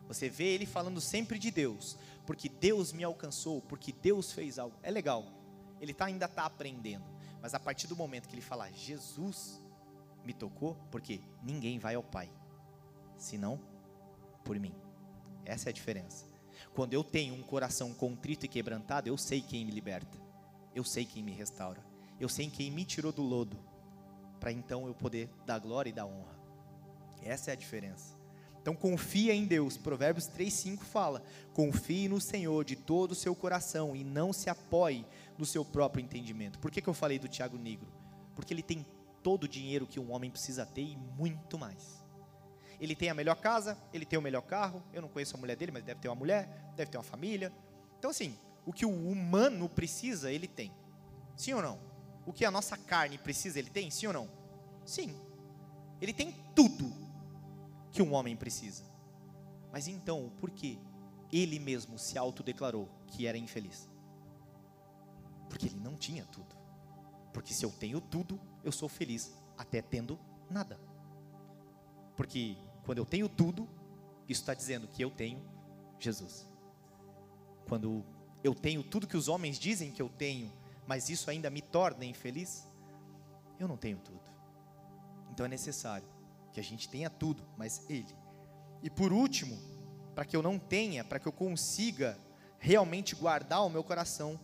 Você 0.07 0.27
vê 0.27 0.45
ele 0.45 0.65
falando 0.65 0.99
sempre 0.99 1.37
de 1.37 1.51
Deus, 1.51 1.95
porque 2.25 2.49
Deus 2.49 2.91
me 2.91 3.03
alcançou, 3.03 3.61
porque 3.61 3.93
Deus 3.93 4.31
fez 4.31 4.57
algo. 4.57 4.75
É 4.81 4.89
legal, 4.89 5.23
ele 5.79 5.93
tá, 5.93 6.05
ainda 6.05 6.25
está 6.25 6.45
aprendendo, 6.45 7.05
mas 7.41 7.53
a 7.53 7.59
partir 7.59 7.85
do 7.85 7.95
momento 7.95 8.27
que 8.27 8.33
ele 8.33 8.41
falar, 8.41 8.71
Jesus 8.71 9.61
me 10.25 10.33
tocou, 10.33 10.75
porque 10.89 11.21
ninguém 11.43 11.77
vai 11.77 11.93
ao 11.93 12.03
Pai, 12.03 12.29
senão 13.17 13.59
por 14.43 14.59
mim. 14.59 14.73
Essa 15.45 15.69
é 15.69 15.71
a 15.71 15.73
diferença. 15.73 16.25
Quando 16.73 16.93
eu 16.93 17.03
tenho 17.03 17.35
um 17.35 17.43
coração 17.43 17.93
contrito 17.93 18.45
e 18.45 18.49
quebrantado, 18.49 19.07
eu 19.07 19.17
sei 19.17 19.41
quem 19.41 19.63
me 19.63 19.71
liberta. 19.71 20.17
Eu 20.73 20.83
sei 20.83 21.05
quem 21.05 21.21
me 21.21 21.31
restaura. 21.31 21.83
Eu 22.19 22.29
sei 22.29 22.49
quem 22.49 22.71
me 22.71 22.85
tirou 22.85 23.11
do 23.11 23.21
lodo. 23.21 23.57
Para 24.39 24.51
então 24.51 24.87
eu 24.87 24.93
poder 24.93 25.29
dar 25.45 25.59
glória 25.59 25.89
e 25.89 25.93
dar 25.93 26.05
honra. 26.05 26.39
Essa 27.21 27.51
é 27.51 27.53
a 27.53 27.57
diferença. 27.57 28.20
Então 28.61 28.75
confia 28.75 29.33
em 29.33 29.45
Deus. 29.45 29.75
Provérbios 29.77 30.27
3:5 30.27 30.83
fala: 30.83 31.23
"Confie 31.53 32.07
no 32.07 32.21
Senhor 32.21 32.63
de 32.63 32.75
todo 32.75 33.11
o 33.11 33.15
seu 33.15 33.35
coração 33.35 33.95
e 33.95 34.03
não 34.03 34.31
se 34.31 34.49
apoie 34.49 35.05
no 35.37 35.45
seu 35.45 35.65
próprio 35.65 36.03
entendimento". 36.03 36.59
Por 36.59 36.69
que, 36.69 36.81
que 36.81 36.87
eu 36.87 36.93
falei 36.93 37.17
do 37.17 37.27
Tiago 37.27 37.57
Negro? 37.57 37.87
Porque 38.35 38.53
ele 38.53 38.61
tem 38.61 38.85
todo 39.23 39.43
o 39.45 39.47
dinheiro 39.47 39.87
que 39.87 39.99
um 39.99 40.11
homem 40.11 40.29
precisa 40.29 40.65
ter 40.65 40.83
e 40.83 40.97
muito 41.17 41.57
mais. 41.57 42.01
Ele 42.79 42.95
tem 42.95 43.09
a 43.09 43.13
melhor 43.13 43.35
casa, 43.35 43.77
ele 43.93 44.05
tem 44.05 44.17
o 44.17 44.21
melhor 44.21 44.41
carro. 44.41 44.81
Eu 44.93 45.01
não 45.01 45.09
conheço 45.09 45.35
a 45.35 45.39
mulher 45.39 45.55
dele, 45.55 45.71
mas 45.71 45.83
deve 45.83 45.99
ter 45.99 46.07
uma 46.07 46.15
mulher, 46.15 46.71
deve 46.75 46.89
ter 46.89 46.97
uma 46.97 47.03
família. 47.03 47.51
Então, 47.99 48.09
assim, 48.09 48.35
o 48.65 48.73
que 48.73 48.85
o 48.85 48.89
humano 48.89 49.69
precisa, 49.69 50.31
ele 50.31 50.47
tem. 50.47 50.71
Sim 51.35 51.53
ou 51.53 51.61
não? 51.61 51.79
O 52.25 52.33
que 52.33 52.45
a 52.45 52.51
nossa 52.51 52.77
carne 52.77 53.17
precisa, 53.17 53.59
ele 53.59 53.69
tem? 53.69 53.91
Sim 53.91 54.07
ou 54.07 54.13
não? 54.13 54.29
Sim. 54.85 55.15
Ele 56.01 56.13
tem 56.13 56.35
tudo 56.55 56.91
que 57.91 58.01
um 58.01 58.13
homem 58.13 58.35
precisa. 58.35 58.83
Mas 59.71 59.87
então, 59.87 60.31
por 60.39 60.49
que 60.49 60.79
ele 61.31 61.59
mesmo 61.59 61.97
se 61.97 62.17
autodeclarou 62.17 62.89
que 63.07 63.27
era 63.27 63.37
infeliz? 63.37 63.89
Porque 65.49 65.67
ele 65.67 65.79
não 65.79 65.95
tinha 65.95 66.25
tudo. 66.25 66.55
Porque 67.33 67.53
se 67.53 67.65
eu 67.65 67.71
tenho 67.71 68.01
tudo, 68.01 68.39
eu 68.63 68.71
sou 68.71 68.89
feliz 68.89 69.33
até 69.57 69.81
tendo 69.81 70.19
nada. 70.49 70.79
Porque 72.15 72.57
quando 72.83 72.97
eu 72.97 73.05
tenho 73.05 73.29
tudo, 73.29 73.67
isso 74.27 74.41
está 74.41 74.53
dizendo 74.53 74.87
que 74.87 75.03
eu 75.03 75.09
tenho 75.09 75.41
Jesus. 75.99 76.49
Quando 77.67 78.03
eu 78.43 78.53
tenho 78.53 78.83
tudo 78.83 79.07
que 79.07 79.17
os 79.17 79.27
homens 79.27 79.57
dizem 79.57 79.91
que 79.91 80.01
eu 80.01 80.09
tenho, 80.09 80.51
mas 80.87 81.09
isso 81.09 81.29
ainda 81.29 81.49
me 81.49 81.61
torna 81.61 82.03
infeliz, 82.05 82.67
eu 83.59 83.67
não 83.67 83.77
tenho 83.77 83.99
tudo. 83.99 84.21
Então 85.29 85.45
é 85.45 85.49
necessário 85.49 86.07
que 86.51 86.59
a 86.59 86.63
gente 86.63 86.89
tenha 86.89 87.09
tudo, 87.09 87.43
mas 87.57 87.83
Ele. 87.89 88.15
E 88.83 88.89
por 88.89 89.13
último, 89.13 89.57
para 90.13 90.25
que 90.25 90.35
eu 90.35 90.41
não 90.41 90.59
tenha, 90.59 91.03
para 91.03 91.19
que 91.19 91.27
eu 91.27 91.31
consiga 91.31 92.17
realmente 92.59 93.15
guardar 93.15 93.65
o 93.65 93.69
meu 93.69 93.83
coração, 93.83 94.39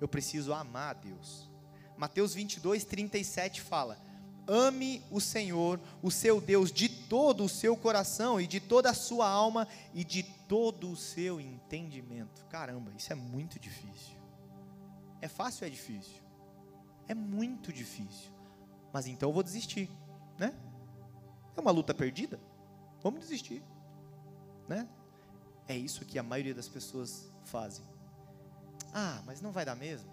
eu 0.00 0.08
preciso 0.08 0.52
amar 0.52 0.90
a 0.90 0.98
Deus. 0.98 1.48
Mateus 1.96 2.34
22, 2.34 2.84
37 2.84 3.60
fala: 3.60 3.98
Ame 4.46 5.02
o 5.10 5.20
Senhor, 5.20 5.80
o 6.02 6.10
seu 6.10 6.40
Deus, 6.40 6.70
de 6.70 6.88
todo 6.88 7.44
o 7.44 7.48
seu 7.48 7.76
coração 7.76 8.40
e 8.40 8.46
de 8.46 8.60
toda 8.60 8.90
a 8.90 8.94
sua 8.94 9.28
alma 9.28 9.66
e 9.94 10.04
de 10.04 10.22
todo 10.22 10.90
o 10.90 10.96
seu 10.96 11.40
entendimento. 11.40 12.44
Caramba, 12.46 12.92
isso 12.96 13.12
é 13.12 13.16
muito 13.16 13.58
difícil. 13.58 14.16
É 15.20 15.28
fácil 15.28 15.64
ou 15.64 15.68
é 15.68 15.70
difícil? 15.70 16.22
É 17.08 17.14
muito 17.14 17.72
difícil. 17.72 18.30
Mas 18.92 19.06
então 19.06 19.30
eu 19.30 19.32
vou 19.32 19.42
desistir, 19.42 19.90
né? 20.38 20.54
É 21.56 21.60
uma 21.60 21.70
luta 21.70 21.94
perdida? 21.94 22.40
Vamos 23.02 23.20
desistir, 23.20 23.62
né? 24.68 24.88
É 25.68 25.76
isso 25.76 26.04
que 26.04 26.18
a 26.18 26.22
maioria 26.22 26.54
das 26.54 26.68
pessoas 26.68 27.30
fazem. 27.44 27.84
Ah, 28.92 29.22
mas 29.26 29.40
não 29.40 29.52
vai 29.52 29.64
dar 29.64 29.74
mesmo? 29.74 30.10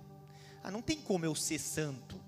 Ah, 0.64 0.72
não 0.72 0.82
tem 0.82 1.02
como 1.02 1.26
eu 1.26 1.36
ser 1.36 1.60
santo. 1.60 2.20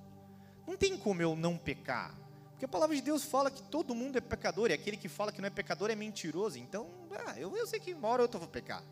Não 0.65 0.77
tem 0.77 0.97
como 0.97 1.21
eu 1.21 1.35
não 1.35 1.57
pecar. 1.57 2.15
Porque 2.51 2.65
a 2.65 2.67
palavra 2.67 2.95
de 2.95 3.01
Deus 3.01 3.23
fala 3.23 3.51
que 3.51 3.61
todo 3.63 3.93
mundo 3.95 4.17
é 4.17 4.21
pecador, 4.21 4.69
e 4.69 4.73
aquele 4.73 4.95
que 4.95 5.09
fala 5.09 5.31
que 5.31 5.41
não 5.41 5.47
é 5.47 5.49
pecador 5.49 5.89
é 5.89 5.95
mentiroso. 5.95 6.57
Então, 6.57 6.87
ah, 7.25 7.37
eu, 7.37 7.55
eu 7.57 7.67
sei 7.67 7.79
que 7.79 7.93
uma 7.93 8.07
hora 8.07 8.23
eu 8.23 8.29
vou 8.29 8.47
pecar. 8.47 8.83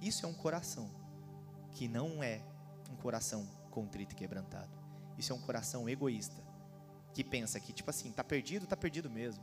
Isso 0.00 0.26
é 0.26 0.28
um 0.28 0.34
coração 0.34 0.90
que 1.72 1.88
não 1.88 2.22
é 2.22 2.42
um 2.90 2.96
coração 2.96 3.46
contrito 3.70 4.14
e 4.14 4.16
quebrantado. 4.16 4.70
Isso 5.16 5.32
é 5.32 5.36
um 5.36 5.40
coração 5.40 5.88
egoísta, 5.88 6.42
que 7.16 7.24
pensa 7.24 7.58
que, 7.58 7.72
tipo 7.72 7.88
assim, 7.88 8.10
está 8.10 8.22
perdido, 8.22 8.64
está 8.64 8.76
perdido 8.76 9.08
mesmo. 9.08 9.42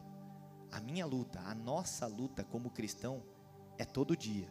A 0.72 0.80
minha 0.80 1.08
luta, 1.08 1.40
a 1.40 1.56
nossa 1.56 2.06
luta 2.06 2.44
como 2.44 2.70
cristão, 2.70 3.24
é 3.80 3.84
todo 3.84 4.16
dia 4.16 4.48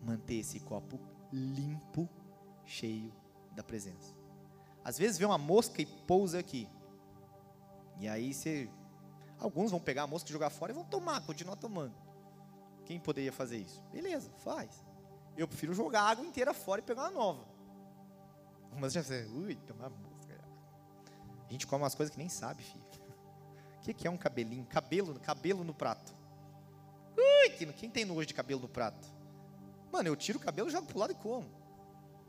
manter 0.00 0.36
esse 0.36 0.60
copo 0.60 1.00
limpo, 1.32 2.08
cheio 2.64 3.12
da 3.56 3.64
presença. 3.64 4.14
Às 4.84 4.96
vezes 4.96 5.18
vê 5.18 5.24
uma 5.24 5.36
mosca 5.36 5.82
e 5.82 5.86
pousa 5.86 6.38
aqui. 6.38 6.68
E 7.98 8.06
aí 8.06 8.32
você. 8.32 8.70
Alguns 9.36 9.72
vão 9.72 9.80
pegar 9.80 10.04
a 10.04 10.06
mosca 10.06 10.30
e 10.30 10.32
jogar 10.32 10.50
fora 10.50 10.70
e 10.70 10.76
vão 10.76 10.84
tomar, 10.84 11.22
continuar 11.22 11.56
tomando. 11.56 11.96
Quem 12.84 13.00
poderia 13.00 13.32
fazer 13.32 13.58
isso? 13.58 13.82
Beleza, 13.90 14.30
faz. 14.38 14.84
Eu 15.36 15.48
prefiro 15.48 15.74
jogar 15.74 16.02
a 16.02 16.10
água 16.10 16.24
inteira 16.24 16.54
fora 16.54 16.80
e 16.80 16.84
pegar 16.84 17.02
uma 17.02 17.10
nova. 17.10 17.44
Mas 18.78 18.92
já 18.92 19.02
sei, 19.02 19.26
ui, 19.26 19.56
tomar 19.56 19.90
mosca. 19.90 20.13
Gente 21.54 21.68
come 21.68 21.84
umas 21.84 21.94
coisas 21.94 22.12
que 22.12 22.18
nem 22.18 22.28
sabe, 22.28 22.64
filho. 22.64 22.82
O 23.80 23.94
que 23.94 24.08
é 24.08 24.10
um 24.10 24.16
cabelinho? 24.16 24.66
Cabelo, 24.66 25.14
cabelo 25.20 25.62
no 25.62 25.72
prato. 25.72 26.12
que 27.56 27.64
quem 27.74 27.88
tem 27.88 28.04
nojo 28.04 28.26
de 28.26 28.34
cabelo 28.34 28.62
no 28.62 28.68
prato? 28.68 29.06
Mano, 29.92 30.08
eu 30.08 30.16
tiro 30.16 30.40
o 30.40 30.42
cabelo, 30.42 30.68
jogo 30.68 30.88
pro 30.88 30.98
lado 30.98 31.12
e 31.12 31.14
como. 31.14 31.46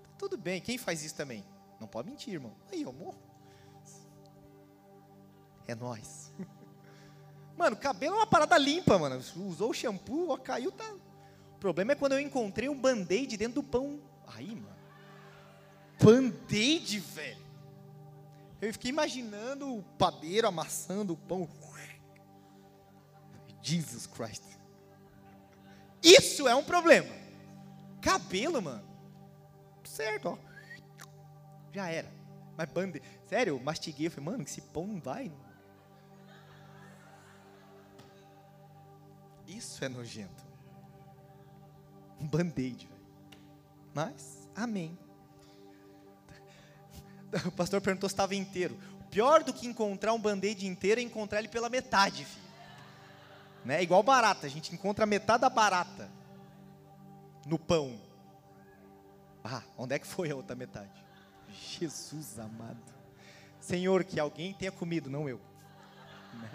Tá 0.04 0.10
tudo 0.20 0.38
bem. 0.38 0.62
Quem 0.62 0.78
faz 0.78 1.04
isso 1.04 1.16
também? 1.16 1.44
Não 1.80 1.88
pode 1.88 2.08
mentir, 2.08 2.36
irmão. 2.36 2.54
Aí, 2.72 2.84
eu 2.84 2.94
morro. 2.94 3.18
É 5.68 5.74
nós. 5.74 6.32
Mano, 7.58 7.76
cabelo 7.78 8.14
é 8.14 8.18
uma 8.20 8.28
parada 8.28 8.60
limpa, 8.60 9.00
mano. 9.00 9.18
Usou 9.18 9.72
o 9.72 9.74
shampoo, 9.74 10.30
ó, 10.30 10.38
caiu, 10.38 10.72
tá. 10.72 10.94
O 11.56 11.58
problema 11.60 11.94
é 11.94 11.96
quando 11.96 12.12
eu 12.12 12.20
encontrei 12.20 12.70
um 12.70 12.80
band-aid 12.80 13.38
dentro 13.38 13.56
do 13.56 13.64
pão. 13.64 14.00
Aí, 14.28 14.54
mano. 14.54 14.76
Band-aid, 16.00 17.00
velho. 17.00 17.45
Eu 18.62 18.72
fiquei 18.74 18.90
imaginando 18.90 19.78
o 19.78 19.84
padeiro 19.84 20.48
amassando 20.48 21.14
o 21.14 21.18
pão. 21.18 21.48
Jesus 23.66 24.06
Christ. 24.06 24.44
Isso 26.04 26.48
é 26.48 26.54
um 26.54 26.64
problema. 26.64 27.10
Cabelo, 28.00 28.62
mano. 28.62 28.88
Certo, 29.84 30.30
ó. 30.30 30.38
Já 31.74 31.90
era. 31.90 32.12
Mas 32.56 32.70
band 32.70 32.92
Sério, 33.26 33.56
eu 33.56 33.60
mastiguei. 33.60 34.06
Eu 34.06 34.12
falei, 34.12 34.26
mano, 34.30 34.44
esse 34.44 34.62
pão 34.62 34.86
não 34.86 35.02
vai. 35.02 35.32
Isso 39.48 39.84
é 39.84 39.90
nojento. 39.90 40.46
Um 42.20 42.28
band-aid, 42.28 42.86
velho. 42.86 43.02
Mas, 43.96 44.48
amém. 44.56 44.98
O 47.46 47.52
pastor 47.52 47.82
perguntou 47.82 48.10
se 48.10 48.14
estava 48.14 48.36
inteiro. 48.36 48.78
Pior 49.10 49.44
do 49.44 49.54
que 49.54 49.68
encontrar 49.68 50.14
um 50.14 50.20
band-aid 50.20 50.66
inteiro 50.66 51.00
é 51.00 51.04
encontrar 51.04 51.40
ele 51.40 51.48
pela 51.48 51.70
metade, 51.70 52.26
filho. 52.26 52.46
Né? 53.64 53.82
Igual 53.82 54.04
barata, 54.04 54.46
a 54.46 54.50
gente 54.50 54.74
encontra 54.74 55.06
metade 55.06 55.42
da 55.42 55.50
barata 55.50 56.10
no 57.46 57.58
pão. 57.58 58.00
Ah, 59.44 59.64
onde 59.78 59.96
é 59.96 60.00
que 60.00 60.08
foi 60.08 60.32
a 60.32 60.36
outra 60.36 60.56
metade? 60.56 61.06
Jesus 61.80 62.38
amado. 62.40 62.94
Senhor, 63.60 64.04
que 64.04 64.20
alguém 64.20 64.54
tenha 64.54 64.72
comido, 64.72 65.10
não 65.10 65.28
eu. 65.28 65.40
Né? 66.36 66.50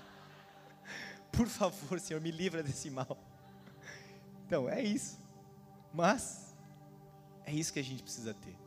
Por 1.32 1.46
favor, 1.46 1.98
Senhor, 1.98 2.20
me 2.20 2.30
livra 2.30 2.62
desse 2.62 2.90
mal. 2.90 3.16
Então, 4.46 4.68
é 4.68 4.82
isso. 4.82 5.18
Mas, 5.94 6.54
é 7.46 7.52
isso 7.52 7.72
que 7.72 7.78
a 7.78 7.84
gente 7.84 8.02
precisa 8.02 8.34
ter. 8.34 8.59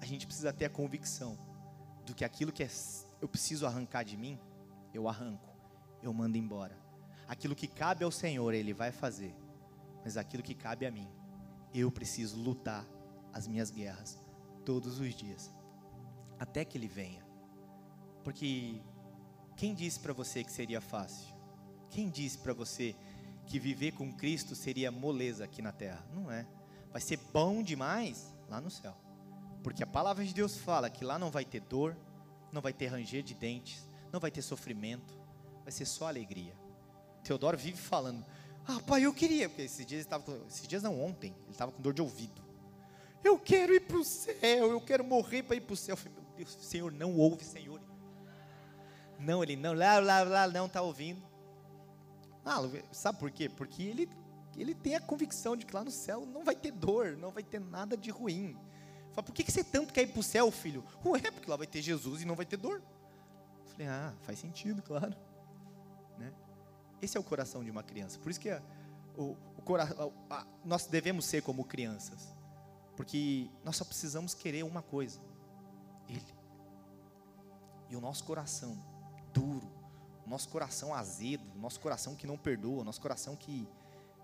A 0.00 0.04
gente 0.04 0.26
precisa 0.26 0.52
ter 0.52 0.66
a 0.66 0.70
convicção 0.70 1.38
do 2.04 2.14
que 2.14 2.24
aquilo 2.24 2.52
que 2.52 2.62
é, 2.62 2.68
eu 3.20 3.28
preciso 3.28 3.66
arrancar 3.66 4.04
de 4.04 4.16
mim, 4.16 4.38
eu 4.94 5.08
arranco, 5.08 5.48
eu 6.02 6.12
mando 6.12 6.36
embora. 6.36 6.76
Aquilo 7.28 7.56
que 7.56 7.66
cabe 7.66 8.04
ao 8.04 8.10
Senhor, 8.10 8.54
Ele 8.54 8.72
vai 8.72 8.92
fazer. 8.92 9.34
Mas 10.04 10.16
aquilo 10.16 10.42
que 10.42 10.54
cabe 10.54 10.86
a 10.86 10.90
mim, 10.90 11.08
eu 11.74 11.90
preciso 11.90 12.38
lutar 12.38 12.86
as 13.32 13.48
minhas 13.48 13.70
guerras 13.70 14.18
todos 14.64 15.00
os 15.00 15.14
dias, 15.14 15.52
até 16.38 16.64
que 16.64 16.78
Ele 16.78 16.88
venha. 16.88 17.24
Porque 18.22 18.80
quem 19.56 19.74
disse 19.74 19.98
para 19.98 20.12
você 20.12 20.44
que 20.44 20.52
seria 20.52 20.80
fácil? 20.80 21.34
Quem 21.90 22.08
disse 22.08 22.38
para 22.38 22.52
você 22.52 22.94
que 23.46 23.58
viver 23.58 23.92
com 23.92 24.12
Cristo 24.12 24.54
seria 24.54 24.90
moleza 24.90 25.44
aqui 25.44 25.62
na 25.62 25.72
terra? 25.72 26.04
Não 26.12 26.30
é. 26.30 26.46
Vai 26.92 27.00
ser 27.00 27.18
bom 27.32 27.62
demais 27.62 28.34
lá 28.48 28.60
no 28.60 28.70
céu. 28.70 28.96
Porque 29.66 29.82
a 29.82 29.86
palavra 29.86 30.24
de 30.24 30.32
Deus 30.32 30.56
fala 30.56 30.88
que 30.88 31.04
lá 31.04 31.18
não 31.18 31.28
vai 31.28 31.44
ter 31.44 31.58
dor, 31.58 31.96
não 32.52 32.62
vai 32.62 32.72
ter 32.72 32.86
ranger 32.86 33.20
de 33.20 33.34
dentes, 33.34 33.84
não 34.12 34.20
vai 34.20 34.30
ter 34.30 34.40
sofrimento, 34.40 35.12
vai 35.64 35.72
ser 35.72 35.84
só 35.84 36.06
alegria. 36.06 36.54
Teodoro 37.24 37.58
vive 37.58 37.76
falando: 37.76 38.24
Ah, 38.64 38.78
pai, 38.86 39.02
eu 39.02 39.12
queria, 39.12 39.48
porque 39.48 39.62
esses 39.62 39.84
dias, 39.84 39.90
ele 39.90 40.00
estava, 40.02 40.40
esses 40.46 40.68
dias 40.68 40.84
não, 40.84 41.04
ontem, 41.04 41.34
ele 41.42 41.50
estava 41.50 41.72
com 41.72 41.82
dor 41.82 41.92
de 41.92 42.00
ouvido. 42.00 42.40
Eu 43.24 43.40
quero 43.40 43.74
ir 43.74 43.80
para 43.80 43.96
o 43.96 44.04
céu, 44.04 44.70
eu 44.70 44.80
quero 44.80 45.02
morrer 45.02 45.42
para 45.42 45.56
ir 45.56 45.62
para 45.62 45.74
o 45.74 45.76
céu. 45.76 45.94
Eu 45.94 45.96
falei, 45.96 46.12
meu 46.16 46.24
Deus, 46.36 46.56
Senhor, 46.60 46.92
não 46.92 47.16
ouve, 47.16 47.44
Senhor. 47.44 47.80
Não, 49.18 49.42
ele 49.42 49.56
não, 49.56 49.72
lá, 49.72 49.98
lá, 49.98 50.22
lá, 50.22 50.46
não 50.46 50.66
está 50.66 50.80
ouvindo. 50.80 51.20
Ah, 52.44 52.60
sabe 52.92 53.18
por 53.18 53.32
quê? 53.32 53.48
Porque 53.48 53.82
ele, 53.82 54.08
ele 54.56 54.76
tem 54.76 54.94
a 54.94 55.00
convicção 55.00 55.56
de 55.56 55.66
que 55.66 55.74
lá 55.74 55.82
no 55.82 55.90
céu 55.90 56.24
não 56.24 56.44
vai 56.44 56.54
ter 56.54 56.70
dor, 56.70 57.16
não 57.16 57.32
vai 57.32 57.42
ter 57.42 57.58
nada 57.58 57.96
de 57.96 58.12
ruim. 58.12 58.56
Fala, 59.16 59.24
por 59.24 59.32
que, 59.34 59.42
que 59.42 59.50
você 59.50 59.64
tanto 59.64 59.94
quer 59.94 60.02
ir 60.02 60.08
para 60.08 60.20
o 60.20 60.22
céu, 60.22 60.50
filho? 60.50 60.84
Ué, 61.02 61.30
porque 61.30 61.48
lá 61.50 61.56
vai 61.56 61.66
ter 61.66 61.80
Jesus 61.80 62.20
e 62.20 62.26
não 62.26 62.34
vai 62.34 62.44
ter 62.44 62.58
dor. 62.58 62.82
Eu 63.64 63.70
falei, 63.70 63.86
ah, 63.88 64.12
faz 64.20 64.38
sentido, 64.38 64.82
claro. 64.82 65.16
Né? 66.18 66.30
Esse 67.00 67.16
é 67.16 67.20
o 67.20 67.24
coração 67.24 67.64
de 67.64 67.70
uma 67.70 67.82
criança. 67.82 68.18
Por 68.18 68.30
isso 68.30 68.38
que 68.38 68.50
o, 69.16 69.34
o 69.56 69.62
cora, 69.64 69.84
a, 70.28 70.36
a, 70.36 70.46
nós 70.62 70.84
devemos 70.84 71.24
ser 71.24 71.42
como 71.42 71.64
crianças. 71.64 72.36
Porque 72.94 73.48
nós 73.64 73.76
só 73.76 73.86
precisamos 73.86 74.34
querer 74.34 74.64
uma 74.64 74.82
coisa: 74.82 75.18
Ele. 76.10 76.36
E 77.88 77.96
o 77.96 78.00
nosso 78.02 78.22
coração 78.22 78.76
duro, 79.32 79.72
o 80.26 80.28
nosso 80.28 80.50
coração 80.50 80.94
azedo, 80.94 81.42
o 81.54 81.58
nosso 81.58 81.80
coração 81.80 82.14
que 82.14 82.26
não 82.26 82.36
perdoa, 82.36 82.82
o 82.82 82.84
nosso 82.84 83.00
coração 83.00 83.34
que 83.34 83.66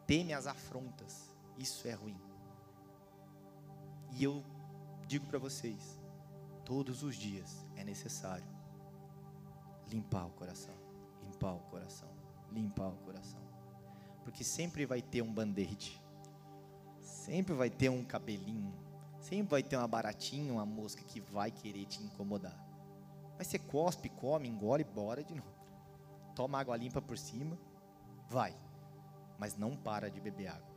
teme 0.06 0.34
as 0.34 0.46
afrontas, 0.46 1.34
isso 1.56 1.88
é 1.88 1.92
ruim. 1.92 2.20
E 4.10 4.22
eu 4.22 4.44
digo 5.12 5.26
para 5.26 5.38
vocês, 5.38 6.00
todos 6.64 7.02
os 7.02 7.16
dias 7.16 7.66
é 7.76 7.84
necessário 7.84 8.46
limpar 9.90 10.26
o 10.26 10.30
coração, 10.30 10.74
limpar 11.22 11.54
o 11.54 11.60
coração 11.60 12.22
limpar 12.52 12.88
o 12.88 12.96
coração. 12.98 13.40
Porque 14.22 14.44
sempre 14.44 14.86
vai 14.86 15.02
ter 15.02 15.22
um 15.22 15.32
band-aid. 15.32 16.00
Sempre 17.00 17.54
vai 17.54 17.70
ter 17.70 17.88
um 17.88 18.04
cabelinho. 18.04 18.72
Sempre 19.20 19.50
vai 19.50 19.62
ter 19.62 19.76
uma 19.76 19.88
baratinha, 19.88 20.52
uma 20.52 20.66
mosca 20.66 21.02
que 21.02 21.20
vai 21.20 21.50
querer 21.50 21.86
te 21.86 22.02
incomodar. 22.02 22.56
Mas 23.38 23.46
você 23.46 23.58
cospe, 23.58 24.08
come, 24.08 24.48
engole 24.48 24.84
bora 24.84 25.24
de 25.24 25.34
novo. 25.34 25.48
Toma 26.34 26.58
água 26.58 26.76
limpa 26.76 27.00
por 27.00 27.18
cima. 27.18 27.58
Vai. 28.28 28.54
Mas 29.38 29.56
não 29.56 29.76
para 29.76 30.10
de 30.10 30.20
beber 30.20 30.48
água. 30.48 30.72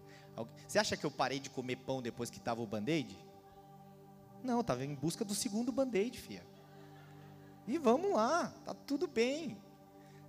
Você 0.68 0.80
acha 0.80 0.98
que 0.98 1.06
eu 1.06 1.12
parei 1.12 1.40
de 1.40 1.50
comer 1.50 1.78
pão 1.78 2.02
depois 2.02 2.30
que 2.30 2.38
estava 2.38 2.62
o 2.62 2.68
band-aid? 2.68 3.18
Não, 4.46 4.62
estava 4.62 4.86
em 4.86 4.94
busca 4.94 5.26
do 5.26 5.36
segundo 5.36 5.72
band-aid, 5.72 6.20
filha. 6.20 6.46
E 7.68 7.78
vamos 7.78 8.12
lá, 8.14 8.54
tá 8.64 8.74
tudo 8.74 9.08
bem. 9.08 9.58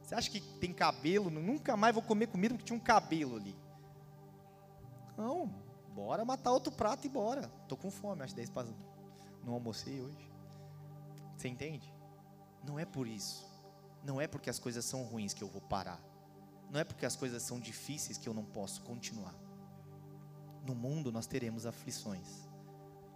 Você 0.03 0.15
acha 0.15 0.31
que 0.31 0.41
tem 0.41 0.73
cabelo? 0.73 1.31
Nunca 1.31 1.77
mais 1.77 1.95
vou 1.95 2.03
comer 2.03 2.29
comida 2.29 2.55
porque 2.55 2.65
tinha 2.65 2.77
um 2.77 2.83
cabelo 2.83 3.37
ali. 3.37 3.55
Não, 5.17 5.47
bora 5.95 6.25
matar 6.25 6.53
outro 6.53 6.73
prato 6.73 7.07
e 7.07 7.11
bora. 7.11 7.49
Tô 7.69 7.77
com 7.77 7.91
fome, 7.91 8.23
acho 8.23 8.35
10 8.35 8.51
para 8.51 8.69
não 9.45 9.55
almocei 9.55 10.01
hoje. 10.01 10.33
Você 11.37 11.49
entende? 11.49 11.93
Não 12.65 12.79
é 12.79 12.85
por 12.85 13.07
isso. 13.07 13.47
Não 14.03 14.21
é 14.21 14.27
porque 14.27 14.51
as 14.51 14.59
coisas 14.59 14.85
são 14.85 15.03
ruins 15.05 15.33
que 15.33 15.43
eu 15.43 15.49
vou 15.49 15.61
parar. 15.61 16.01
Não 16.71 16.81
é 16.81 16.85
porque 16.85 17.07
as 17.07 17.15
coisas 17.15 17.43
são 17.43 17.61
difíceis 17.61 18.19
que 18.19 18.29
eu 18.29 18.35
não 18.35 18.45
posso 18.45 18.83
continuar. 18.83 19.35
No 20.65 20.75
mundo 20.75 21.13
nós 21.13 21.27
teremos 21.27 21.65
aflições. 21.65 22.49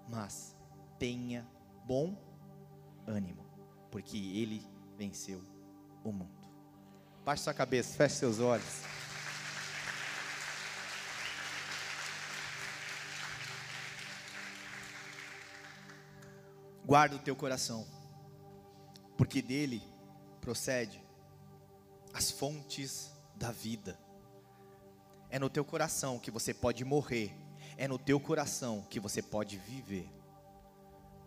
Mas 0.09 0.55
tenha 1.01 1.48
bom 1.86 2.14
ânimo, 3.07 3.42
porque 3.90 4.18
ele 4.18 4.62
venceu 4.98 5.42
o 6.05 6.12
mundo. 6.12 6.46
Baixe 7.24 7.42
sua 7.42 7.55
cabeça, 7.55 7.96
feche 7.96 8.16
seus 8.16 8.38
olhos. 8.38 8.82
Guarda 16.84 17.16
o 17.16 17.18
teu 17.18 17.34
coração, 17.34 17.86
porque 19.16 19.40
dele 19.40 19.82
procede 20.40 21.03
as 22.12 22.30
fontes 22.30 23.11
da 23.36 23.51
vida. 23.51 23.98
É 25.30 25.38
no 25.38 25.48
teu 25.48 25.64
coração 25.64 26.18
que 26.18 26.30
você 26.30 26.53
pode 26.53 26.84
morrer, 26.84 27.34
é 27.78 27.88
no 27.88 27.98
teu 27.98 28.20
coração 28.20 28.84
que 28.90 29.01
você 29.01 29.22
pode 29.22 29.57
viver. 29.57 30.19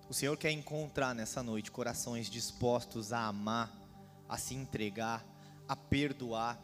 O 0.09 0.13
Senhor 0.13 0.37
quer 0.37 0.51
encontrar 0.51 1.15
nessa 1.15 1.41
noite 1.41 1.71
corações 1.71 2.29
dispostos 2.29 3.13
a 3.13 3.25
amar, 3.25 3.71
a 4.27 4.37
se 4.37 4.53
entregar, 4.53 5.25
a 5.67 5.75
perdoar. 5.75 6.59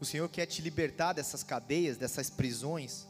O 0.00 0.04
Senhor 0.04 0.28
quer 0.28 0.46
te 0.46 0.62
libertar 0.62 1.12
dessas 1.12 1.42
cadeias, 1.42 1.96
dessas 1.96 2.30
prisões. 2.30 3.06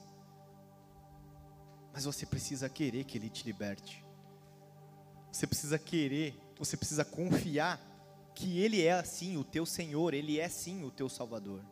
Mas 1.93 2.05
você 2.05 2.25
precisa 2.25 2.69
querer 2.69 3.05
que 3.05 3.19
Ele 3.19 3.29
te 3.29 3.45
liberte. 3.45 4.05
Você 5.31 5.47
precisa 5.47 5.79
querer, 5.79 6.35
você 6.59 6.77
precisa 6.77 7.05
confiar 7.05 7.81
que 8.35 8.59
Ele 8.59 8.83
é 8.83 8.93
assim 8.93 9.37
o 9.37 9.45
teu 9.45 9.67
Senhor, 9.67 10.15
Ele 10.15 10.41
é 10.41 10.49
sim 10.49 10.85
o 10.85 10.91
teu 10.91 11.09
Salvador. 11.09 11.63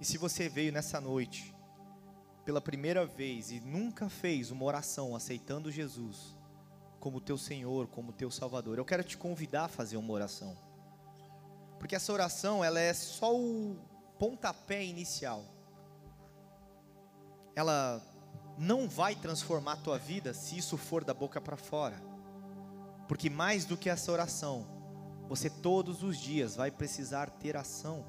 E 0.00 0.04
se 0.04 0.18
você 0.18 0.48
veio 0.48 0.72
nessa 0.72 1.00
noite, 1.00 1.54
pela 2.48 2.62
primeira 2.62 3.04
vez, 3.04 3.50
e 3.50 3.60
nunca 3.60 4.08
fez 4.08 4.50
uma 4.50 4.64
oração 4.64 5.14
aceitando 5.14 5.70
Jesus 5.70 6.34
como 6.98 7.20
teu 7.20 7.36
Senhor, 7.36 7.86
como 7.88 8.10
teu 8.10 8.30
Salvador, 8.30 8.78
eu 8.78 8.86
quero 8.86 9.04
te 9.04 9.18
convidar 9.18 9.66
a 9.66 9.68
fazer 9.68 9.98
uma 9.98 10.14
oração. 10.14 10.56
Porque 11.78 11.94
essa 11.94 12.10
oração, 12.10 12.64
ela 12.64 12.80
é 12.80 12.94
só 12.94 13.36
o, 13.36 13.76
pontapé 14.18 14.82
inicial, 14.82 15.44
ela 17.54 18.02
não 18.56 18.88
vai 18.88 19.14
transformar 19.14 19.74
a 19.74 19.82
tua 19.82 19.98
vida 19.98 20.32
se 20.32 20.56
isso 20.56 20.78
for 20.78 21.04
da 21.04 21.12
boca 21.12 21.42
para 21.42 21.58
fora. 21.58 22.02
Porque 23.06 23.28
mais 23.28 23.66
do 23.66 23.76
que 23.76 23.90
essa 23.90 24.10
oração, 24.10 24.66
você 25.28 25.50
todos 25.50 26.02
os 26.02 26.16
dias 26.16 26.56
vai 26.56 26.70
precisar 26.70 27.28
ter 27.28 27.58
ação. 27.58 28.06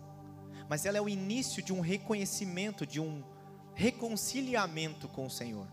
Mas 0.69 0.85
ela 0.85 0.97
é 0.97 1.01
o 1.01 1.09
início 1.09 1.61
de 1.61 1.73
um 1.73 1.81
reconhecimento, 1.81 2.87
de 2.87 3.01
um 3.01 3.21
reconciliamento 3.79 5.07
com 5.07 5.25
o 5.25 5.29
Senhor. 5.29 5.65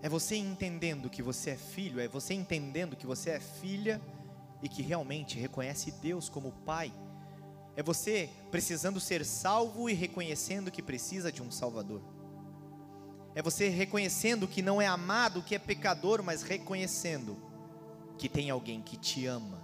É 0.00 0.08
você 0.08 0.36
entendendo 0.36 1.10
que 1.10 1.20
você 1.20 1.50
é 1.50 1.56
filho, 1.56 1.98
é 1.98 2.06
você 2.06 2.32
entendendo 2.32 2.94
que 2.94 3.04
você 3.04 3.30
é 3.30 3.40
filha 3.40 4.00
e 4.62 4.68
que 4.68 4.82
realmente 4.82 5.36
reconhece 5.36 5.90
Deus 5.90 6.28
como 6.28 6.52
Pai. 6.64 6.92
É 7.74 7.82
você 7.82 8.30
precisando 8.52 9.00
ser 9.00 9.24
salvo 9.24 9.90
e 9.90 9.94
reconhecendo 9.94 10.70
que 10.70 10.80
precisa 10.80 11.32
de 11.32 11.42
um 11.42 11.50
Salvador. 11.50 12.02
É 13.34 13.42
você 13.42 13.68
reconhecendo 13.68 14.46
que 14.46 14.62
não 14.62 14.80
é 14.80 14.86
amado, 14.86 15.42
que 15.42 15.56
é 15.56 15.58
pecador, 15.58 16.22
mas 16.22 16.42
reconhecendo 16.42 17.36
que 18.16 18.28
tem 18.28 18.48
alguém 18.48 18.80
que 18.80 18.96
te 18.96 19.26
ama, 19.26 19.60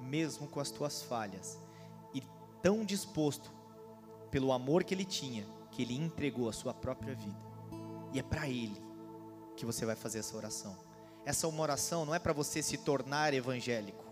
mesmo 0.00 0.48
com 0.48 0.58
as 0.58 0.70
tuas 0.70 1.02
falhas, 1.02 1.58
e 2.14 2.22
tão 2.62 2.82
disposto, 2.82 3.52
pelo 4.30 4.52
amor 4.52 4.84
que 4.84 4.94
ele 4.94 5.04
tinha, 5.04 5.46
que 5.72 5.82
ele 5.82 5.96
entregou 5.96 6.48
a 6.48 6.52
sua 6.52 6.72
própria 6.72 7.14
vida. 7.14 7.36
E 8.12 8.20
é 8.20 8.22
para 8.22 8.48
ele 8.48 8.80
que 9.56 9.66
você 9.66 9.84
vai 9.84 9.96
fazer 9.96 10.20
essa 10.20 10.36
oração. 10.36 10.78
Essa 11.24 11.48
uma 11.48 11.62
oração 11.62 12.04
não 12.04 12.14
é 12.14 12.18
para 12.18 12.32
você 12.32 12.62
se 12.62 12.78
tornar 12.78 13.34
evangélico. 13.34 14.04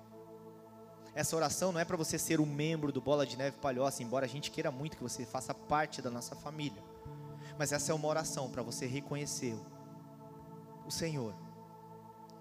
Essa 1.15 1.37
oração 1.37 1.71
não 1.71 1.81
é 1.81 1.85
para 1.85 1.97
você 1.97 2.19
ser 2.19 2.41
um 2.41 2.47
membro 2.47 2.91
do 2.91 3.01
Bola 3.01 3.27
de 3.27 3.37
Neve 3.37 3.59
Palhoça, 3.59 4.03
embora 4.03 4.27
a 4.27 4.29
gente 4.29 4.51
queira 4.51 4.71
muito 4.71 4.97
que 4.97 5.03
você 5.03 5.25
faça 5.27 5.53
parte 5.53 6.01
da 6.01 6.11
nossa 6.11 6.35
família. 6.35 6.83
Mas 7.59 7.73
essa 7.73 7.93
é 7.93 7.95
uma 7.95 8.09
oração 8.09 8.51
para 8.51 8.63
você 8.63 8.87
reconhecer 8.87 9.57
o 10.87 10.91
Senhor 10.91 11.35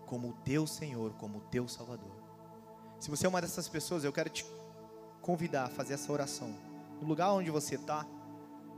como 0.05 0.29
o 0.29 0.33
teu 0.33 0.65
Senhor, 0.65 1.13
como 1.13 1.37
o 1.37 1.41
teu 1.41 1.67
Salvador. 1.67 2.11
Se 2.99 3.11
você 3.11 3.27
é 3.27 3.29
uma 3.29 3.41
dessas 3.41 3.67
pessoas, 3.67 4.03
eu 4.03 4.11
quero 4.11 4.29
te 4.29 4.43
convidar 5.21 5.65
a 5.65 5.69
fazer 5.69 5.93
essa 5.93 6.11
oração. 6.11 6.51
No 6.99 7.07
lugar 7.07 7.31
onde 7.31 7.51
você 7.51 7.75
está, 7.75 8.05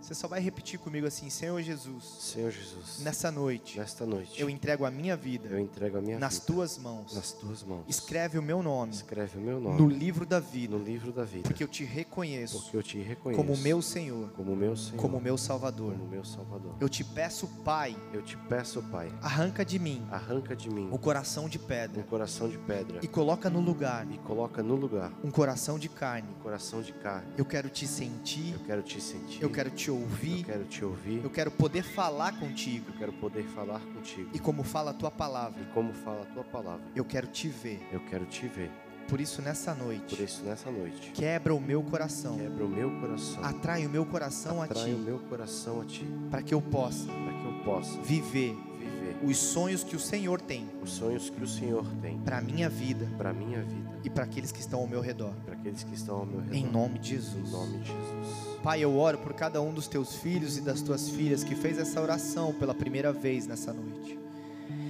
você 0.02 0.16
só 0.16 0.28
vai 0.28 0.41
repetir 0.41 0.80
comigo 0.80 1.06
assim: 1.06 1.30
Senhor 1.30 1.62
Jesus. 1.62 2.04
Senhor 2.20 2.52
Jesus. 2.52 2.99
Nessa 3.02 3.32
noite. 3.32 3.78
Nesta 3.78 4.06
noite. 4.06 4.41
Eu 4.41 4.49
entrego 4.49 4.84
a 4.84 4.91
minha 4.91 5.16
vida. 5.16 5.47
Eu 5.49 5.60
entrego 5.60 5.97
a 5.97 6.02
minha 6.02 6.18
nas 6.18 6.36
vida. 6.36 6.45
tuas 6.47 6.78
mãos. 6.78 7.14
Nas 7.14 7.32
tuas 7.32 7.64
mãos. 7.64 7.86
Escreve 7.88 8.39
o 8.39 8.41
meu 8.41 8.64
nome. 8.64 8.93
Escreve 8.93 9.38
o 9.38 9.41
meu 9.41 9.60
nome. 9.60 9.80
No 9.80 9.88
livro 9.88 10.26
da 10.26 10.39
vida. 10.39 10.76
No 10.76 10.84
livro 10.84 11.12
da 11.12 11.24
vida. 11.24 11.43
Porque 11.43 11.64
eu 11.64 11.68
te 11.68 11.84
reconheço. 11.84 12.62
Porque 12.62 12.78
eu 12.78 12.84
te 12.84 12.99
reconheço. 12.99 13.43
Como 13.43 13.56
meu 13.58 13.82
Senhor. 13.82 14.30
Como 14.32 14.56
meu 14.56 14.76
Senhor. 14.76 14.99
Como 14.99 15.22
meu 15.22 15.38
Salvador. 15.38 15.93
Como 15.93 16.08
meu 16.08 16.26
Salvador. 16.26 16.76
Eu 16.80 16.89
te 16.89 17.04
peço, 17.04 17.47
Pai. 17.64 17.95
Eu 18.12 18.24
te 18.24 18.36
peço, 18.36 18.82
Pai. 18.84 19.14
Arranca 19.22 19.64
de 19.64 19.78
mim. 19.78 20.06
Arranca 20.10 20.56
de 20.56 20.70
mim. 20.70 20.89
O 20.91 20.97
coração 20.97 21.47
de 21.47 21.60
pedra. 21.60 22.02
Um 22.02 22.06
coração 22.06 22.49
de 22.49 22.58
pedra. 22.58 22.99
E 23.04 23.08
coloca 23.08 23.49
no 23.49 23.60
lugar. 23.60 24.08
E 24.12 24.18
coloca 24.18 24.64
no 24.64 24.76
lugar. 24.76 25.14
Um 25.24 25.30
coração 25.30 25.78
de 25.78 25.88
carne. 25.88 26.28
Um 26.39 26.41
coração 26.41 26.82
de 26.82 26.91
carne. 26.93 27.32
Eu 27.38 27.45
quero 27.45 27.70
te 27.70 27.86
sentir. 27.86 28.54
Eu 28.54 28.60
quero 28.66 28.82
te 28.82 28.99
sentir. 28.99 29.41
Eu 29.43 29.49
quero 29.49 29.70
te 29.70 29.91
ouvir. 29.92 30.39
Eu 30.39 30.46
quero 30.46 30.64
te 30.66 30.86
ouvir. 30.86 31.24
Eu 31.24 31.30
quero 31.30 31.52
poder 31.52 31.84
falar 31.84 32.39
contigo. 32.39 32.86
Eu 32.89 32.98
quero 32.98 33.14
poder 33.14 33.44
falar 33.44 33.80
contigo. 33.80 34.30
E 34.34 34.39
como 34.39 34.64
fala 34.64 34.92
a 34.92 34.94
tua 34.94 35.12
palavra. 35.12 35.62
E 35.62 35.66
como 35.74 35.94
fala 35.94 36.24
a 36.24 36.26
tua 36.26 36.44
palavra. 36.44 36.84
Eu 36.96 37.06
quero 37.06 37.28
te 37.28 37.48
ver. 37.48 37.80
Eu 37.92 38.00
quero 38.02 38.26
te 38.26 38.48
ver. 38.48 38.72
Por 39.08 39.20
isso 39.20 39.42
nessa 39.42 39.74
noite. 39.76 40.16
Por 40.16 40.24
isso 40.24 40.42
nessa 40.44 40.72
noite. 40.72 41.12
Quebra 41.12 41.54
o 41.54 41.60
meu 41.60 41.84
coração. 41.84 42.38
Quebra 42.38 42.66
o 42.66 42.70
meu 42.70 42.89
coração. 43.00 43.44
Atrai 43.44 43.86
o 43.86 43.89
meu 43.89 44.06
coração 44.06 44.62
Atrai 44.62 44.84
a 44.84 44.86
ti. 44.86 44.92
o 44.94 45.00
meu 45.00 45.20
coração 45.20 45.82
a 45.82 45.86
ti. 45.86 46.08
Para 46.30 46.42
que 46.42 46.54
eu 46.54 46.62
possa. 46.62 47.06
Para 47.08 47.34
que 47.34 47.46
eu 47.46 47.64
possa 47.66 48.02
viver. 48.02 48.56
Viver. 48.80 49.18
Os 49.22 49.38
sonhos 49.38 49.84
que 49.84 49.98
o 49.98 50.00
Senhor 50.00 50.39
tem. 50.39 50.66
Os 50.82 50.92
sonhos 50.92 51.30
que 51.30 51.44
o 51.44 51.48
Senhor 51.48 51.86
tem. 52.02 52.20
Para 52.20 52.39
minha 52.39 52.70
vida. 52.70 53.06
Para 53.18 53.34
minha 53.34 53.62
vida. 53.62 54.00
E 54.04 54.10
para 54.10 54.24
aqueles 54.24 54.52
que 54.52 54.62
estão 54.62 54.80
ao 54.80 54.88
meu 54.88 55.02
redor. 55.02 55.34
Para 55.46 55.56
aqueles 55.56 55.84
que 55.84 55.94
estão 55.94 56.16
ao 56.16 56.26
meu 56.26 56.39
redor. 56.39 56.56
Em 56.56 56.66
nome 56.66 56.98
de 56.98 57.10
Jesus. 57.10 57.50
Em 57.50 57.52
nome 57.52 57.80
de 57.80 57.88
Jesus. 57.88 58.51
Pai, 58.64 58.84
eu 58.84 58.95
oro 58.95 59.18
por 59.18 59.34
cada 59.34 59.59
um 59.59 59.74
dos 59.74 59.88
teus 59.88 60.14
filhos 60.18 60.55
e 60.55 60.62
das 60.62 60.84
tuas 60.84 61.09
filhas 61.09 61.43
que 61.43 61.55
fez 61.55 61.80
essa 61.80 61.99
oração 61.99 62.53
pela 62.53 62.76
primeira 62.76 63.12
vez 63.12 63.47
nessa 63.47 63.74
noite. 63.74 64.20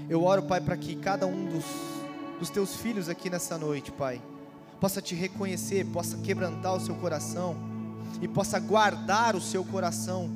Eu 0.09 0.25
oro, 0.25 0.43
Pai, 0.43 0.59
para 0.59 0.75
que 0.75 0.93
cada 0.93 1.25
um 1.25 1.45
dos, 1.45 1.63
dos 2.37 2.49
teus 2.49 2.75
filhos 2.75 3.07
aqui 3.07 3.29
nessa 3.29 3.57
noite, 3.57 3.89
Pai, 3.89 4.21
possa 4.77 5.01
te 5.01 5.15
reconhecer, 5.15 5.85
possa 5.85 6.17
quebrantar 6.17 6.75
o 6.75 6.81
seu 6.81 6.95
coração 6.95 7.55
e 8.21 8.27
possa 8.27 8.59
guardar 8.59 9.37
o 9.37 9.41
seu 9.41 9.63
coração 9.63 10.29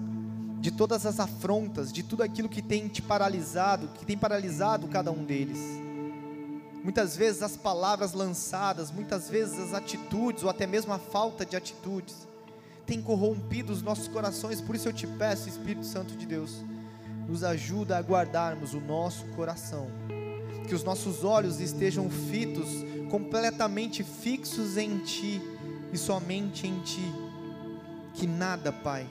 de 0.62 0.72
todas 0.72 1.06
as 1.06 1.20
afrontas, 1.20 1.92
de 1.92 2.04
tudo 2.04 2.24
aquilo 2.24 2.48
que 2.48 2.62
tem 2.62 2.88
te 2.88 3.02
paralisado, 3.02 3.90
que 3.96 4.06
tem 4.06 4.18
paralisado 4.18 4.88
cada 4.88 5.12
um 5.12 5.26
deles. 5.26 5.60
Muitas 6.82 7.18
vezes 7.18 7.42
as 7.42 7.58
palavras 7.58 8.14
lançadas, 8.14 8.92
muitas 8.92 9.30
vezes 9.30 9.60
as 9.60 9.74
atitudes 9.74 10.42
ou 10.42 10.50
até 10.50 10.66
mesmo 10.66 10.94
a 10.94 11.00
falta 11.00 11.46
de 11.46 11.58
atitudes 11.58 12.26
tem 12.86 13.02
corrompido 13.02 13.74
os 13.74 13.82
nossos 13.82 14.08
corações, 14.08 14.62
por 14.62 14.76
isso 14.76 14.88
eu 14.88 14.94
te 14.94 15.08
peço, 15.08 15.50
Espírito 15.50 15.86
Santo 15.86 16.16
de 16.16 16.26
Deus, 16.26 16.64
nos 17.28 17.44
ajuda 17.44 17.98
a 17.98 18.02
guardarmos 18.02 18.74
o 18.74 18.80
nosso 18.80 19.26
coração, 19.30 19.88
que 20.68 20.76
os 20.76 20.84
nossos 20.84 21.24
olhos 21.24 21.60
estejam 21.60 22.10
fitos, 22.10 22.86
completamente 23.10 24.04
fixos 24.04 24.78
em 24.78 25.00
Ti 25.00 25.42
e 25.92 25.98
somente 25.98 26.68
em 26.68 26.80
Ti, 26.82 27.12
que 28.14 28.28
nada, 28.28 28.72
Pai, 28.72 29.08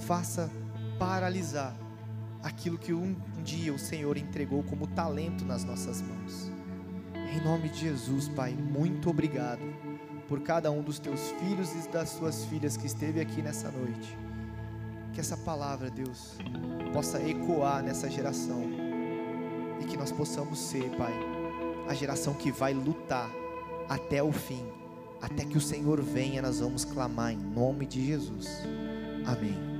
faça 0.00 0.50
paralisar 0.98 1.74
aquilo 2.42 2.78
que 2.78 2.92
um 2.92 3.14
dia 3.42 3.72
o 3.72 3.78
Senhor 3.78 4.16
entregou 4.16 4.62
como 4.62 4.86
talento 4.86 5.44
nas 5.44 5.64
nossas 5.64 6.00
mãos. 6.00 6.50
Em 7.14 7.42
nome 7.42 7.68
de 7.68 7.80
Jesus, 7.80 8.28
Pai, 8.28 8.52
muito 8.52 9.10
obrigado 9.10 9.83
por 10.28 10.40
cada 10.40 10.70
um 10.70 10.82
dos 10.82 10.98
teus 10.98 11.30
filhos 11.32 11.72
e 11.74 11.88
das 11.88 12.10
suas 12.10 12.44
filhas 12.44 12.76
que 12.76 12.86
esteve 12.86 13.20
aqui 13.20 13.42
nessa 13.42 13.70
noite. 13.70 14.16
Que 15.12 15.20
essa 15.20 15.36
palavra, 15.36 15.90
Deus, 15.90 16.36
possa 16.92 17.22
ecoar 17.22 17.82
nessa 17.82 18.10
geração 18.10 18.62
e 19.80 19.84
que 19.84 19.96
nós 19.96 20.10
possamos 20.10 20.58
ser, 20.58 20.90
Pai, 20.96 21.12
a 21.88 21.94
geração 21.94 22.34
que 22.34 22.50
vai 22.50 22.72
lutar 22.72 23.30
até 23.88 24.22
o 24.22 24.32
fim, 24.32 24.64
até 25.20 25.44
que 25.44 25.56
o 25.56 25.60
Senhor 25.60 26.00
venha, 26.00 26.42
nós 26.42 26.60
vamos 26.60 26.84
clamar 26.84 27.32
em 27.32 27.38
nome 27.38 27.86
de 27.86 28.04
Jesus. 28.04 28.48
Amém. 29.26 29.73